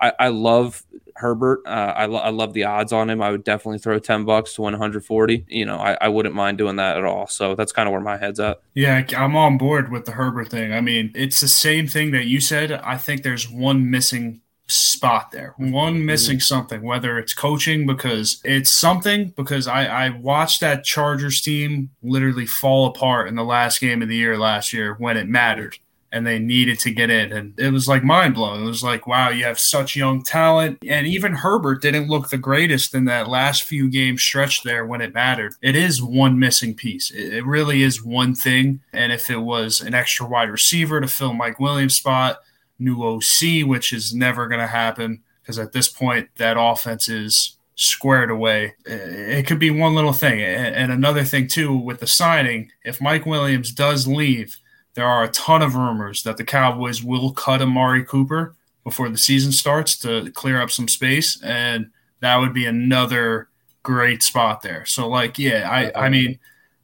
I, 0.00 0.12
I 0.18 0.28
love 0.28 0.84
Herbert. 1.16 1.62
Uh, 1.66 1.92
I, 1.96 2.06
lo- 2.06 2.20
I 2.20 2.30
love 2.30 2.52
the 2.52 2.64
odds 2.64 2.92
on 2.92 3.10
him. 3.10 3.20
I 3.20 3.30
would 3.30 3.44
definitely 3.44 3.78
throw 3.78 3.98
10 3.98 4.24
bucks 4.24 4.54
to 4.54 4.62
win 4.62 4.74
140. 4.74 5.46
You 5.48 5.66
know, 5.66 5.76
I, 5.76 5.98
I 6.00 6.08
wouldn't 6.08 6.34
mind 6.34 6.58
doing 6.58 6.76
that 6.76 6.96
at 6.96 7.04
all. 7.04 7.26
So 7.26 7.54
that's 7.54 7.72
kind 7.72 7.88
of 7.88 7.92
where 7.92 8.00
my 8.00 8.16
head's 8.16 8.38
at. 8.38 8.60
Yeah, 8.74 9.04
I'm 9.16 9.34
on 9.34 9.58
board 9.58 9.90
with 9.90 10.04
the 10.04 10.12
Herbert 10.12 10.48
thing. 10.50 10.72
I 10.72 10.80
mean, 10.80 11.10
it's 11.14 11.40
the 11.40 11.48
same 11.48 11.88
thing 11.88 12.12
that 12.12 12.26
you 12.26 12.40
said. 12.40 12.72
I 12.72 12.96
think 12.96 13.22
there's 13.22 13.50
one 13.50 13.90
missing 13.90 14.40
spot 14.68 15.30
there. 15.32 15.54
One 15.56 15.94
mm-hmm. 15.94 16.06
missing 16.06 16.40
something, 16.40 16.82
whether 16.82 17.18
it's 17.18 17.34
coaching 17.34 17.86
because 17.86 18.40
it's 18.44 18.70
something 18.70 19.32
because 19.36 19.66
I, 19.66 19.86
I 19.86 20.10
watched 20.10 20.60
that 20.60 20.84
Chargers 20.84 21.40
team 21.40 21.90
literally 22.02 22.46
fall 22.46 22.86
apart 22.86 23.28
in 23.28 23.34
the 23.34 23.44
last 23.44 23.80
game 23.80 24.02
of 24.02 24.08
the 24.08 24.16
year 24.16 24.38
last 24.38 24.72
year 24.72 24.94
when 24.98 25.16
it 25.16 25.28
mattered 25.28 25.78
and 26.10 26.26
they 26.26 26.38
needed 26.38 26.78
to 26.80 26.90
get 26.90 27.10
in. 27.10 27.32
And 27.32 27.58
it 27.58 27.70
was 27.70 27.88
like 27.88 28.02
mind 28.02 28.34
blowing. 28.34 28.62
It 28.64 28.68
was 28.68 28.82
like, 28.82 29.06
wow, 29.06 29.28
you 29.28 29.44
have 29.44 29.58
such 29.58 29.96
young 29.96 30.22
talent. 30.22 30.78
And 30.86 31.06
even 31.06 31.32
Herbert 31.32 31.82
didn't 31.82 32.08
look 32.08 32.30
the 32.30 32.38
greatest 32.38 32.94
in 32.94 33.04
that 33.06 33.28
last 33.28 33.62
few 33.62 33.90
games 33.90 34.22
stretch 34.22 34.62
there 34.62 34.86
when 34.86 35.00
it 35.00 35.14
mattered. 35.14 35.54
It 35.60 35.76
is 35.76 36.02
one 36.02 36.38
missing 36.38 36.74
piece. 36.74 37.10
It, 37.10 37.44
really 37.44 37.82
is 37.82 38.04
one 38.04 38.34
thing. 38.34 38.80
And 38.92 39.12
if 39.12 39.30
it 39.30 39.40
was 39.40 39.80
an 39.80 39.94
extra 39.94 40.26
wide 40.26 40.50
receiver 40.50 41.00
to 41.00 41.08
fill 41.08 41.32
Mike 41.32 41.60
Williams' 41.60 41.96
spot, 41.96 42.38
new 42.78 43.02
OC, 43.02 43.66
which 43.66 43.92
is 43.92 44.14
never 44.14 44.46
going 44.48 44.60
to 44.60 44.66
happen 44.66 45.22
because 45.42 45.58
at 45.58 45.72
this 45.72 45.88
point 45.88 46.28
that 46.36 46.56
offense 46.58 47.08
is 47.08 47.58
squared 47.78 48.30
away. 48.30 48.74
It 48.84 49.46
could 49.46 49.60
be 49.60 49.70
one 49.70 49.94
little 49.94 50.12
thing. 50.12 50.42
And 50.42 50.90
another 50.90 51.22
thing, 51.22 51.46
too, 51.46 51.76
with 51.76 52.00
the 52.00 52.08
signing, 52.08 52.72
if 52.84 53.00
Mike 53.00 53.24
Williams 53.24 53.70
does 53.70 54.08
leave, 54.08 54.56
there 54.94 55.06
are 55.06 55.22
a 55.22 55.28
ton 55.28 55.62
of 55.62 55.76
rumors 55.76 56.24
that 56.24 56.38
the 56.38 56.44
Cowboys 56.44 57.04
will 57.04 57.32
cut 57.32 57.62
Amari 57.62 58.04
Cooper 58.04 58.56
before 58.82 59.08
the 59.08 59.16
season 59.16 59.52
starts 59.52 59.96
to 59.98 60.28
clear 60.32 60.60
up 60.60 60.72
some 60.72 60.88
space. 60.88 61.40
And 61.42 61.90
that 62.18 62.38
would 62.38 62.52
be 62.52 62.66
another 62.66 63.48
great 63.84 64.24
spot 64.24 64.62
there. 64.62 64.84
So, 64.84 65.08
like, 65.08 65.38
yeah, 65.38 65.68
I, 65.70 65.84
I 65.84 65.88
uh-huh. 65.90 66.10
mean, 66.10 66.38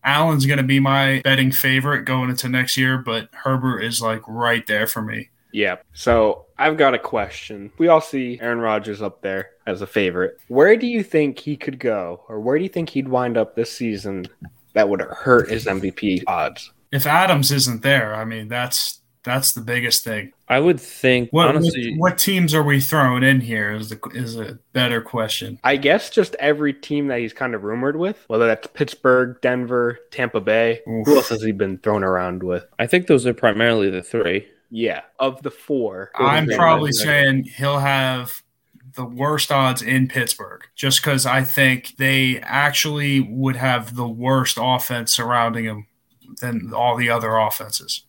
Allen's 0.04 0.46
going 0.46 0.58
to 0.58 0.62
be 0.62 0.78
my 0.78 1.22
betting 1.24 1.50
favorite 1.50 2.04
going 2.04 2.30
into 2.30 2.48
next 2.48 2.76
year, 2.76 2.98
but 2.98 3.30
Herbert 3.32 3.80
is 3.80 4.00
like 4.00 4.22
right 4.28 4.64
there 4.66 4.86
for 4.86 5.02
me. 5.02 5.30
Yeah. 5.54 5.76
So 5.92 6.46
I've 6.58 6.76
got 6.76 6.94
a 6.94 6.98
question. 6.98 7.70
We 7.78 7.86
all 7.88 8.00
see 8.00 8.38
Aaron 8.42 8.58
Rodgers 8.58 9.00
up 9.00 9.22
there 9.22 9.50
as 9.66 9.82
a 9.82 9.86
favorite. 9.86 10.36
Where 10.48 10.76
do 10.76 10.86
you 10.88 11.04
think 11.04 11.38
he 11.38 11.56
could 11.56 11.78
go, 11.78 12.24
or 12.28 12.40
where 12.40 12.58
do 12.58 12.64
you 12.64 12.68
think 12.68 12.90
he'd 12.90 13.08
wind 13.08 13.36
up 13.36 13.54
this 13.54 13.72
season 13.72 14.26
that 14.74 14.88
would 14.88 15.00
hurt 15.00 15.48
his 15.48 15.66
MVP 15.66 16.24
odds? 16.26 16.72
If 16.90 17.06
Adams 17.06 17.52
isn't 17.52 17.82
there, 17.82 18.14
I 18.14 18.24
mean 18.24 18.48
that's 18.48 19.00
that's 19.22 19.52
the 19.52 19.60
biggest 19.60 20.04
thing. 20.04 20.32
I 20.48 20.60
would 20.60 20.78
think 20.78 21.30
What, 21.30 21.48
honestly. 21.48 21.92
what, 21.96 22.10
what 22.10 22.18
teams 22.18 22.52
are 22.52 22.62
we 22.62 22.80
throwing 22.80 23.22
in 23.22 23.40
here? 23.40 23.72
Is 23.72 23.88
the 23.90 24.00
is 24.12 24.36
a 24.36 24.58
better 24.72 25.00
question. 25.00 25.60
I 25.64 25.76
guess 25.76 26.10
just 26.10 26.34
every 26.40 26.74
team 26.74 27.06
that 27.06 27.20
he's 27.20 27.32
kind 27.32 27.54
of 27.54 27.62
rumored 27.62 27.96
with, 27.96 28.24
whether 28.26 28.46
that's 28.48 28.66
Pittsburgh, 28.66 29.40
Denver, 29.40 29.98
Tampa 30.10 30.40
Bay. 30.40 30.80
Oof. 30.88 31.06
Who 31.06 31.16
else 31.16 31.28
has 31.28 31.42
he 31.42 31.52
been 31.52 31.78
thrown 31.78 32.02
around 32.04 32.42
with? 32.42 32.66
I 32.78 32.86
think 32.88 33.06
those 33.06 33.24
are 33.24 33.34
primarily 33.34 33.88
the 33.88 34.02
three. 34.02 34.48
Yeah, 34.70 35.02
of 35.18 35.42
the 35.42 35.50
four. 35.50 36.10
I'm 36.14 36.48
probably 36.48 36.92
saying 36.92 37.44
he'll 37.44 37.78
have 37.78 38.42
the 38.94 39.04
worst 39.04 39.50
odds 39.50 39.82
in 39.82 40.08
Pittsburgh, 40.08 40.66
just 40.74 41.02
because 41.02 41.26
I 41.26 41.42
think 41.42 41.96
they 41.96 42.40
actually 42.40 43.20
would 43.20 43.56
have 43.56 43.96
the 43.96 44.08
worst 44.08 44.58
offense 44.60 45.14
surrounding 45.14 45.64
him 45.64 45.86
than 46.40 46.72
all 46.74 46.96
the 46.96 47.10
other 47.10 47.36
offenses. 47.36 48.02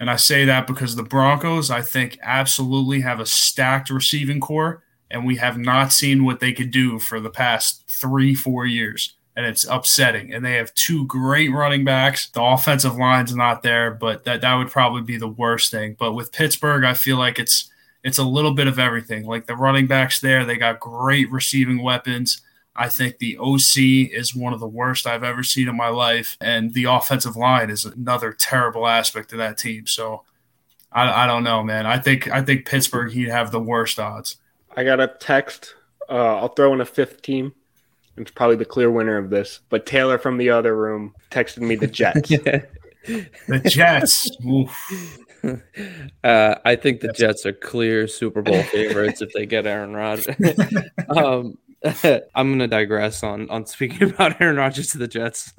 And 0.00 0.10
I 0.10 0.16
say 0.16 0.44
that 0.44 0.66
because 0.66 0.96
the 0.96 1.02
Broncos, 1.02 1.70
I 1.70 1.80
think, 1.80 2.18
absolutely 2.22 3.00
have 3.00 3.20
a 3.20 3.26
stacked 3.26 3.90
receiving 3.90 4.40
core, 4.40 4.82
and 5.10 5.24
we 5.24 5.36
have 5.36 5.56
not 5.56 5.92
seen 5.92 6.24
what 6.24 6.40
they 6.40 6.52
could 6.52 6.70
do 6.70 6.98
for 6.98 7.20
the 7.20 7.30
past 7.30 7.84
three, 7.88 8.34
four 8.34 8.66
years. 8.66 9.14
And 9.36 9.44
it's 9.46 9.66
upsetting. 9.66 10.32
And 10.32 10.44
they 10.44 10.54
have 10.54 10.72
two 10.74 11.06
great 11.06 11.50
running 11.50 11.84
backs. 11.84 12.28
The 12.28 12.42
offensive 12.42 12.96
line's 12.96 13.34
not 13.34 13.64
there, 13.64 13.90
but 13.90 14.24
that, 14.24 14.42
that 14.42 14.54
would 14.54 14.70
probably 14.70 15.02
be 15.02 15.16
the 15.16 15.28
worst 15.28 15.72
thing. 15.72 15.96
But 15.98 16.12
with 16.12 16.30
Pittsburgh, 16.32 16.84
I 16.84 16.94
feel 16.94 17.16
like 17.16 17.38
it's 17.38 17.70
it's 18.04 18.18
a 18.18 18.24
little 18.24 18.52
bit 18.52 18.66
of 18.66 18.78
everything. 18.78 19.26
Like 19.26 19.46
the 19.46 19.56
running 19.56 19.86
backs 19.86 20.20
there, 20.20 20.44
they 20.44 20.56
got 20.56 20.78
great 20.78 21.30
receiving 21.32 21.82
weapons. 21.82 22.42
I 22.76 22.88
think 22.88 23.18
the 23.18 23.38
OC 23.38 24.12
is 24.12 24.34
one 24.34 24.52
of 24.52 24.60
the 24.60 24.68
worst 24.68 25.06
I've 25.06 25.24
ever 25.24 25.42
seen 25.42 25.68
in 25.68 25.76
my 25.76 25.88
life, 25.88 26.36
and 26.40 26.74
the 26.74 26.84
offensive 26.84 27.36
line 27.36 27.70
is 27.70 27.84
another 27.84 28.32
terrible 28.32 28.86
aspect 28.86 29.32
of 29.32 29.38
that 29.38 29.58
team. 29.58 29.86
So 29.86 30.24
I, 30.92 31.24
I 31.24 31.26
don't 31.26 31.44
know, 31.44 31.62
man. 31.62 31.86
I 31.86 31.98
think 31.98 32.30
I 32.30 32.42
think 32.42 32.66
Pittsburgh 32.66 33.12
he'd 33.12 33.28
have 33.28 33.50
the 33.50 33.60
worst 33.60 33.98
odds. 33.98 34.36
I 34.76 34.84
got 34.84 35.00
a 35.00 35.08
text. 35.08 35.74
Uh, 36.08 36.36
I'll 36.36 36.48
throw 36.48 36.72
in 36.74 36.80
a 36.80 36.86
fifth 36.86 37.22
team. 37.22 37.54
It's 38.16 38.30
probably 38.30 38.56
the 38.56 38.64
clear 38.64 38.90
winner 38.90 39.16
of 39.16 39.30
this. 39.30 39.60
But 39.68 39.86
Taylor 39.86 40.18
from 40.18 40.38
the 40.38 40.50
other 40.50 40.76
room 40.76 41.14
texted 41.30 41.58
me 41.58 41.76
the 41.76 41.86
Jets. 41.88 42.28
The 42.28 43.60
Jets, 43.66 44.30
oof. 44.46 45.20
uh, 46.24 46.54
I 46.64 46.76
think 46.76 47.00
the 47.00 47.12
Jets 47.12 47.44
are 47.44 47.52
clear 47.52 48.06
Super 48.08 48.42
Bowl 48.42 48.62
favorites 48.72 49.20
if 49.20 49.32
they 49.32 49.46
get 49.46 49.66
Aaron 49.66 49.94
Rodgers. 49.94 50.34
um, 51.14 51.58
I'm 52.34 52.48
going 52.48 52.58
to 52.60 52.66
digress 52.66 53.22
on 53.22 53.50
on 53.50 53.66
speaking 53.66 54.10
about 54.10 54.40
Aaron 54.40 54.56
Rodgers 54.56 54.88
to 54.92 54.98
the 54.98 55.08
Jets. 55.08 55.52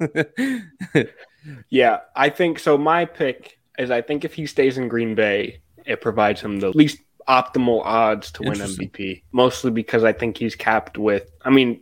yeah, 1.70 2.00
I 2.16 2.30
think 2.30 2.58
so. 2.58 2.76
My 2.76 3.04
pick 3.04 3.58
is 3.78 3.90
I 3.90 4.02
think 4.02 4.24
if 4.24 4.34
he 4.34 4.46
stays 4.46 4.76
in 4.76 4.88
Green 4.88 5.14
Bay, 5.14 5.60
it 5.84 6.00
provides 6.00 6.40
him 6.40 6.58
the 6.58 6.70
least 6.70 6.98
optimal 7.28 7.82
odds 7.84 8.30
to 8.32 8.42
win 8.42 8.58
MVP. 8.58 9.22
Mostly 9.32 9.70
because 9.70 10.04
I 10.04 10.12
think 10.12 10.36
he's 10.36 10.54
capped 10.54 10.98
with. 10.98 11.30
I 11.42 11.50
mean, 11.50 11.80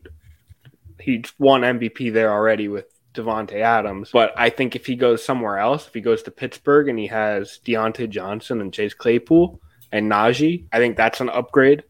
he's 1.01 1.32
won 1.38 1.62
MVP 1.62 2.12
there 2.12 2.32
already 2.32 2.68
with 2.68 2.86
Davante 3.14 3.61
Adams, 3.61 4.11
but 4.12 4.32
I 4.36 4.51
think 4.51 4.74
if 4.74 4.86
he 4.86 4.97
goes 4.97 5.24
somewhere 5.24 5.59
else, 5.59 5.86
if 5.86 5.95
he 5.95 6.01
goes 6.01 6.22
to 6.24 6.30
Pittsburgh 6.30 6.88
and 6.88 6.99
he 6.99 7.07
has 7.07 7.61
Diontae 7.64 8.11
Johnson 8.11 8.61
and 8.61 8.72
Chase 8.72 8.95
Claypool 8.95 9.61
and 9.92 10.11
Najee, 10.11 10.66
I 10.72 10.78
think 10.78 10.97
that's 10.97 11.20
an 11.20 11.30
upgrade. 11.30 11.84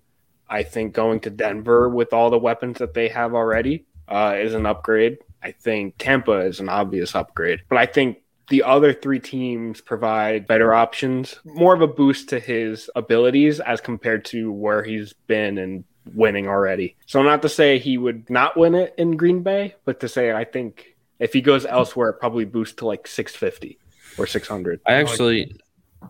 I 0.49 0.63
think 0.63 0.93
going 0.93 1.21
to 1.21 1.31
Denver 1.31 1.89
with 1.89 2.13
all 2.13 2.31
the 2.31 2.39
weapons 2.39 2.79
that 2.79 2.95
they 2.95 3.09
have 3.09 3.35
already 3.35 3.87
uh, 4.07 4.37
is 4.39 4.55
an 4.55 4.67
upgrade. 4.67 5.19
I 5.43 5.53
think 5.53 5.97
Tampa 5.99 6.41
is 6.41 6.61
an 6.61 6.69
obvious 6.69 7.15
upgrade, 7.15 7.61
but 7.69 7.79
I 7.79 7.87
think 7.87 8.19
the 8.49 8.63
other 8.63 8.93
three 8.93 9.21
teams 9.21 9.81
provide 9.81 10.47
better 10.47 10.75
options, 10.75 11.37
more 11.45 11.75
of 11.75 11.81
a 11.81 11.87
boost 11.87 12.29
to 12.29 12.39
his 12.39 12.91
abilities 12.95 13.61
as 13.61 13.81
compared 13.81 14.25
to 14.27 14.53
where 14.53 14.83
he's 14.83 15.15
been 15.27 15.57
and 15.59 15.85
winning 16.13 16.49
already. 16.49 16.97
So 17.07 17.23
not 17.23 17.43
to 17.43 17.49
say 17.49 17.79
he 17.79 17.99
would 17.99 18.29
not 18.29 18.57
win 18.57 18.75
it 18.75 18.95
in 18.99 19.17
Green 19.17 19.43
Bay, 19.43 19.75
but 19.85 20.01
to 20.01 20.09
say 20.09 20.33
I 20.33 20.45
think 20.45 20.97
if 21.19 21.33
he 21.33 21.41
goes 21.41 21.65
elsewhere, 21.65 22.11
it 22.11 22.21
probably 22.21 22.45
boosts 22.45 22.77
to 22.77 22.87
like 22.87 23.07
650 23.07 23.79
or 24.19 24.27
600. 24.27 24.81
I 24.87 24.95
actually, 24.95 25.57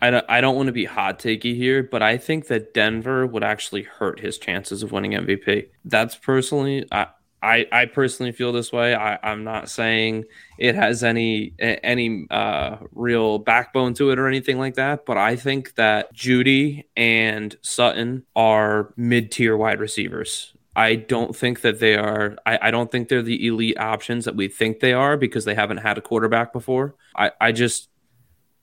I 0.01 0.11
don't, 0.11 0.25
I 0.29 0.41
don't 0.41 0.57
want 0.57 0.67
to 0.67 0.73
be 0.73 0.85
hot 0.85 1.19
takey 1.19 1.55
here, 1.55 1.83
but 1.83 2.03
I 2.03 2.17
think 2.17 2.49
that 2.49 2.75
Denver 2.75 3.27
would 3.27 3.45
actually 3.45 3.83
hurt 3.83 4.21
his 4.21 4.39
chances 4.39 4.83
of 4.83 4.93
winning 4.93 5.13
MVP. 5.13 5.69
That's 5.85 6.17
personally, 6.17 6.87
I, 6.91 7.09
I, 7.45 7.67
I 7.71 7.85
personally 7.85 8.33
feel 8.33 8.53
this 8.53 8.73
way. 8.73 8.95
I, 8.95 9.19
I'm 9.23 9.45
not 9.45 9.69
saying 9.69 10.25
it 10.59 10.75
has 10.75 11.05
any 11.05 11.53
any 11.59 12.27
uh, 12.31 12.79
real 12.93 13.39
backbone 13.39 13.93
to 13.95 14.11
it 14.11 14.19
or 14.19 14.27
anything 14.27 14.59
like 14.59 14.75
that, 14.77 15.05
but 15.05 15.19
I 15.19 15.37
think 15.37 15.75
that 15.75 16.15
Jeudy 16.15 16.85
and 16.97 17.55
Sutton 17.61 18.25
are 18.35 18.95
mid 18.97 19.31
tier 19.31 19.57
wide 19.59 19.79
receivers. 19.79 20.55
I 20.75 20.97
don't 20.97 21.37
think 21.37 21.61
that 21.61 21.81
they 21.81 21.97
are. 21.97 22.37
I, 22.47 22.59
I 22.63 22.71
don't 22.71 22.91
think 22.91 23.09
they're 23.09 23.23
the 23.23 23.47
elite 23.47 23.79
options 23.79 24.25
that 24.25 24.35
we 24.35 24.49
think 24.49 24.81
they 24.81 24.95
are 24.95 25.17
because 25.17 25.45
they 25.45 25.55
haven't 25.55 25.77
had 25.79 25.99
a 25.99 26.01
quarterback 26.01 26.53
before. 26.53 26.97
I, 27.15 27.31
I 27.41 27.53
just 27.53 27.91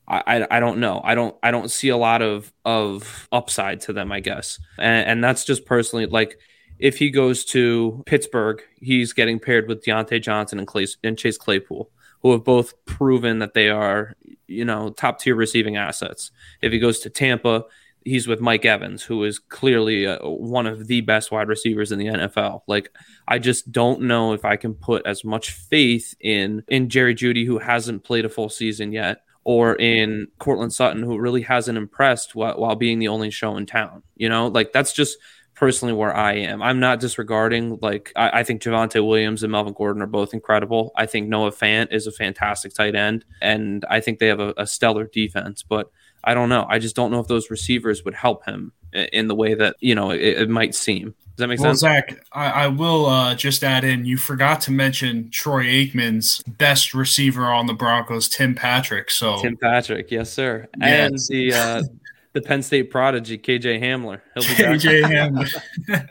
I, 0.08 0.22
I 0.26 0.56
I 0.56 0.60
don't 0.60 0.78
know. 0.78 1.00
I 1.04 1.14
don't 1.14 1.36
I 1.42 1.52
don't 1.52 1.70
see 1.70 1.88
a 1.90 1.96
lot 1.96 2.20
of 2.20 2.52
of 2.64 3.28
upside 3.30 3.80
to 3.82 3.92
them, 3.92 4.10
I 4.10 4.18
guess. 4.18 4.58
And, 4.76 5.08
and 5.08 5.24
that's 5.24 5.44
just 5.44 5.64
personally 5.66 6.06
like 6.06 6.38
if 6.82 6.98
he 6.98 7.10
goes 7.10 7.44
to 7.44 8.02
Pittsburgh, 8.06 8.60
he's 8.74 9.12
getting 9.12 9.38
paired 9.38 9.68
with 9.68 9.84
Diontae 9.84 10.20
Johnson 10.20 10.58
and 10.58 10.66
Clay 10.66 10.88
and 11.04 11.16
Chase 11.16 11.38
Claypool, 11.38 11.88
who 12.22 12.32
have 12.32 12.42
both 12.42 12.74
proven 12.86 13.38
that 13.38 13.54
they 13.54 13.70
are, 13.70 14.16
you 14.48 14.64
know, 14.64 14.90
top 14.90 15.20
tier 15.20 15.36
receiving 15.36 15.76
assets. 15.76 16.32
If 16.60 16.72
he 16.72 16.80
goes 16.80 16.98
to 17.00 17.10
Tampa, 17.10 17.66
he's 18.04 18.26
with 18.26 18.40
Mike 18.40 18.64
Evans, 18.64 19.04
who 19.04 19.22
is 19.22 19.38
clearly 19.38 20.08
uh, 20.08 20.26
one 20.26 20.66
of 20.66 20.88
the 20.88 21.02
best 21.02 21.30
wide 21.30 21.46
receivers 21.46 21.92
in 21.92 22.00
the 22.00 22.06
NFL. 22.06 22.62
Like, 22.66 22.90
I 23.28 23.38
just 23.38 23.70
don't 23.70 24.02
know 24.02 24.32
if 24.32 24.44
I 24.44 24.56
can 24.56 24.74
put 24.74 25.06
as 25.06 25.22
much 25.22 25.52
faith 25.52 26.16
in 26.18 26.64
in 26.66 26.88
Jerry 26.88 27.14
Jeudy, 27.14 27.46
who 27.46 27.58
hasn't 27.58 28.02
played 28.02 28.24
a 28.24 28.28
full 28.28 28.48
season 28.48 28.90
yet, 28.90 29.22
or 29.44 29.76
in 29.76 30.26
Courtland 30.40 30.74
Sutton, 30.74 31.04
who 31.04 31.16
really 31.16 31.42
hasn't 31.42 31.78
impressed 31.78 32.34
while, 32.34 32.58
while 32.58 32.74
being 32.74 32.98
the 32.98 33.06
only 33.06 33.30
show 33.30 33.56
in 33.56 33.66
town. 33.66 34.02
You 34.16 34.28
know, 34.28 34.48
like 34.48 34.72
that's 34.72 34.92
just 34.92 35.16
personally 35.62 35.94
where 35.94 36.12
I 36.12 36.32
am. 36.32 36.60
I'm 36.60 36.80
not 36.80 36.98
disregarding 36.98 37.78
like 37.80 38.12
I, 38.16 38.40
I 38.40 38.42
think 38.42 38.60
Javonte 38.60 39.06
Williams 39.06 39.44
and 39.44 39.52
Melvin 39.52 39.74
Gordon 39.74 40.02
are 40.02 40.08
both 40.08 40.34
incredible. 40.34 40.90
I 40.96 41.06
think 41.06 41.28
Noah 41.28 41.52
Fant 41.52 41.92
is 41.92 42.08
a 42.08 42.10
fantastic 42.10 42.74
tight 42.74 42.96
end, 42.96 43.24
and 43.40 43.84
I 43.88 44.00
think 44.00 44.18
they 44.18 44.26
have 44.26 44.40
a, 44.40 44.52
a 44.56 44.66
stellar 44.66 45.06
defense. 45.06 45.62
But 45.62 45.88
I 46.24 46.34
don't 46.34 46.48
know. 46.48 46.66
I 46.68 46.80
just 46.80 46.96
don't 46.96 47.12
know 47.12 47.20
if 47.20 47.28
those 47.28 47.48
receivers 47.48 48.04
would 48.04 48.14
help 48.14 48.44
him 48.44 48.72
in 48.92 49.28
the 49.28 49.36
way 49.36 49.54
that 49.54 49.76
you 49.78 49.94
know 49.94 50.10
it, 50.10 50.20
it 50.20 50.50
might 50.50 50.74
seem. 50.74 51.14
Does 51.36 51.36
that 51.36 51.46
make 51.46 51.60
Well, 51.60 51.70
sense? 51.70 51.78
Zach, 51.78 52.24
I, 52.32 52.64
I 52.64 52.66
will 52.66 53.06
uh, 53.06 53.36
just 53.36 53.62
add 53.62 53.84
in. 53.84 54.04
You 54.04 54.16
forgot 54.16 54.60
to 54.62 54.72
mention 54.72 55.30
Troy 55.30 55.66
Aikman's 55.66 56.42
best 56.42 56.92
receiver 56.92 57.44
on 57.44 57.66
the 57.66 57.72
Broncos, 57.72 58.28
Tim 58.28 58.56
Patrick. 58.56 59.12
So 59.12 59.40
Tim 59.40 59.56
Patrick, 59.56 60.10
yes, 60.10 60.32
sir, 60.32 60.66
Yes. 60.80 61.10
and 61.12 61.18
the 61.28 61.54
uh, 61.54 61.82
the 62.32 62.40
Penn 62.40 62.62
State 62.62 62.90
prodigy 62.90 63.38
KJ 63.38 63.80
Hamler. 63.80 64.20
He'll 64.34 64.42
be 64.42 64.62
back. 64.62 64.80
KJ 64.80 65.02
Hamler. 65.04 66.08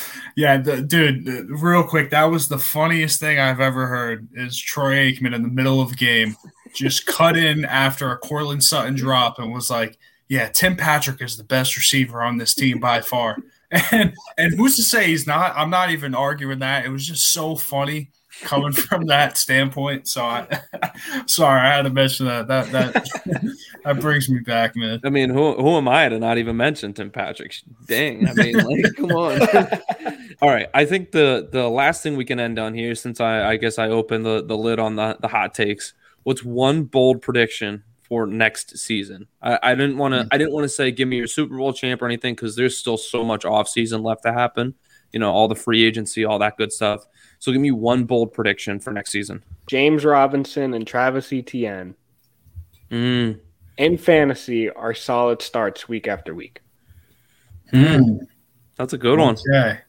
yeah, 0.36 0.58
the, 0.58 0.82
dude. 0.82 1.24
the- 1.24 1.46
real 1.50 1.82
quick, 1.82 2.10
that 2.10 2.24
was 2.24 2.48
the 2.48 2.58
funniest 2.58 3.20
thing 3.20 3.38
I've 3.38 3.60
ever 3.60 3.86
heard. 3.86 4.28
Is 4.34 4.58
Troy 4.58 5.10
Aikman 5.10 5.34
in 5.34 5.42
the 5.42 5.48
middle 5.48 5.80
of 5.80 5.92
a 5.92 5.96
game 5.96 6.36
just 6.74 7.06
cut 7.06 7.36
in 7.36 7.64
after 7.64 8.10
a 8.10 8.18
Courtland 8.18 8.62
Sutton 8.64 8.94
drop 8.94 9.38
and 9.38 9.52
was 9.52 9.70
like, 9.70 9.98
"Yeah, 10.28 10.48
Tim 10.48 10.76
Patrick 10.76 11.22
is 11.22 11.36
the 11.36 11.44
best 11.44 11.76
receiver 11.76 12.22
on 12.22 12.36
this 12.38 12.54
team 12.54 12.80
by 12.80 13.00
far." 13.00 13.36
And 13.90 14.14
and 14.38 14.54
who's 14.54 14.76
to 14.76 14.84
say 14.84 15.08
he's 15.08 15.26
not? 15.26 15.52
I'm 15.56 15.70
not 15.70 15.90
even 15.90 16.14
arguing 16.14 16.60
that. 16.60 16.84
It 16.84 16.90
was 16.90 17.04
just 17.04 17.32
so 17.32 17.56
funny 17.56 18.12
coming 18.42 18.72
from 18.72 19.06
that 19.06 19.36
standpoint. 19.36 20.08
So 20.08 20.24
I, 20.24 20.46
sorry, 21.26 21.60
I 21.60 21.76
had 21.76 21.82
to 21.82 21.90
mention 21.90 22.26
that. 22.26 22.48
That 22.48 22.72
that 22.72 23.08
that 23.84 24.00
brings 24.00 24.28
me 24.28 24.40
back, 24.40 24.76
man. 24.76 25.00
I 25.04 25.10
mean, 25.10 25.30
who 25.30 25.54
who 25.54 25.76
am 25.76 25.88
I 25.88 26.08
to 26.08 26.18
not 26.18 26.38
even 26.38 26.56
mention 26.56 26.92
Tim 26.92 27.10
Patrick? 27.10 27.54
Dang, 27.86 28.28
I 28.28 28.32
mean, 28.34 28.56
like, 28.56 28.84
come 28.96 29.10
on. 29.12 29.40
All 30.42 30.50
right, 30.50 30.68
I 30.74 30.84
think 30.84 31.12
the 31.12 31.48
the 31.50 31.68
last 31.68 32.02
thing 32.02 32.16
we 32.16 32.24
can 32.24 32.40
end 32.40 32.58
on 32.58 32.74
here, 32.74 32.94
since 32.94 33.20
I 33.20 33.50
I 33.50 33.56
guess 33.56 33.78
I 33.78 33.88
opened 33.88 34.24
the 34.24 34.44
the 34.44 34.56
lid 34.56 34.78
on 34.78 34.96
the 34.96 35.16
the 35.20 35.28
hot 35.28 35.54
takes. 35.54 35.94
What's 36.22 36.42
one 36.42 36.84
bold 36.84 37.20
prediction 37.20 37.84
for 38.02 38.26
next 38.26 38.78
season? 38.78 39.26
I, 39.42 39.58
I 39.62 39.74
didn't 39.74 39.98
want 39.98 40.14
to 40.14 40.22
hmm. 40.22 40.28
I 40.30 40.38
didn't 40.38 40.52
want 40.52 40.64
to 40.64 40.68
say 40.68 40.90
give 40.90 41.08
me 41.08 41.16
your 41.16 41.26
Super 41.26 41.56
Bowl 41.56 41.72
champ 41.72 42.02
or 42.02 42.06
anything 42.06 42.34
because 42.34 42.56
there's 42.56 42.76
still 42.76 42.96
so 42.96 43.24
much 43.24 43.44
off 43.44 43.68
season 43.68 44.02
left 44.02 44.22
to 44.24 44.32
happen. 44.32 44.74
You 45.12 45.20
know, 45.20 45.30
all 45.30 45.46
the 45.46 45.54
free 45.54 45.84
agency, 45.84 46.24
all 46.24 46.40
that 46.40 46.56
good 46.56 46.72
stuff. 46.72 47.06
So 47.44 47.52
give 47.52 47.60
me 47.60 47.72
one 47.72 48.04
bold 48.04 48.32
prediction 48.32 48.80
for 48.80 48.90
next 48.90 49.10
season. 49.10 49.44
James 49.66 50.02
Robinson 50.02 50.72
and 50.72 50.86
Travis 50.86 51.30
Etienne 51.30 51.94
Mm, 52.90 53.38
in 53.76 53.98
fantasy 53.98 54.70
are 54.70 54.94
solid 54.94 55.42
starts 55.42 55.86
week 55.86 56.08
after 56.08 56.34
week. 56.34 56.62
that's 57.70 58.94
a 58.94 58.98
good 58.98 59.18
one. 59.18 59.36
Okay. 59.50 59.80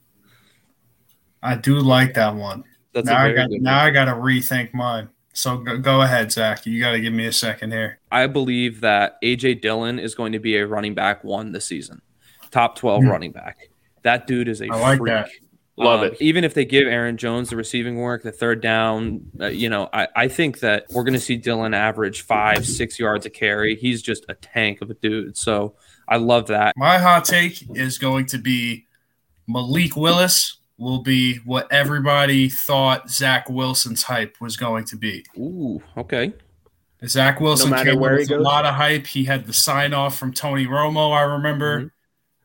I 1.41 1.56
do 1.56 1.80
like 1.80 2.14
that 2.16 2.36
one. 2.36 2.66
That's 2.93 3.06
now 3.06 3.16
a 3.16 3.20
I 3.20 3.24
very 3.28 3.36
got 3.36 3.47
now 3.51 3.78
one. 3.78 3.88
I 3.88 3.89
got 3.91 4.06
to 4.06 4.12
rethink 4.16 4.74
mine. 4.74 5.08
So 5.32 5.58
go, 5.60 5.78
go 5.78 6.01
ahead, 6.01 6.34
Zach. 6.34 6.66
You 6.66 6.82
got 6.82 6.91
to 6.91 6.99
give 6.99 7.14
me 7.14 7.26
a 7.26 7.32
second 7.32 7.72
here. 7.72 7.99
I 8.12 8.28
believe 8.28 8.82
that 8.82 9.16
AJ 9.24 9.62
Dillon 9.62 9.97
is 9.97 10.14
going 10.14 10.34
to 10.34 10.39
be 10.39 10.58
a 10.58 10.68
running 10.68 10.93
back 10.93 11.24
one 11.24 11.53
this 11.53 11.66
season, 11.66 12.01
top 12.51 12.76
12 12.76 13.03
Hmm. 13.03 13.10
running 13.10 13.32
back. 13.32 13.70
That 14.03 14.28
dude 14.28 14.49
is 14.49 14.62
a 14.62 14.68
I 14.70 14.76
like 14.78 14.97
freak. 14.99 15.14
that. 15.14 15.30
Love 15.78 16.01
Um, 16.01 16.07
it. 16.07 16.21
Even 16.21 16.43
if 16.45 16.53
they 16.53 16.63
give 16.63 16.88
Aaron 16.88 17.17
Jones 17.17 17.49
the 17.49 17.57
receiving 17.57 17.97
work, 17.97 18.23
the 18.23 18.32
third 18.32 18.61
down, 18.61 19.21
uh, 19.41 19.47
you 19.47 19.69
know, 19.69 19.89
I, 19.91 20.07
I 20.15 20.28
think 20.30 20.59
that 20.59 20.86
we're 20.89 21.03
going 21.03 21.15
to 21.15 21.19
see 21.19 21.36
Dillon 21.36 21.73
average 21.73 22.21
five, 22.21 22.65
six 22.65 22.97
yards 22.97 23.26
a 23.26 23.30
carry. 23.30 23.76
He's 23.76 24.01
just 24.01 24.26
a 24.30 24.36
tank 24.36 24.82
of 24.82 24.89
a 24.89 24.93
dude. 24.93 25.36
So 25.36 25.76
I 26.07 26.15
love 26.17 26.47
that. 26.47 26.76
My 26.78 26.97
hot 26.97 27.26
take 27.26 27.61
is 27.76 27.97
going 27.97 28.28
to 28.28 28.38
be 28.38 28.86
Malik 29.47 29.97
Willis 29.97 30.57
will 30.78 31.01
be 31.01 31.36
what 31.45 31.71
everybody 31.71 32.47
thought 32.49 33.09
Zach 33.09 33.49
Wilson's 33.49 34.03
hype 34.03 34.38
was 34.39 34.55
going 34.57 34.86
to 34.86 34.95
be. 34.97 35.26
Ooh, 35.38 35.82
okay. 35.97 36.34
Zach 37.05 37.39
Wilson 37.39 37.69
matter 37.69 37.91
came 37.91 37.99
where 37.99 38.15
with 38.15 38.30
he 38.30 38.34
a 38.34 38.39
lot 38.39 38.65
of 38.65 38.76
hype. 38.76 39.05
He 39.07 39.26
had 39.26 39.45
the 39.45 39.53
sign 39.53 39.93
off 39.93 40.17
from 40.17 40.34
Tony 40.34 40.65
Romo. 40.65 41.11
I 41.15 41.21
remember 41.21 41.82
Mhm. 41.82 41.91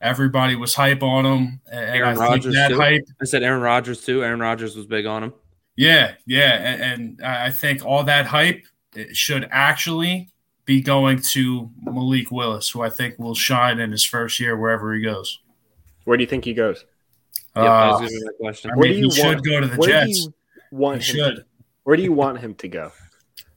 Everybody 0.01 0.55
was 0.55 0.73
hype 0.75 1.03
on 1.03 1.25
him, 1.25 1.61
and 1.71 1.95
Aaron 1.95 2.17
I 2.17 2.21
Rodgers, 2.21 2.53
that 2.55 2.69
too. 2.69 2.77
hype. 2.77 3.03
I 3.21 3.25
said 3.25 3.43
Aaron 3.43 3.61
Rodgers 3.61 4.03
too. 4.03 4.23
Aaron 4.23 4.39
Rodgers 4.39 4.75
was 4.75 4.85
big 4.85 5.05
on 5.05 5.23
him. 5.23 5.33
Yeah, 5.75 6.13
yeah, 6.25 6.53
and, 6.53 6.81
and 6.81 7.25
I 7.25 7.47
I 7.47 7.51
think 7.51 7.85
all 7.85 8.03
that 8.03 8.25
hype 8.25 8.65
should 9.13 9.47
actually 9.51 10.29
be 10.65 10.81
going 10.81 11.19
to 11.21 11.69
Malik 11.81 12.29
Willis, 12.31 12.69
who 12.69 12.81
I 12.81 12.89
think 12.89 13.17
will 13.17 13.35
shine 13.35 13.79
in 13.79 13.91
his 13.91 14.03
first 14.05 14.39
year 14.39 14.55
wherever 14.57 14.93
he 14.93 15.01
goes. 15.01 15.39
Where 16.03 16.17
do 16.17 16.23
you 16.23 16.27
think 16.27 16.45
he 16.45 16.53
goes? 16.53 16.85
Uh, 17.55 17.97
was 17.99 17.99
gonna 17.99 18.09
be 18.09 18.25
my 18.25 18.31
question. 18.39 18.71
I 18.71 18.75
Where 18.75 18.87
do 18.89 18.95
you 18.95 19.05
he 19.05 19.11
should 19.11 19.43
go 19.43 19.59
to 19.59 19.67
the 19.67 19.75
Where 19.77 19.89
Jets. 19.89 20.05
do 20.05 20.23
you 20.25 20.33
want 20.71 21.01
He 21.01 21.11
him? 21.19 21.25
should. 21.25 21.35
To, 21.37 21.45
where 21.83 21.95
do 21.97 22.03
you 22.03 22.13
want 22.13 22.39
him 22.39 22.53
to 22.55 22.67
go? 22.67 22.91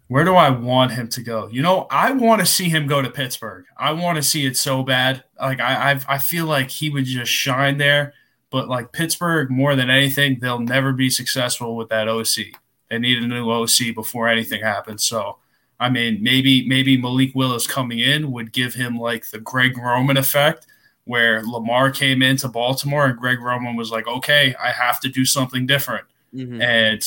Where 0.08 0.24
do 0.24 0.34
I 0.34 0.50
want 0.50 0.92
him 0.92 1.08
to 1.08 1.22
go? 1.22 1.48
You 1.48 1.62
know, 1.62 1.86
I 1.90 2.12
want 2.12 2.40
to 2.40 2.46
see 2.46 2.68
him 2.68 2.86
go 2.86 3.00
to 3.00 3.10
Pittsburgh. 3.10 3.64
I 3.78 3.92
want 3.92 4.16
to 4.16 4.22
see 4.22 4.44
it 4.44 4.56
so 4.56 4.82
bad. 4.82 5.24
Like 5.40 5.60
I, 5.60 5.90
I've, 5.90 6.04
I 6.08 6.18
feel 6.18 6.44
like 6.46 6.70
he 6.70 6.90
would 6.90 7.04
just 7.06 7.32
shine 7.32 7.78
there. 7.78 8.12
But 8.50 8.68
like 8.68 8.92
Pittsburgh, 8.92 9.50
more 9.50 9.74
than 9.74 9.90
anything, 9.90 10.38
they'll 10.40 10.60
never 10.60 10.92
be 10.92 11.10
successful 11.10 11.74
with 11.74 11.88
that 11.88 12.06
OC. 12.06 12.54
They 12.90 12.98
need 12.98 13.18
a 13.22 13.26
new 13.26 13.50
OC 13.50 13.94
before 13.94 14.28
anything 14.28 14.62
happens. 14.62 15.04
So, 15.04 15.38
I 15.80 15.88
mean, 15.88 16.22
maybe 16.22 16.68
maybe 16.68 16.96
Malik 16.96 17.34
Willis 17.34 17.66
coming 17.66 17.98
in 17.98 18.30
would 18.30 18.52
give 18.52 18.74
him 18.74 18.96
like 18.96 19.30
the 19.30 19.40
Greg 19.40 19.76
Roman 19.76 20.16
effect, 20.16 20.66
where 21.04 21.42
Lamar 21.42 21.90
came 21.90 22.22
into 22.22 22.46
Baltimore 22.46 23.06
and 23.06 23.18
Greg 23.18 23.40
Roman 23.40 23.74
was 23.74 23.90
like, 23.90 24.06
"Okay, 24.06 24.54
I 24.62 24.70
have 24.70 25.00
to 25.00 25.08
do 25.08 25.24
something 25.24 25.66
different." 25.66 26.04
Mhm. 26.32 26.62
and 26.62 27.02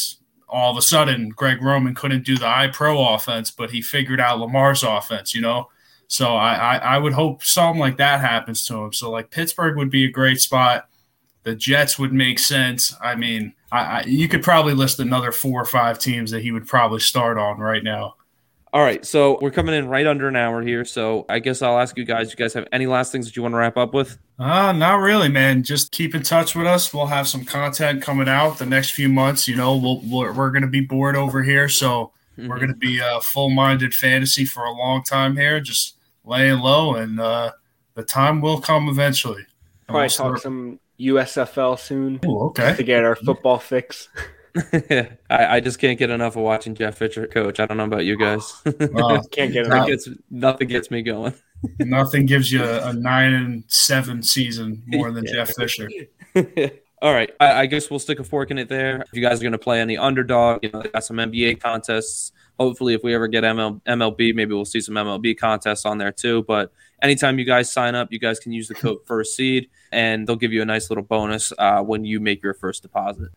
all 0.48 0.72
of 0.72 0.78
a 0.78 0.82
sudden 0.82 1.30
Greg 1.30 1.62
Roman 1.62 1.96
couldn't 1.96 2.26
do 2.26 2.38
the 2.38 2.48
I 2.48 2.68
Pro 2.68 3.14
offense, 3.14 3.52
but 3.52 3.72
he 3.72 3.82
figured 3.82 4.20
out 4.20 4.40
Lamar's 4.40 4.84
offense, 4.84 5.36
you 5.36 5.42
know. 5.42 5.70
So 6.08 6.36
I, 6.36 6.54
I 6.54 6.78
I 6.78 6.98
would 6.98 7.14
hope 7.14 7.44
something 7.44 7.80
like 7.80 7.98
that 7.98 8.22
happens 8.22 8.66
to 8.68 8.76
him. 8.84 8.94
So 8.94 9.12
like 9.12 9.30
Pittsburgh 9.30 9.76
would 9.78 9.90
be 9.90 10.06
a 10.06 10.12
great 10.12 10.40
spot. 10.40 10.88
The 11.44 11.56
Jets 11.56 12.00
would 12.00 12.14
make 12.14 12.40
sense. 12.40 12.96
I 13.02 13.16
mean, 13.16 13.54
I, 13.72 13.80
I 13.80 14.04
you 14.08 14.28
could 14.28 14.44
probably 14.44 14.74
list 14.74 15.00
another 15.00 15.32
four 15.32 15.62
or 15.62 15.66
five 15.66 16.00
teams 16.00 16.32
that 16.32 16.44
he 16.44 16.52
would 16.52 16.68
probably 16.68 17.00
start 17.00 17.38
on 17.38 17.60
right 17.60 17.84
now. 17.84 18.16
All 18.74 18.82
right, 18.82 19.06
so 19.06 19.40
we're 19.42 19.52
coming 19.52 19.74
in 19.74 19.88
right 19.88 20.06
under 20.06 20.28
an 20.28 20.36
hour 20.36 20.62
here. 20.62 20.84
So 20.84 21.26
I 21.30 21.40
guess 21.40 21.62
I'll 21.62 21.80
ask 21.80 21.98
you 21.98 22.04
guys. 22.04 22.30
You 22.32 22.36
guys 22.36 22.54
have 22.54 22.68
any 22.72 22.86
last 22.86 23.12
things 23.12 23.26
that 23.26 23.36
you 23.36 23.42
want 23.42 23.54
to 23.54 23.58
wrap 23.58 23.78
up 23.78 23.94
with? 23.94 24.18
Uh, 24.38 24.72
not 24.74 24.96
really, 24.96 25.30
man. 25.30 25.64
Just 25.64 25.92
keep 25.92 26.14
in 26.14 26.22
touch 26.22 26.54
with 26.54 26.68
us. 26.68 26.94
We'll 26.94 27.06
have 27.08 27.28
some 27.28 27.46
content 27.46 28.02
coming 28.02 28.28
out 28.28 28.58
the 28.60 28.66
next 28.66 28.92
few 28.92 29.08
months. 29.10 29.48
You 29.48 29.56
know, 29.56 29.76
we'll, 29.78 30.02
we're, 30.06 30.34
we're 30.34 30.52
going 30.52 30.64
to 30.64 30.68
be 30.68 30.82
bored 30.82 31.16
over 31.16 31.44
here, 31.44 31.70
so 31.70 32.12
We're 32.38 32.58
going 32.58 32.68
to 32.68 32.76
be 32.76 33.02
uh, 33.02 33.20
full 33.20 33.50
minded 33.50 33.96
fantasy 33.96 34.46
for 34.46 34.64
a 34.64 34.72
long 34.72 35.02
time 35.02 35.36
here, 35.38 35.60
just 35.60 35.98
laying 36.24 36.60
low, 36.60 36.94
and 36.94 37.20
uh, 37.20 37.54
the 37.96 38.04
time 38.04 38.42
will 38.42 38.62
come 38.62 38.90
eventually. 38.90 39.44
Probably 39.88 40.02
we'll 40.02 40.10
talk 40.10 40.12
start- 40.12 40.42
some 40.42 40.80
USFL 41.00 41.80
soon 41.80 42.20
Ooh, 42.26 42.40
okay. 42.50 42.76
to 42.76 42.84
get 42.84 43.04
our 43.04 43.16
football 43.16 43.58
fix. 43.58 44.10
I, 45.30 45.58
I 45.58 45.60
just 45.60 45.80
can't 45.80 45.98
get 46.00 46.10
enough 46.10 46.36
of 46.36 46.44
watching 46.44 46.76
Jeff 46.76 46.98
Fisher 46.98 47.28
coach. 47.28 47.60
I 47.60 47.66
don't 47.66 47.78
know 47.78 47.84
about 47.86 48.06
you 48.06 48.18
guys. 48.18 48.62
Well, 48.92 49.24
Can't 49.32 49.52
get 49.54 49.66
That 49.66 49.74
enough. 49.76 49.88
gets, 49.88 50.10
nothing 50.30 50.68
gets 50.68 50.90
me 50.92 51.02
going. 51.02 51.34
nothing 51.80 52.26
gives 52.26 52.52
you 52.52 52.64
a, 52.64 52.90
a 52.90 52.94
nine 52.94 53.34
and 53.34 53.64
seven 53.68 54.22
season 54.24 54.84
more 54.88 55.12
than 55.12 55.26
Jeff 55.26 55.50
Fisher. 55.56 55.90
All 57.02 57.14
right. 57.14 57.30
I, 57.40 57.62
I 57.62 57.66
guess 57.68 57.90
we'll 57.90 58.00
stick 58.00 58.20
a 58.20 58.24
fork 58.24 58.50
in 58.52 58.58
it 58.58 58.70
there. 58.70 59.02
If 59.02 59.14
you 59.14 59.22
guys 59.22 59.40
are 59.40 59.44
going 59.44 59.52
to 59.52 59.58
play 59.60 59.80
any 59.82 59.98
underdog, 59.98 60.64
you 60.64 60.72
know, 60.72 60.82
they 60.82 60.90
got 60.90 61.04
some 61.04 61.18
NBA 61.18 61.60
contests. 61.62 62.32
Hopefully, 62.60 62.96
if 62.96 63.04
we 63.04 63.14
ever 63.14 63.28
get 63.28 63.44
ML, 63.44 63.82
MLB, 63.84 64.34
maybe 64.34 64.54
we'll 64.56 64.66
see 64.66 64.82
some 64.82 64.96
MLB 64.96 65.38
contests 65.38 65.86
on 65.86 66.00
there 66.00 66.12
too. 66.12 66.44
But 66.48 66.72
anytime 67.04 67.38
you 67.38 67.46
guys 67.46 67.72
sign 67.72 67.94
up, 67.94 68.12
you 68.12 68.18
guys 68.20 68.40
can 68.40 68.52
use 68.52 68.68
the 68.68 68.74
code 68.74 68.98
First 69.06 69.36
Seed, 69.36 69.70
and 69.92 70.26
they'll 70.28 70.36
give 70.36 70.52
you 70.54 70.64
a 70.64 70.66
nice 70.66 70.90
little 70.90 71.04
bonus 71.04 71.54
uh, 71.60 71.82
when 71.82 72.04
you 72.04 72.20
make 72.20 72.42
your 72.42 72.56
first 72.56 72.82
deposit. 72.82 73.30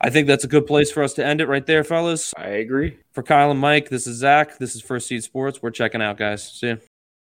I 0.00 0.10
think 0.10 0.26
that's 0.26 0.44
a 0.44 0.48
good 0.48 0.66
place 0.66 0.90
for 0.90 1.02
us 1.02 1.14
to 1.14 1.24
end 1.24 1.40
it 1.40 1.46
right 1.46 1.64
there, 1.64 1.82
fellas. 1.82 2.34
I 2.36 2.48
agree. 2.48 2.98
For 3.12 3.22
Kyle 3.22 3.50
and 3.50 3.60
Mike, 3.60 3.88
this 3.88 4.06
is 4.06 4.18
Zach. 4.18 4.58
This 4.58 4.76
is 4.76 4.82
First 4.82 5.08
Seed 5.08 5.24
Sports. 5.24 5.62
We're 5.62 5.70
checking 5.70 6.02
out, 6.02 6.18
guys. 6.18 6.46
See 6.52 6.68
ya. 6.68 6.76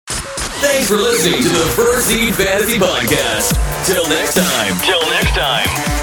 Thanks 0.09 0.89
for 0.89 0.95
listening 0.95 1.41
to 1.41 1.49
the 1.49 1.71
First 1.75 2.07
Seed 2.07 2.35
Fantasy 2.35 2.77
Podcast. 2.77 3.85
Till 3.87 4.07
next 4.09 4.35
time. 4.35 4.77
Till 4.85 5.09
next 5.09 5.31
time. 5.31 5.98